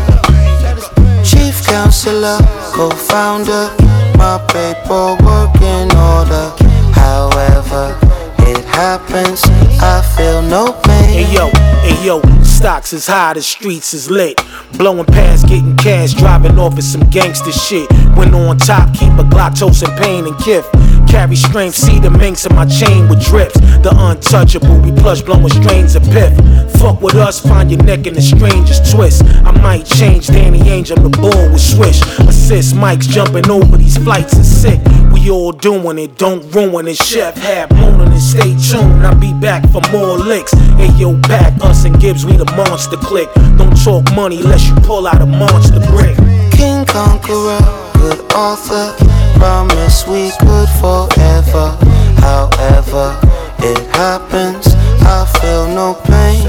Chief 1.23 1.55
counselor, 1.63 2.41
co 2.71 2.89
founder, 2.89 3.69
my 4.17 4.39
paperwork 4.47 5.55
in 5.61 5.91
order. 5.91 6.53
However, 6.93 7.97
it 8.39 8.63
happens, 8.65 9.43
I 9.81 10.01
feel 10.15 10.41
no 10.41 10.73
pain. 10.83 11.09
Hey 11.09 11.33
yo, 11.33 11.49
hey 11.83 12.05
yo, 12.05 12.21
stocks 12.61 12.93
is 12.93 13.07
high, 13.07 13.33
the 13.33 13.41
streets 13.41 13.91
is 13.91 14.11
lit. 14.11 14.39
Blowing 14.77 15.05
past, 15.05 15.47
getting 15.47 15.75
cash, 15.77 16.13
driving 16.13 16.59
off 16.59 16.77
of 16.77 16.83
some 16.83 17.01
gangster 17.09 17.51
shit. 17.51 17.91
When 18.15 18.35
on 18.35 18.57
top, 18.59 18.93
keep 18.93 19.13
a 19.13 19.23
Glock 19.23 19.57
toast 19.57 19.81
and 19.81 19.97
pain 19.99 20.27
and 20.27 20.35
kiff. 20.35 20.63
Carry 21.09 21.35
strength, 21.35 21.75
see 21.75 21.99
the 21.99 22.11
minx 22.11 22.45
in 22.45 22.55
my 22.55 22.67
chain 22.67 23.09
with 23.09 23.19
drips. 23.25 23.59
The 23.81 23.91
untouchable, 23.97 24.79
we 24.79 24.91
plush 24.91 25.23
blowing 25.23 25.49
strains 25.49 25.95
of 25.95 26.03
piff. 26.03 26.37
Fuck 26.79 27.01
with 27.01 27.15
us, 27.15 27.39
find 27.39 27.71
your 27.71 27.81
neck 27.83 28.05
in 28.05 28.13
the 28.13 28.21
strangest 28.21 28.91
twist. 28.91 29.23
I 29.43 29.51
might 29.59 29.85
change 29.85 30.27
Danny 30.27 30.61
Angel, 30.69 30.95
the 30.97 31.09
bull 31.09 31.51
with 31.51 31.61
swish. 31.61 31.99
Assist 32.19 32.75
Mike's 32.75 33.07
jumping 33.07 33.49
over 33.49 33.75
these 33.75 33.97
flights 33.97 34.33
is 34.33 34.61
sick. 34.61 34.79
We 35.11 35.31
all 35.31 35.51
doing 35.51 35.97
it, 35.97 36.17
don't 36.17 36.43
ruin 36.53 36.87
it. 36.87 36.97
Chef 36.97 37.35
have 37.37 37.71
mooning 37.71 38.13
it, 38.13 38.21
stay 38.21 38.55
tuned. 38.69 39.05
I'll 39.05 39.19
be 39.19 39.33
back 39.33 39.67
for 39.69 39.81
more 39.91 40.17
licks. 40.17 40.53
Hey 40.77 40.91
yo, 40.95 41.17
back 41.17 41.53
us 41.61 41.85
and 41.85 41.99
Gibbs, 41.99 42.25
we 42.25 42.37
the 42.37 42.50
monster 42.55 42.97
click. 42.97 43.29
Don't 43.57 43.75
talk 43.83 44.03
money 44.13 44.41
unless 44.41 44.67
you 44.67 44.75
pull 44.75 45.07
out 45.07 45.21
a 45.21 45.25
monster 45.25 45.79
brick. 45.91 46.17
King 46.51 46.85
Conqueror, 46.85 47.59
good 47.93 48.19
author. 48.33 48.95
Promise 49.37 50.07
we 50.07 50.31
could 50.39 50.69
forever. 50.79 51.77
However, 52.19 53.17
it 53.59 53.79
happens, 53.95 54.67
I 55.01 55.25
feel 55.39 55.67
no 55.67 55.95
pain. 56.05 56.45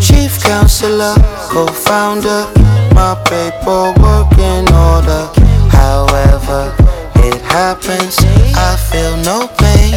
Chief 0.00 0.40
counselor, 0.42 1.14
co 1.50 1.66
founder, 1.66 2.46
my 2.94 3.14
paperwork 3.26 4.32
in 4.38 4.64
order. 4.72 5.30
However, 5.70 6.74
it 7.16 7.40
happens, 7.42 8.16
I 8.54 8.76
feel 8.90 9.16
no 9.18 9.48
pain. 9.58 9.92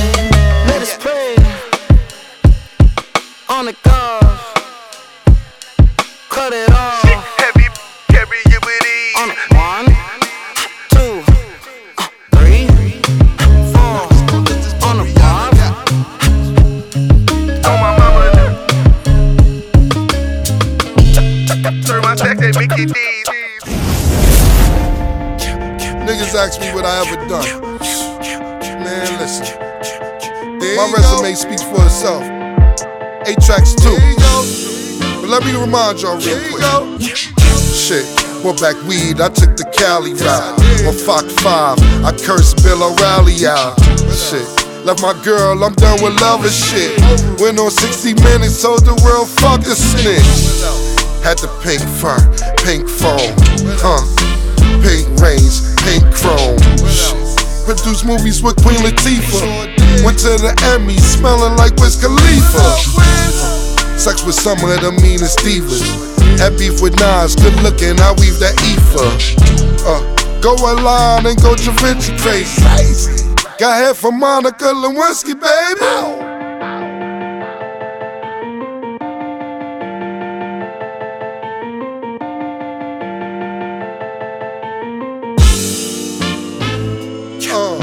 Let 0.67 0.81
us 0.81 0.97
pray 0.97 1.35
on 3.49 3.65
the 3.65 3.75
God. 3.83 4.28
Cut 6.39 6.53
it 6.53 6.71
off. 6.71 7.03
Heavy, 7.03 7.67
carry 8.07 8.39
it 8.45 8.63
with 8.65 8.85
ease. 8.87 9.19
On 9.19 9.27
the 9.27 9.35
one, 9.59 9.87
two, 10.95 11.19
three, 12.31 12.63
four. 13.75 14.07
On 14.87 14.95
the 14.95 15.03
five. 15.19 15.59
On 17.65 17.77
my 17.83 17.91
mama. 17.99 18.23
Turn 21.85 21.99
my 22.03 22.15
check 22.15 22.37
at 22.39 22.55
Mickey 22.57 22.85
D's. 22.85 23.27
Niggas 26.07 26.33
ask 26.35 26.61
me 26.61 26.67
what 26.73 26.85
I 26.85 26.87
ever 27.05 27.17
done. 27.27 27.47
Man, 28.81 29.19
listen. 29.19 29.45
My 30.77 30.85
resume 30.95 31.33
speaks 31.35 31.63
for 31.63 31.83
itself. 31.83 32.23
Eight 33.27 33.41
tracks 33.41 33.75
too. 33.75 33.97
But 35.29 35.45
let 35.45 35.53
me 35.53 35.61
remind 35.61 36.01
y'all 36.01 36.17
real 36.17 36.41
quick. 36.49 37.05
Shit, 37.05 38.01
brought 38.41 38.57
back 38.57 38.73
weed, 38.89 39.21
I 39.21 39.29
took 39.29 39.53
the 39.53 39.69
Cali 39.77 40.17
ride. 40.17 40.57
On 40.89 40.95
Fox 41.05 41.29
5, 41.45 41.77
I 42.01 42.17
cursed 42.17 42.65
Bill 42.65 42.81
O'Reilly 42.81 43.45
out. 43.45 43.77
Shit. 44.09 44.41
Left 44.81 45.05
my 45.05 45.13
girl, 45.21 45.61
I'm 45.61 45.77
done 45.77 46.01
with 46.01 46.17
love 46.17 46.41
and 46.41 46.49
shit. 46.49 46.97
Went 47.37 47.61
on 47.61 47.69
60 47.69 48.17
minutes, 48.25 48.57
told 48.57 48.81
the 48.89 48.97
world, 49.05 49.29
fuck 49.37 49.61
a 49.69 49.77
snitch. 49.77 50.65
Had 51.21 51.37
the 51.37 51.49
pink 51.61 51.85
fur, 52.01 52.17
pink 52.65 52.89
foam, 52.89 53.29
huh? 53.77 54.01
Pink 54.81 55.05
range, 55.21 55.61
pink 55.85 56.09
chrome. 56.09 56.57
Produced 57.69 58.01
movies 58.01 58.41
with 58.41 58.57
Queen 58.65 58.81
Latifah. 58.81 60.01
Went 60.01 60.17
to 60.25 60.41
the 60.41 60.57
Emmys, 60.73 61.05
smelling 61.05 61.53
like 61.53 61.77
Wiz 61.77 62.01
Khalifa. 62.01 63.68
Sex 63.99 64.23
with 64.25 64.35
some 64.35 64.57
of 64.63 64.69
the 64.79 64.91
meanest 65.03 65.39
divas. 65.39 65.83
Had 66.39 66.57
beef 66.57 66.81
with 66.81 66.95
Nas, 66.99 67.35
good 67.35 67.53
looking, 67.61 67.99
I 67.99 68.13
weave 68.13 68.39
that 68.39 68.55
ether. 68.63 69.11
Uh, 69.83 69.99
go 70.39 70.55
online 70.55 71.25
and 71.25 71.41
go 71.41 71.53
Da 71.53 71.71
Vinci 71.83 72.15
crazy. 72.17 72.63
Got 73.59 73.75
head 73.75 73.97
from 73.97 74.17
Monica 74.17 74.71
Lewinsky, 74.71 75.35
baby. 75.35 75.83
Uh, 87.51 87.79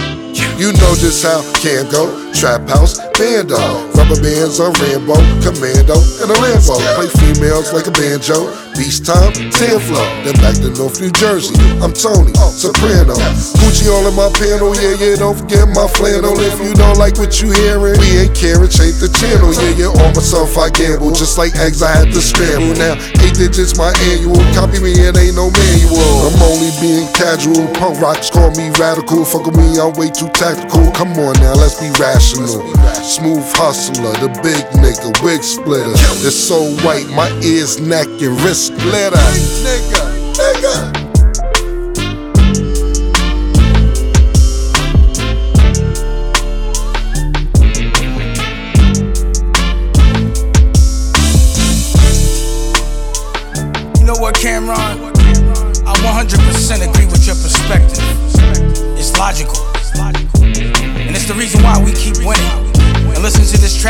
You 0.58 0.72
know 0.72 0.94
just 0.96 1.22
how 1.22 1.42
can 1.60 1.90
go. 1.90 2.26
Trap 2.37 2.68
house, 2.68 3.01
bando. 3.16 3.57
Rubber 3.97 4.20
bands 4.20 4.61
on 4.61 4.68
Rambo, 4.76 5.16
Commando, 5.41 5.97
and 6.20 6.28
a 6.28 6.37
Lambo. 6.37 6.76
Play 6.93 7.09
females 7.16 7.72
like 7.72 7.89
a 7.89 7.95
banjo. 7.97 8.53
Beast 8.76 9.09
time, 9.09 9.32
sand 9.57 9.80
flow. 9.80 10.05
Then 10.20 10.37
back 10.45 10.53
to 10.61 10.68
North 10.76 11.01
New 11.01 11.09
Jersey. 11.16 11.57
I'm 11.80 11.97
Tony, 11.97 12.37
Soprano. 12.53 13.16
Gucci 13.57 13.89
all 13.89 14.05
in 14.05 14.12
my 14.12 14.28
panel, 14.37 14.76
yeah, 14.76 15.01
yeah. 15.01 15.16
Don't 15.16 15.32
forget 15.32 15.64
my 15.72 15.89
flannel. 15.97 16.37
If 16.37 16.61
you 16.61 16.76
don't 16.76 17.01
like 17.01 17.16
what 17.16 17.41
you 17.41 17.57
hearing, 17.57 17.97
we 18.05 18.28
ain't 18.28 18.37
caring. 18.37 18.68
Change 18.68 19.01
the 19.01 19.09
channel, 19.16 19.57
yeah, 19.57 19.89
yeah. 19.89 20.05
On 20.05 20.12
myself, 20.12 20.61
I 20.61 20.68
gamble. 20.68 21.16
Just 21.16 21.41
like 21.41 21.57
eggs, 21.57 21.80
I 21.80 21.89
had 21.89 22.12
to 22.12 22.20
scramble. 22.20 22.76
Now, 22.76 23.01
eight 23.24 23.32
digits, 23.32 23.80
my 23.80 23.97
annual. 24.12 24.45
Copy 24.53 24.76
me, 24.84 24.93
it 24.93 25.16
ain't 25.16 25.41
no 25.41 25.49
manual. 25.49 26.28
I'm 26.28 26.37
only 26.45 26.68
being 26.84 27.09
casual. 27.16 27.64
Punk 27.80 27.97
rocks 27.97 28.28
call 28.28 28.53
me 28.61 28.68
radical. 28.76 29.24
Fuck 29.24 29.49
with 29.49 29.57
me, 29.57 29.80
I'm 29.80 29.97
way 29.97 30.12
too 30.12 30.28
tactical. 30.37 30.93
Come 30.93 31.16
on 31.16 31.32
now, 31.41 31.57
let's 31.57 31.80
be 31.80 31.89
rational. 31.97 32.26
Smooth 32.27 33.45
hustler, 33.55 34.11
the 34.14 34.29
big 34.43 34.64
nigga, 34.83 35.22
wig 35.22 35.45
splitter. 35.45 35.93
It's 36.27 36.35
so 36.35 36.64
white, 36.85 37.07
my 37.11 37.31
ears, 37.41 37.79
neck, 37.81 38.09
and 38.09 38.41
wrist 38.41 38.72
glitter. 38.79 39.16
Nigga, 39.62 40.35
nigga. 40.35 41.05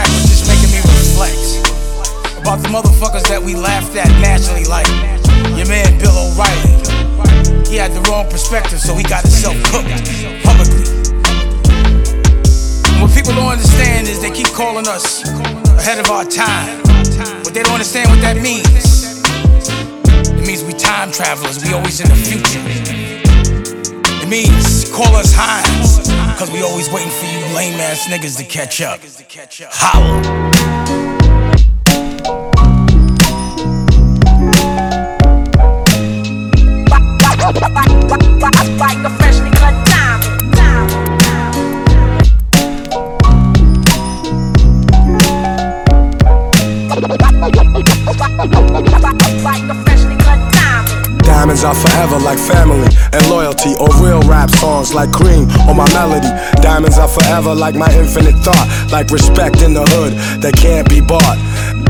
Was 0.05 0.29
just 0.29 0.45
making 0.45 0.69
me 0.75 0.81
reflect 0.85 1.65
about 2.37 2.61
the 2.61 2.69
motherfuckers 2.69 3.27
that 3.29 3.41
we 3.43 3.55
laughed 3.55 3.97
at 3.97 4.09
nationally, 4.21 4.65
like 4.65 4.87
your 5.57 5.67
man 5.67 5.99
Bill 5.99 6.13
O'Reilly. 6.13 6.77
He 7.69 7.77
had 7.77 7.93
the 7.93 8.03
wrong 8.09 8.29
perspective, 8.29 8.79
so 8.79 8.95
he 8.95 9.03
got 9.03 9.23
himself 9.23 9.57
cooked 9.65 9.89
publicly. 10.45 10.85
And 12.93 13.03
what 13.03 13.13
people 13.17 13.35
don't 13.35 13.53
understand 13.53 14.09
is 14.09 14.21
they 14.21 14.31
keep 14.31 14.49
calling 14.53 14.87
us 14.87 15.27
ahead 15.81 15.99
of 15.99 16.11
our 16.11 16.25
time. 16.25 16.83
But 17.43 17.55
they 17.55 17.63
don't 17.63 17.73
understand 17.73 18.11
what 18.11 18.21
that 18.21 18.37
means. 18.37 19.25
It 20.29 20.47
means 20.47 20.63
we 20.63 20.73
time 20.73 21.11
travelers, 21.11 21.65
we 21.65 21.73
always 21.73 22.01
in 22.01 22.09
the 22.09 22.17
future. 22.17 23.16
Means 24.29 24.91
call 24.91 25.15
us 25.15 25.33
Hines, 25.33 26.09
cause 26.37 26.51
we 26.51 26.61
always 26.61 26.91
waiting 26.91 27.11
for 27.11 27.27
you 27.27 27.39
lame 27.55 27.79
ass 27.79 28.09
niggas 28.09 28.37
to 28.39 28.45
catch 28.45 28.81
up. 28.81 29.01
Holla. 29.73 31.16
Are 51.67 51.75
forever 51.75 52.19
like 52.23 52.39
family 52.39 52.87
and 53.13 53.23
loyalty, 53.29 53.75
or 53.83 53.91
real 53.99 54.23
rap 54.31 54.49
songs 54.51 54.95
like 54.95 55.11
cream 55.11 55.51
or 55.67 55.75
my 55.75 55.89
melody. 55.91 56.31
Diamonds 56.63 56.97
are 56.97 57.09
forever 57.09 57.53
like 57.55 57.75
my 57.75 57.91
infinite 57.99 58.39
thought, 58.47 58.67
like 58.93 59.11
respect 59.11 59.63
in 59.63 59.75
the 59.75 59.83
hood 59.83 60.13
that 60.41 60.55
can't 60.55 60.89
be 60.89 61.01
bought. 61.01 61.37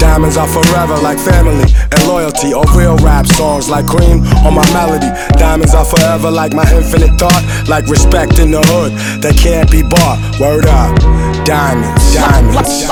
Diamonds 0.01 0.39
are 0.39 0.49
forever 0.49 0.97
like 1.05 1.19
family 1.19 1.69
and 1.93 2.01
loyalty, 2.09 2.55
or 2.55 2.65
real 2.73 2.97
rap 3.05 3.27
songs 3.27 3.69
like 3.69 3.87
cream 3.87 4.25
or 4.49 4.51
my 4.51 4.65
melody. 4.73 5.13
Diamonds 5.37 5.75
are 5.75 5.85
forever 5.85 6.31
like 6.31 6.55
my 6.55 6.65
infinite 6.73 7.13
thought, 7.21 7.45
like 7.69 7.87
respect 7.87 8.39
in 8.39 8.51
the 8.51 8.65
hood 8.73 8.93
that 9.21 9.37
can't 9.37 9.71
be 9.71 9.83
bought. 9.83 10.17
Word 10.41 10.65
up, 10.65 10.97
diamonds, 11.45 12.17
diamonds. 12.17 12.89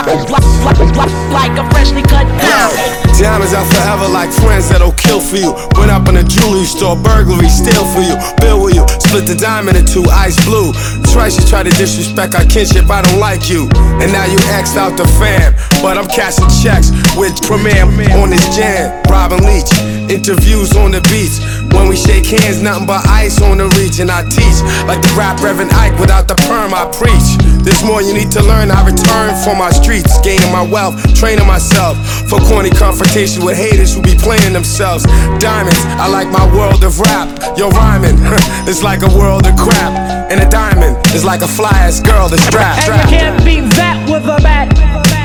Like 1.32 1.56
a 1.56 1.64
freshly 1.72 2.02
cut 2.02 2.28
diamond. 2.36 3.03
Diamonds 3.14 3.54
are 3.54 3.64
forever 3.64 4.08
like 4.10 4.28
friends 4.30 4.68
that'll 4.68 4.92
kill 4.92 5.20
for 5.20 5.36
you. 5.36 5.54
Went 5.78 5.90
up 5.90 6.08
in 6.08 6.18
a 6.18 6.22
jewelry 6.22 6.66
store, 6.66 6.94
burglary, 6.94 7.48
steal 7.48 7.86
for 7.94 8.02
you. 8.02 8.18
Bill 8.42 8.62
with 8.62 8.74
you, 8.74 8.84
split 9.00 9.24
the 9.24 9.34
diamond 9.34 9.78
in 9.78 9.86
two, 9.86 10.04
ice 10.10 10.36
blue. 10.44 10.74
Twice 11.14 11.38
you 11.38 11.46
try 11.48 11.62
to 11.62 11.70
disrespect 11.70 12.34
our 12.34 12.44
kinship, 12.44 12.90
I 12.90 13.00
don't 13.02 13.18
like 13.18 13.48
you. 13.48 13.70
And 14.02 14.12
now 14.12 14.26
you 14.26 14.36
axed 14.52 14.76
out 14.76 14.98
the 14.98 15.06
fam, 15.16 15.54
but 15.80 15.96
I'm 15.96 16.06
cashing 16.10 16.50
checks 16.60 16.90
with 17.16 17.32
premiere 17.42 17.86
on 18.18 18.28
this 18.28 18.44
jam. 18.54 18.92
Robin 19.08 19.40
Leach, 19.40 19.72
interviews 20.10 20.76
on 20.76 20.90
the 20.90 21.00
beach. 21.08 21.38
When 21.72 21.88
we 21.88 21.96
shake 21.96 22.26
hands, 22.26 22.60
nothing 22.62 22.86
but 22.86 23.06
ice 23.08 23.40
on 23.40 23.58
the 23.58 23.68
region. 23.80 24.10
I 24.10 24.22
teach 24.28 24.58
like 24.84 25.00
the 25.00 25.14
rap 25.16 25.40
Reverend 25.40 25.72
Ike 25.72 25.98
without 25.98 26.28
the 26.28 26.36
perm, 26.44 26.74
I 26.74 26.90
preach. 26.92 27.53
There's 27.64 27.82
more 27.82 28.02
you 28.02 28.12
need 28.12 28.30
to 28.32 28.42
learn. 28.42 28.70
I 28.70 28.84
return 28.84 29.32
for 29.42 29.56
my 29.56 29.70
streets, 29.70 30.20
gaining 30.20 30.52
my 30.52 30.60
wealth, 30.62 31.00
training 31.14 31.46
myself 31.46 31.96
for 32.28 32.38
corny 32.40 32.68
confrontation 32.68 33.44
with 33.44 33.56
haters 33.56 33.94
who 33.94 34.02
be 34.02 34.14
playing 34.14 34.52
themselves. 34.52 35.04
Diamonds, 35.40 35.80
I 35.96 36.06
like 36.08 36.28
my 36.28 36.44
world 36.54 36.84
of 36.84 37.00
rap. 37.00 37.28
Yo, 37.56 37.70
rhyming, 37.70 38.16
it's 38.68 38.82
like 38.82 39.02
a 39.02 39.08
world 39.16 39.46
of 39.46 39.56
crap. 39.56 39.96
And 40.30 40.40
a 40.40 40.48
diamond 40.50 40.96
is 41.14 41.24
like 41.24 41.40
a 41.40 41.48
fly 41.48 41.72
ass 41.72 42.00
girl 42.00 42.28
that's 42.28 42.44
strapped. 42.44 42.86
And 42.86 43.10
you 43.10 43.16
can't 43.16 43.44
beat 43.44 43.72
that 43.76 43.96
with 44.10 44.24
a 44.24 44.40
bat. 44.42 45.23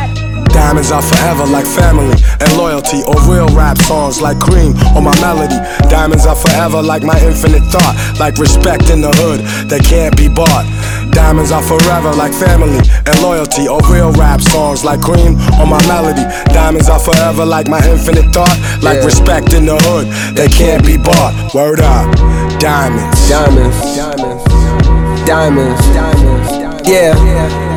Diamonds 0.59 0.91
are 0.91 1.01
forever 1.01 1.45
like 1.47 1.65
family 1.65 2.19
and 2.43 2.57
loyalty, 2.57 3.01
or 3.07 3.15
real 3.31 3.47
rap 3.55 3.77
songs 3.77 4.21
like 4.21 4.39
cream 4.39 4.75
or 4.93 5.01
my 5.01 5.15
melody. 5.21 5.55
Diamonds 5.87 6.25
are 6.25 6.35
forever 6.35 6.81
like 6.81 7.01
my 7.01 7.17
infinite 7.23 7.63
thought, 7.71 7.95
like 8.19 8.37
respect 8.37 8.89
in 8.89 8.99
the 8.99 9.09
hood 9.23 9.39
that 9.71 9.81
can't 9.87 10.15
be 10.17 10.27
bought. 10.27 10.67
Diamonds 11.11 11.51
are 11.51 11.63
forever 11.63 12.11
like 12.11 12.33
family 12.33 12.77
and 13.07 13.15
loyalty, 13.21 13.69
or 13.69 13.79
real 13.87 14.11
rap 14.19 14.41
songs 14.41 14.83
like 14.83 14.99
cream 14.99 15.39
or 15.57 15.65
my 15.65 15.79
melody. 15.87 16.27
Diamonds 16.51 16.89
are 16.89 16.99
forever 16.99 17.45
like 17.45 17.69
my 17.69 17.79
infinite 17.87 18.27
thought, 18.33 18.59
like 18.83 19.01
respect 19.03 19.53
in 19.53 19.65
the 19.65 19.79
hood 19.87 20.07
that 20.35 20.51
can't 20.51 20.85
be 20.85 20.97
bought. 20.97 21.33
Word 21.55 21.79
up, 21.79 22.11
diamonds, 22.59 23.15
diamonds, 23.31 23.79
diamonds, 23.95 25.81
diamonds, 25.95 26.51
yeah. 26.85 27.68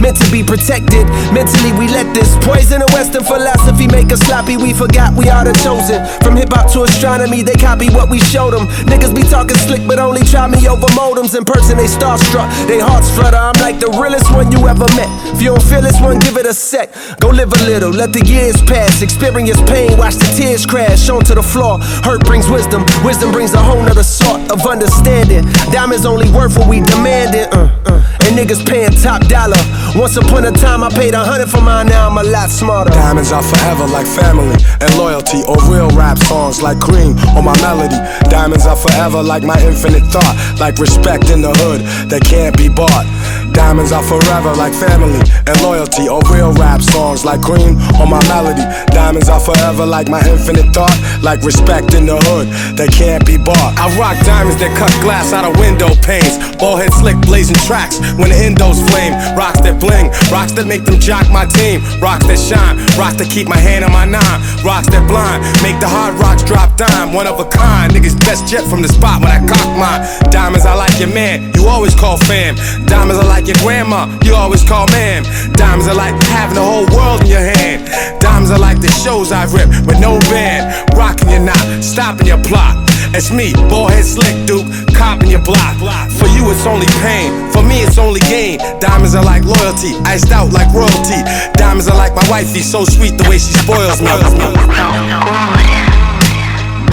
meant 0.00 0.16
to 0.20 0.28
be 0.30 0.42
protected. 0.42 1.06
Mentally, 1.32 1.72
we 1.78 1.88
let 1.88 2.06
this 2.14 2.34
poison 2.42 2.82
of 2.82 2.90
Western 2.92 3.24
philosophy 3.24 3.86
make 3.86 4.12
us 4.12 4.20
sloppy. 4.26 4.56
We 4.56 4.72
forgot 4.72 5.14
we 5.14 5.28
are 5.28 5.44
the 5.44 5.52
chosen. 5.64 6.04
From 6.22 6.36
hip 6.36 6.52
hop 6.52 6.70
to 6.72 6.82
astronomy, 6.84 7.42
they 7.42 7.54
copy 7.54 7.90
what 7.90 8.08
we 8.08 8.18
showed 8.18 8.52
them. 8.52 8.66
Niggas 8.90 9.14
be 9.14 9.22
talking 9.22 9.56
slick, 9.56 9.86
but 9.86 9.98
only 9.98 10.22
try 10.24 10.46
me 10.46 10.66
over 10.68 10.86
modems. 10.92 11.36
In 11.36 11.44
person, 11.44 11.76
they 11.76 11.86
starstruck, 11.86 12.48
they 12.66 12.80
hearts 12.80 13.10
flutter. 13.10 13.36
I'm 13.36 13.58
like 13.60 13.78
the 13.80 13.90
realest 14.00 14.30
one 14.32 14.50
you 14.52 14.66
ever 14.68 14.86
met. 14.96 15.08
If 15.34 15.42
you 15.42 15.50
don't 15.54 15.62
feel 15.62 15.82
this 15.82 16.00
one, 16.00 16.18
give 16.18 16.36
it 16.36 16.46
a 16.46 16.54
sec. 16.54 16.92
Go 17.20 17.28
live 17.28 17.52
a 17.52 17.62
little, 17.64 17.90
let 17.90 18.12
the 18.12 18.24
years 18.24 18.60
pass. 18.62 19.02
Experience 19.02 19.60
pain, 19.70 19.96
watch 19.98 20.16
the 20.16 20.30
tears 20.36 20.66
crash 20.66 21.08
onto 21.08 21.34
the 21.34 21.42
floor. 21.42 21.78
Hurt 22.02 22.24
brings 22.24 22.48
wisdom, 22.48 22.84
wisdom 23.04 23.32
brings 23.32 23.54
a 23.54 23.62
whole 23.62 23.82
nother 23.82 24.02
sort 24.02 24.50
of 24.50 24.66
understanding. 24.66 25.44
Diamonds 25.72 26.06
only 26.06 26.30
worth 26.30 26.56
what 26.58 26.68
we 26.68 26.80
demanded. 26.80 27.48
Uh, 27.52 27.70
uh. 27.86 28.13
And 28.24 28.38
niggas 28.40 28.64
paying 28.64 28.90
top 29.04 29.20
dollar. 29.28 29.60
Once 29.94 30.16
upon 30.16 30.44
a 30.44 30.50
time, 30.50 30.82
I 30.82 30.88
paid 30.88 31.14
a 31.14 31.22
hundred 31.22 31.50
for 31.50 31.60
mine, 31.60 31.86
now 31.86 32.08
I'm 32.08 32.18
a 32.18 32.24
lot 32.24 32.48
smarter. 32.50 32.90
Diamonds 32.90 33.32
are 33.32 33.42
forever 33.42 33.86
like 33.86 34.06
family 34.06 34.56
and 34.80 34.90
loyalty, 34.96 35.44
or 35.46 35.56
real 35.68 35.88
rap 35.92 36.18
songs 36.18 36.62
like 36.62 36.80
cream 36.80 37.14
or 37.36 37.42
my 37.42 37.54
melody. 37.60 38.00
Diamonds 38.30 38.66
are 38.66 38.76
forever 38.76 39.22
like 39.22 39.42
my 39.44 39.60
infinite 39.60 40.04
thought, 40.08 40.34
like 40.58 40.78
respect 40.78 41.30
in 41.30 41.42
the 41.42 41.52
hood 41.62 41.80
that 42.08 42.24
can't 42.24 42.56
be 42.56 42.68
bought. 42.68 43.06
Diamonds 43.52 43.92
are 43.92 44.02
forever 44.02 44.50
like 44.56 44.74
family 44.74 45.20
and 45.46 45.56
loyalty, 45.62 46.08
or 46.08 46.18
real 46.32 46.52
rap 46.54 46.82
songs 46.82 47.24
like 47.24 47.40
cream 47.40 47.76
or 48.00 48.06
my 48.08 48.18
melody. 48.26 48.64
Diamonds 48.90 49.28
are 49.28 49.38
forever 49.38 49.86
like 49.86 50.08
my 50.08 50.18
infinite 50.26 50.74
thought, 50.74 50.96
like 51.22 51.44
respect 51.44 51.94
in 51.94 52.06
the 52.06 52.16
hood 52.16 52.48
that 52.80 52.90
can't 52.90 53.24
be 53.24 53.36
bought. 53.38 53.78
I 53.78 53.92
rock 53.94 54.18
diamonds 54.24 54.58
that 54.58 54.74
cut 54.74 54.90
glass 55.04 55.32
out 55.32 55.44
of 55.44 55.54
window 55.60 55.92
panes, 56.02 56.40
ball 56.56 56.74
head 56.74 56.90
slick 56.98 57.20
blazing 57.22 57.60
tracks 57.62 58.00
when 58.18 58.30
the 58.30 58.38
endos 58.38 58.78
flame. 58.90 59.12
Rocks 59.36 59.60
that 59.62 59.80
bling, 59.80 60.10
rocks 60.30 60.52
that 60.54 60.66
make 60.66 60.84
them 60.84 60.98
jock 60.98 61.28
my 61.30 61.46
team, 61.46 61.82
rocks 62.00 62.26
that 62.26 62.38
shine, 62.38 62.78
rocks 62.96 63.16
that 63.18 63.30
keep 63.30 63.48
my 63.48 63.58
hand 63.58 63.84
on 63.84 63.92
my 63.92 64.04
nine, 64.04 64.38
rocks 64.64 64.88
that 64.90 65.04
blind, 65.06 65.42
make 65.62 65.78
the 65.80 65.88
hard 65.88 66.14
rocks 66.18 66.42
drop 66.42 66.76
dime. 66.76 67.12
One 67.12 67.26
of 67.26 67.38
a 67.40 67.46
kind, 67.46 67.92
niggas 67.92 68.18
best 68.24 68.46
jet 68.46 68.64
from 68.66 68.82
the 68.82 68.88
spot 68.88 69.20
when 69.20 69.30
I 69.30 69.40
cock 69.46 69.68
mine. 69.76 70.02
Diamonds, 70.30 70.66
I 70.66 70.74
like 70.74 70.98
your 70.98 71.12
man, 71.12 71.52
you 71.54 71.66
always 71.66 71.94
call 71.94 72.16
fam. 72.16 72.56
Diamonds, 72.86 73.18
I 73.18 73.26
like 73.26 73.46
your 73.46 73.58
grandma, 73.62 74.06
you 74.24 74.34
always 74.34 74.62
call 74.62 74.86
ma'am. 74.88 75.24
Diamonds, 75.54 75.88
I 75.88 75.92
like 75.92 76.14
having 76.30 76.56
the 76.56 76.64
whole 76.64 76.86
world 76.94 77.22
in 77.22 77.28
your 77.28 77.44
hand. 77.44 77.86
Diamonds, 78.20 78.50
I 78.50 78.56
like 78.56 78.80
the 78.80 78.90
shows 78.90 79.32
I 79.32 79.44
rip 79.50 79.68
with 79.86 80.00
no 80.00 80.18
band, 80.30 80.72
rocking 80.96 81.30
your 81.30 81.40
knot, 81.40 81.82
stopping 81.82 82.26
your 82.26 82.42
plot. 82.42 82.93
It's 83.16 83.30
me, 83.30 83.52
ballhead 83.70 84.02
slick 84.02 84.34
dude, 84.44 84.66
copping 84.92 85.30
your 85.30 85.40
block. 85.40 85.78
For 86.10 86.26
you, 86.26 86.50
it's 86.50 86.66
only 86.66 86.88
pain. 86.98 87.30
For 87.52 87.62
me, 87.62 87.78
it's 87.86 87.96
only 87.96 88.18
gain. 88.26 88.58
Diamonds 88.80 89.14
are 89.14 89.22
like 89.22 89.44
loyalty, 89.44 89.94
iced 90.04 90.32
out 90.32 90.52
like 90.52 90.66
royalty. 90.74 91.22
Diamonds 91.54 91.86
are 91.86 91.96
like 91.96 92.12
my 92.16 92.28
wifey, 92.28 92.58
so 92.58 92.84
sweet 92.84 93.16
the 93.16 93.22
way 93.30 93.38
she 93.38 93.54
spoils 93.54 94.02
me. 94.02 94.10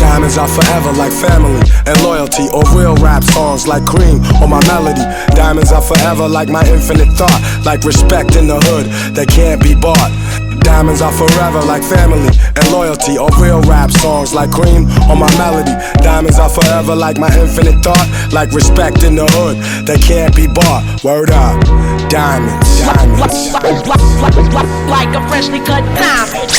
Diamonds 0.01 0.37
are 0.37 0.49
forever 0.49 0.91
like 0.97 1.13
family 1.13 1.61
and 1.85 1.95
loyalty, 2.01 2.49
or 2.49 2.63
real 2.73 2.95
rap 2.97 3.23
songs 3.23 3.67
like 3.67 3.85
cream 3.85 4.19
or 4.41 4.47
my 4.47 4.61
melody. 4.67 5.05
Diamonds 5.37 5.71
are 5.71 5.81
forever 5.81 6.27
like 6.27 6.49
my 6.49 6.65
infinite 6.65 7.13
thought, 7.13 7.39
like 7.65 7.83
respect 7.83 8.35
in 8.35 8.47
the 8.47 8.59
hood 8.65 8.89
that 9.15 9.27
can't 9.29 9.61
be 9.61 9.75
bought. 9.75 10.11
Diamonds 10.61 11.01
are 11.01 11.11
forever 11.11 11.61
like 11.61 11.83
family 11.83 12.29
and 12.57 12.71
loyalty, 12.71 13.17
or 13.17 13.29
real 13.39 13.61
rap 13.69 13.91
songs 13.91 14.33
like 14.33 14.51
cream 14.51 14.89
or 15.09 15.15
my 15.15 15.29
melody. 15.37 15.73
Diamonds 16.01 16.39
are 16.39 16.49
forever 16.49 16.95
like 16.95 17.17
my 17.17 17.29
infinite 17.37 17.81
thought, 17.83 18.07
like 18.33 18.51
respect 18.51 19.03
in 19.03 19.15
the 19.15 19.25
hood 19.37 19.57
that 19.85 20.01
can't 20.01 20.35
be 20.35 20.47
bought. 20.47 21.03
Word 21.03 21.31
up, 21.31 21.61
diamonds, 22.09 22.81
diamonds. 22.81 23.53
Like 24.89 25.13
a 25.15 25.21
freshly 25.29 25.59
cut 25.59 25.83
diamond. 25.97 26.49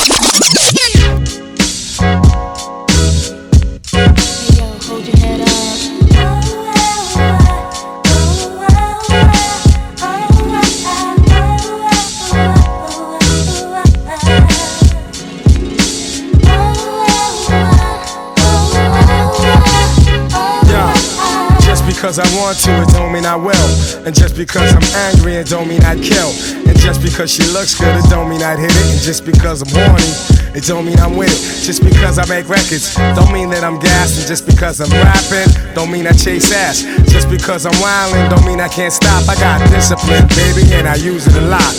Because 22.03 22.19
I 22.19 22.27
want 22.35 22.59
to, 22.67 22.83
it 22.83 22.91
don't 22.91 23.13
mean 23.13 23.23
I 23.23 23.37
will. 23.37 23.69
And 24.03 24.11
just 24.13 24.35
because 24.35 24.75
I'm 24.75 24.83
angry, 25.07 25.39
it 25.39 25.47
don't 25.47 25.69
mean 25.69 25.79
I'd 25.87 26.03
kill. 26.03 26.35
And 26.67 26.75
just 26.75 26.99
because 27.01 27.31
she 27.31 27.47
looks 27.55 27.79
good, 27.79 27.95
it 27.95 28.03
don't 28.11 28.27
mean 28.27 28.43
I'd 28.43 28.59
hit 28.59 28.75
it. 28.75 28.87
And 28.91 28.99
just 28.99 29.23
because 29.23 29.63
I'm 29.63 29.71
horny, 29.71 30.11
it 30.51 30.67
don't 30.67 30.83
mean 30.83 30.99
I'm 30.99 31.15
with 31.15 31.31
it. 31.31 31.63
Just 31.63 31.79
because 31.79 32.19
I 32.19 32.27
make 32.27 32.49
records, 32.49 32.93
don't 33.15 33.31
mean 33.31 33.49
that 33.55 33.63
I'm 33.63 33.79
gassing. 33.79 34.27
Just 34.27 34.45
because 34.45 34.83
I'm 34.83 34.91
rapping, 34.91 35.47
don't 35.75 35.91
mean 35.95 36.05
I 36.05 36.11
chase 36.11 36.51
ass. 36.51 36.83
Just 37.07 37.31
because 37.31 37.65
I'm 37.65 37.79
wildin', 37.79 38.27
don't 38.27 38.45
mean 38.45 38.59
I 38.59 38.67
can't 38.67 38.91
stop. 38.91 39.23
I 39.31 39.39
got 39.39 39.63
discipline, 39.71 40.27
baby, 40.35 40.75
and 40.75 40.91
I 40.91 40.95
use 40.95 41.23
it 41.25 41.39
a 41.39 41.47
lot. 41.47 41.71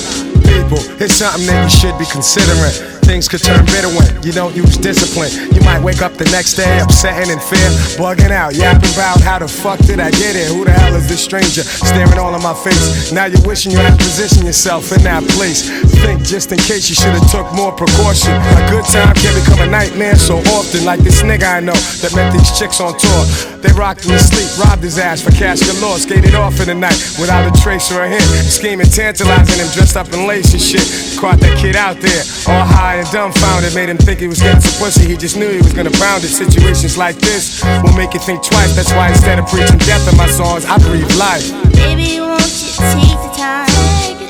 People, 0.48 0.80
it's 1.04 1.20
something 1.20 1.44
that 1.52 1.68
you 1.68 1.68
should 1.68 1.98
be 2.00 2.08
considering. 2.08 3.03
Things 3.04 3.28
could 3.28 3.42
turn 3.42 3.64
bitter 3.66 3.92
when 3.92 4.22
you 4.22 4.32
don't 4.32 4.56
use 4.56 4.76
discipline. 4.76 5.30
You 5.52 5.60
might 5.60 5.82
wake 5.82 6.00
up 6.00 6.14
the 6.14 6.24
next 6.32 6.54
day 6.54 6.80
upset 6.80 7.20
and 7.20 7.30
in 7.30 7.38
fear, 7.38 7.68
bugging 8.00 8.32
out, 8.32 8.54
yapping 8.54 8.90
about 8.96 9.20
how 9.20 9.38
the 9.38 9.48
fuck 9.48 9.78
did 9.80 10.00
I 10.00 10.10
get 10.10 10.34
here? 10.34 10.48
Who 10.48 10.64
the 10.64 10.72
hell 10.72 10.94
is 10.96 11.08
this 11.08 11.22
stranger 11.22 11.62
staring 11.62 12.18
all 12.18 12.34
in 12.34 12.42
my 12.42 12.54
face? 12.54 13.12
Now 13.12 13.26
you're 13.26 13.44
wishing 13.46 13.72
you 13.72 13.78
had 13.78 13.98
positioned 13.98 14.46
yourself 14.46 14.90
in 14.92 15.02
that 15.04 15.22
place. 15.36 15.68
Think 16.00 16.24
just 16.24 16.50
in 16.52 16.58
case 16.58 16.88
you 16.88 16.96
should 16.96 17.12
have 17.12 17.30
took 17.30 17.52
more 17.52 17.72
precaution. 17.72 18.32
A 18.32 18.64
good 18.72 18.84
time 18.88 19.14
can 19.14 19.32
become 19.36 19.60
a 19.60 19.70
nightmare 19.70 20.16
so 20.16 20.38
often, 20.56 20.84
like 20.84 21.00
this 21.00 21.22
nigga 21.22 21.44
I 21.44 21.60
know 21.60 21.76
that 22.00 22.14
met 22.16 22.32
these 22.32 22.58
chicks 22.58 22.80
on 22.80 22.96
tour. 22.98 23.22
They 23.60 23.72
rocked 23.72 24.04
him 24.04 24.12
to 24.12 24.18
sleep, 24.18 24.48
robbed 24.64 24.82
his 24.82 24.98
ass 24.98 25.20
for 25.22 25.30
cash 25.32 25.60
galore, 25.60 25.98
skated 25.98 26.34
off 26.34 26.60
in 26.60 26.66
the 26.66 26.74
night 26.74 26.96
without 27.20 27.44
a 27.44 27.52
trace 27.62 27.92
or 27.92 28.02
a 28.02 28.08
hint. 28.08 28.24
Scheming, 28.48 28.88
tantalizing 28.88 29.60
him, 29.60 29.68
dressed 29.72 29.96
up 29.96 30.12
in 30.12 30.26
lace 30.26 30.52
and 30.52 30.60
shit. 30.60 30.84
Caught 31.18 31.40
that 31.40 31.56
kid 31.58 31.76
out 31.76 31.96
there, 32.00 32.22
all 32.48 32.64
high 32.64 32.93
and 33.00 33.10
dumbfounded. 33.10 33.74
Made 33.74 33.88
him 33.88 33.96
think 33.96 34.20
he 34.20 34.28
was 34.28 34.40
getting 34.40 34.60
some 34.60 34.78
pussy, 34.82 35.06
he 35.06 35.16
just 35.16 35.36
knew 35.36 35.50
he 35.50 35.58
was 35.58 35.72
gonna 35.72 35.90
bound 35.98 36.22
it. 36.24 36.28
Situations 36.28 36.96
like 36.96 37.16
this 37.16 37.62
will 37.82 37.94
make 37.94 38.14
you 38.14 38.20
think 38.20 38.42
twice. 38.42 38.74
That's 38.76 38.92
why 38.92 39.08
instead 39.08 39.38
of 39.38 39.46
preaching 39.46 39.78
death 39.78 40.06
in 40.10 40.16
my 40.16 40.26
songs, 40.28 40.64
I 40.64 40.78
breathe 40.78 41.10
life. 41.16 41.50
Baby, 41.74 42.20
won't 42.20 42.42
you 42.42 42.70
take 42.94 43.18
the 43.18 43.30
time? 43.34 43.68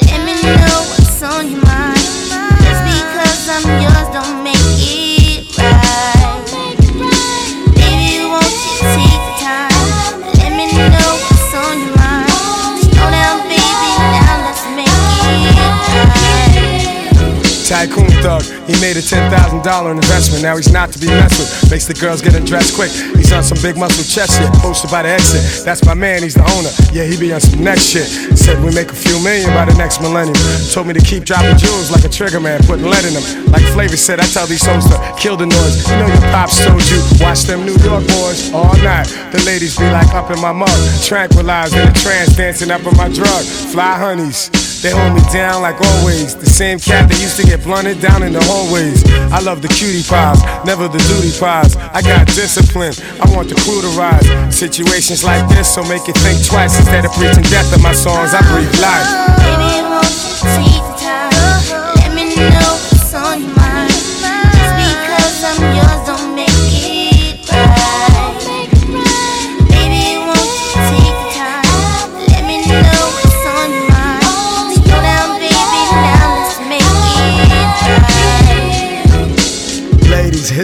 Let 0.08 0.20
me 0.24 0.34
know 0.40 0.80
what's 0.88 1.22
on 1.22 1.50
your 1.50 1.62
mind. 1.64 2.00
Just 2.64 2.82
because 2.88 3.48
I'm 3.52 3.64
yours, 3.82 4.08
don't 4.16 4.42
make 4.42 4.56
it 4.56 5.58
right. 5.58 6.44
Baby, 7.76 8.24
won't 8.24 8.44
you 8.44 8.80
take 8.96 9.22
the 9.28 9.34
time? 9.44 10.16
Let 10.40 10.52
me 10.56 10.66
know 10.72 11.10
what's 11.20 11.54
on 11.54 11.74
your 11.84 11.94
mind. 11.96 12.30
Slow 12.80 13.08
down, 13.12 13.44
baby, 13.44 13.90
now 14.14 14.46
let's 14.46 14.64
make 14.72 14.88
it 14.88 15.58
right. 15.92 16.24
Tycoon 17.64 18.10
Thug. 18.22 18.44
He 18.64 18.72
made 18.80 18.96
a 18.96 19.04
$10,000 19.04 19.28
investment, 19.28 20.42
now 20.42 20.56
he's 20.56 20.72
not 20.72 20.90
to 20.92 20.98
be 20.98 21.06
messed 21.06 21.36
with. 21.36 21.70
Makes 21.70 21.84
the 21.84 21.92
girls 21.92 22.22
get 22.22 22.34
undressed 22.34 22.74
quick. 22.74 22.90
He's 23.12 23.32
on 23.32 23.44
some 23.44 23.60
big 23.60 23.76
muscle 23.76 24.04
chest 24.04 24.40
shit, 24.40 24.48
posted 24.64 24.90
by 24.90 25.02
the 25.02 25.10
exit. 25.10 25.64
That's 25.64 25.84
my 25.84 25.92
man, 25.92 26.22
he's 26.22 26.34
the 26.34 26.48
owner. 26.56 26.72
Yeah, 26.88 27.04
he 27.04 27.20
be 27.20 27.32
on 27.32 27.40
some 27.40 27.62
next 27.62 27.92
shit. 27.92 28.08
Said 28.36 28.62
we 28.64 28.72
make 28.72 28.88
a 28.88 28.96
few 28.96 29.20
million 29.20 29.52
by 29.52 29.64
the 29.68 29.76
next 29.76 30.00
millennium. 30.00 30.40
Told 30.72 30.86
me 30.88 30.94
to 30.94 31.04
keep 31.04 31.24
dropping 31.24 31.56
jewels 31.60 31.92
like 31.92 32.04
a 32.04 32.08
trigger 32.08 32.40
man, 32.40 32.60
putting 32.64 32.88
lead 32.88 33.04
in 33.04 33.12
them. 33.12 33.52
Like 33.52 33.62
Flavor 33.76 33.96
said, 34.00 34.18
I 34.18 34.24
tell 34.24 34.46
these 34.46 34.64
hoes 34.64 34.88
to 34.88 34.96
kill 35.20 35.36
the 35.36 35.46
noise. 35.46 35.84
You 35.84 35.96
know 36.00 36.08
your 36.08 36.24
pops 36.32 36.56
told 36.64 36.80
you, 36.88 37.00
watch 37.20 37.44
them 37.44 37.68
New 37.68 37.76
York 37.84 38.08
boys 38.16 38.52
all 38.52 38.76
night. 38.80 39.12
The 39.32 39.44
ladies 39.44 39.76
be 39.76 39.84
like 39.92 40.08
up 40.16 40.30
in 40.30 40.40
my 40.40 40.52
mug, 40.52 40.72
tranquilized 41.04 41.76
in 41.76 41.86
a 41.86 41.92
trance, 41.92 42.34
dancing 42.34 42.70
up 42.70 42.80
in 42.80 42.96
my 42.96 43.12
drug. 43.12 43.44
Fly 43.44 43.98
honeys. 43.98 44.73
They 44.84 44.90
hold 44.90 45.14
me 45.14 45.22
down 45.32 45.62
like 45.62 45.80
always. 45.80 46.36
The 46.36 46.44
same 46.44 46.78
cat 46.78 47.08
that 47.08 47.16
used 47.16 47.40
to 47.40 47.42
get 47.42 47.64
blunted 47.64 48.02
down 48.02 48.22
in 48.22 48.34
the 48.34 48.44
hallways. 48.44 49.00
I 49.32 49.40
love 49.40 49.62
the 49.62 49.68
cutie 49.68 50.04
pies, 50.04 50.44
never 50.66 50.88
the 50.88 51.00
duty 51.08 51.32
pies. 51.40 51.74
I 51.96 52.02
got 52.02 52.28
discipline, 52.28 52.92
I 53.16 53.24
want 53.32 53.48
the 53.48 53.56
crew 53.64 53.80
to 53.80 53.88
rise. 53.96 54.28
Situations 54.52 55.24
like 55.24 55.48
this, 55.48 55.72
so 55.72 55.80
make 55.88 56.04
you 56.06 56.12
think 56.20 56.44
twice. 56.44 56.76
Instead 56.76 57.06
of 57.06 57.12
preaching 57.16 57.48
death 57.48 57.72
in 57.72 57.80
my 57.80 57.96
songs, 57.96 58.36
I 58.36 58.44
breathe 58.52 58.76
life. 58.76 59.08
Baby, 59.40 59.88
won't 59.88 60.04
you 60.04 60.52
take 60.52 60.84
the 60.84 60.94
time? 61.00 61.32
Let 62.04 62.12
me 62.12 62.36
know 62.36 62.83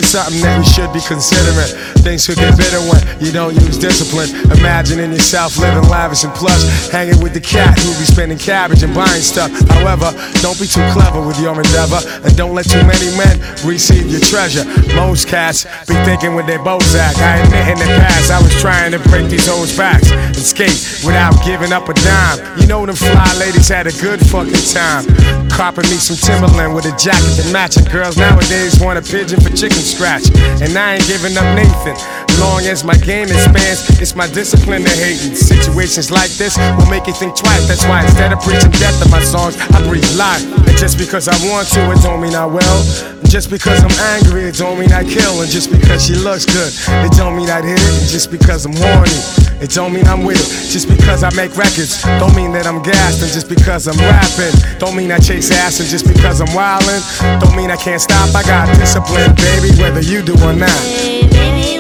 is 0.01 0.10
something 0.11 0.43
that 0.43 0.59
we 0.59 0.67
should 0.67 0.91
be 0.91 0.99
considering. 1.07 1.71
Things 2.03 2.27
could 2.27 2.35
get 2.43 2.59
bitter 2.59 2.83
when 2.91 2.99
you 3.23 3.31
don't 3.31 3.55
use 3.55 3.79
discipline. 3.79 4.27
Imagining 4.51 5.15
yourself 5.15 5.55
living 5.55 5.87
lavish 5.87 6.27
and 6.27 6.35
plush, 6.35 6.91
hanging 6.91 7.23
with 7.23 7.31
the 7.31 7.41
cat 7.41 7.79
who 7.79 7.95
be 7.95 8.03
spending 8.03 8.39
cabbage 8.39 8.83
and 8.83 8.91
buying 8.91 9.23
stuff. 9.23 9.55
However, 9.71 10.11
don't 10.43 10.59
be 10.59 10.67
too 10.67 10.83
clever 10.91 11.23
with 11.23 11.39
your 11.39 11.55
endeavor, 11.55 12.03
and 12.27 12.35
don't 12.35 12.59
let 12.59 12.67
too 12.67 12.83
many 12.83 13.07
men 13.15 13.39
receive 13.63 14.11
your 14.11 14.19
treasure. 14.27 14.67
Most 14.99 15.31
cats 15.31 15.63
be 15.87 15.95
thinking 16.03 16.35
with 16.35 16.51
their 16.51 16.59
Bozak. 16.59 17.15
I 17.23 17.47
admit 17.47 17.71
in 17.71 17.79
the 17.79 17.91
past 18.03 18.35
I 18.35 18.43
was 18.43 18.51
trying 18.59 18.91
to 18.91 18.99
break 19.15 19.31
these 19.31 19.47
old 19.47 19.71
backs 19.79 20.11
and 20.11 20.43
skate 20.43 21.07
without 21.07 21.39
giving 21.47 21.71
up 21.71 21.87
a 21.87 21.95
dime. 21.95 22.43
You 22.59 22.67
know 22.67 22.83
them 22.83 22.99
fly 22.99 23.31
ladies 23.39 23.69
had 23.71 23.87
a 23.87 23.95
good 24.03 24.19
fucking 24.27 24.67
time. 24.75 25.07
Copping 25.55 25.87
me 25.87 26.03
some 26.03 26.19
Timberland 26.19 26.75
with 26.75 26.91
a 26.91 26.95
jacket 26.99 27.39
that 27.39 27.51
matching. 27.53 27.87
Girls 27.87 28.17
nowadays 28.17 28.81
want 28.83 28.99
a 28.99 29.03
pigeon 29.03 29.39
for 29.39 29.55
chicken 29.55 29.83
scratch, 30.01 30.33
and 30.65 30.73
I 30.73 30.97
ain't 30.97 31.05
giving 31.05 31.37
up 31.37 31.45
Nathan. 31.53 31.93
Long 32.41 32.65
as 32.65 32.85
my 32.85 32.97
game 33.05 33.29
expands, 33.29 34.01
it's 34.01 34.17
my 34.17 34.27
discipline 34.33 34.81
to 34.81 34.89
hating. 34.89 35.37
Situations 35.37 36.11
like 36.11 36.31
this 36.41 36.57
will 36.57 36.89
make 36.89 37.07
you 37.07 37.13
think 37.13 37.37
twice. 37.37 37.69
That's 37.69 37.85
why 37.85 38.01
instead 38.01 38.33
of 38.33 38.41
preaching 38.41 38.73
death 38.81 38.97
in 39.05 39.11
my 39.11 39.21
songs, 39.21 39.61
I 39.77 39.85
breathe 39.85 40.09
life. 40.17 40.41
And 40.41 40.77
just 40.81 40.97
because 40.97 41.29
I 41.29 41.37
want 41.45 41.69
to, 41.77 41.93
it 41.93 42.01
don't 42.01 42.23
mean 42.23 42.35
I 42.35 42.47
will. 42.47 42.81
Just 43.29 43.51
because 43.51 43.85
I'm 43.85 43.93
angry, 44.17 44.45
it 44.49 44.57
don't 44.57 44.81
mean 44.81 44.91
I 44.91 45.05
kill. 45.05 45.43
And 45.43 45.51
just 45.51 45.71
because 45.71 46.07
she 46.07 46.15
looks 46.15 46.47
good, 46.47 46.73
it 47.05 47.13
don't 47.21 47.37
mean 47.37 47.51
I'd 47.51 47.65
hit 47.65 47.77
it. 47.77 48.01
And 48.01 48.09
just 48.09 48.31
because 48.31 48.65
I'm 48.65 48.73
horny, 48.73 49.21
it 49.61 49.71
don't 49.71 49.93
mean 49.93 50.07
I'm 50.07 50.25
with 50.25 50.41
it. 50.41 50.71
Just 50.71 50.89
because 50.89 51.23
I 51.23 51.31
make 51.35 51.57
records, 51.57 52.03
don't 52.19 52.35
mean 52.35 52.53
that 52.53 52.67
I'm. 52.67 52.81
And 52.81 53.33
just 53.33 53.49
because 53.49 53.87
I'm 53.89 53.99
rapping, 53.99 54.79
don't 54.79 54.97
mean 54.97 55.13
I 55.13 55.19
chase 55.19 55.51
ass. 55.51 55.81
And 55.81 55.89
just 55.89 56.07
because 56.07 56.41
I'm 56.41 56.49
wildin', 56.49 57.41
don't 57.41 57.57
mean 57.57 57.71
I 57.71 57.77
can't 57.77 58.01
stop. 58.01 58.35
I 58.35 58.43
got 58.43 58.69
discipline, 58.77 59.35
baby, 59.35 59.71
whether 59.81 60.01
you 60.01 60.23
do 60.23 60.35
or 60.45 60.53
not. 60.53 60.71
Baby, 61.03 61.80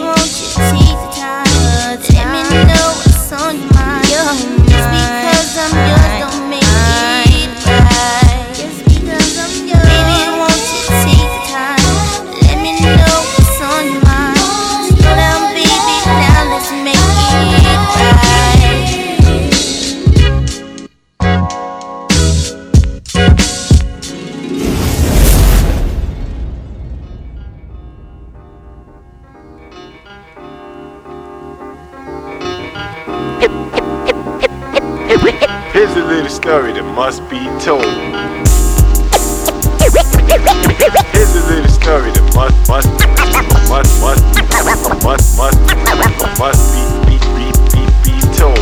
must 37.01 37.25
be 37.31 37.41
told. 37.59 37.81
Here's 41.17 41.33
a 41.33 41.41
little 41.49 41.73
story 41.73 42.13
that 42.13 42.29
must, 42.37 42.53
must, 42.69 42.93
must, 43.73 43.89
must, 44.05 44.29
must, 45.01 45.33
must, 45.41 45.57
must 46.39 46.61
be, 46.77 46.85
be, 47.09 47.17
be, 47.33 47.49
be, 47.73 47.81
be 48.05 48.13
told. 48.37 48.61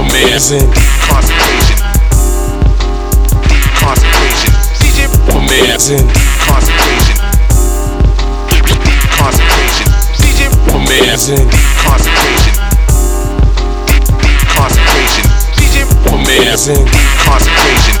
In 0.00 0.64
Concentration. 1.12 1.76
Concentration. 3.76 4.56
CJ. 4.80 5.04
In 5.04 6.08
Concentration. 6.48 7.20
Concentration. 9.20 9.88
CJ. 10.16 10.40
Concentration. 10.72 11.44
Concentration. 11.84 12.19
Man's 16.66 16.78
in 16.78 16.86
Concentration. 17.16 17.99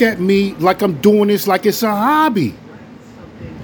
Look 0.00 0.12
at 0.12 0.20
me 0.20 0.54
like 0.54 0.80
I'm 0.82 1.00
doing 1.00 1.28
this 1.28 1.46
like 1.48 1.66
it's 1.66 1.82
a 1.82 1.90
hobby. 1.90 2.54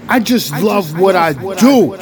I 0.08 0.18
just 0.20 0.50
love 0.60 0.98
what 0.98 1.14
I 1.16 1.32
do. 1.32 1.96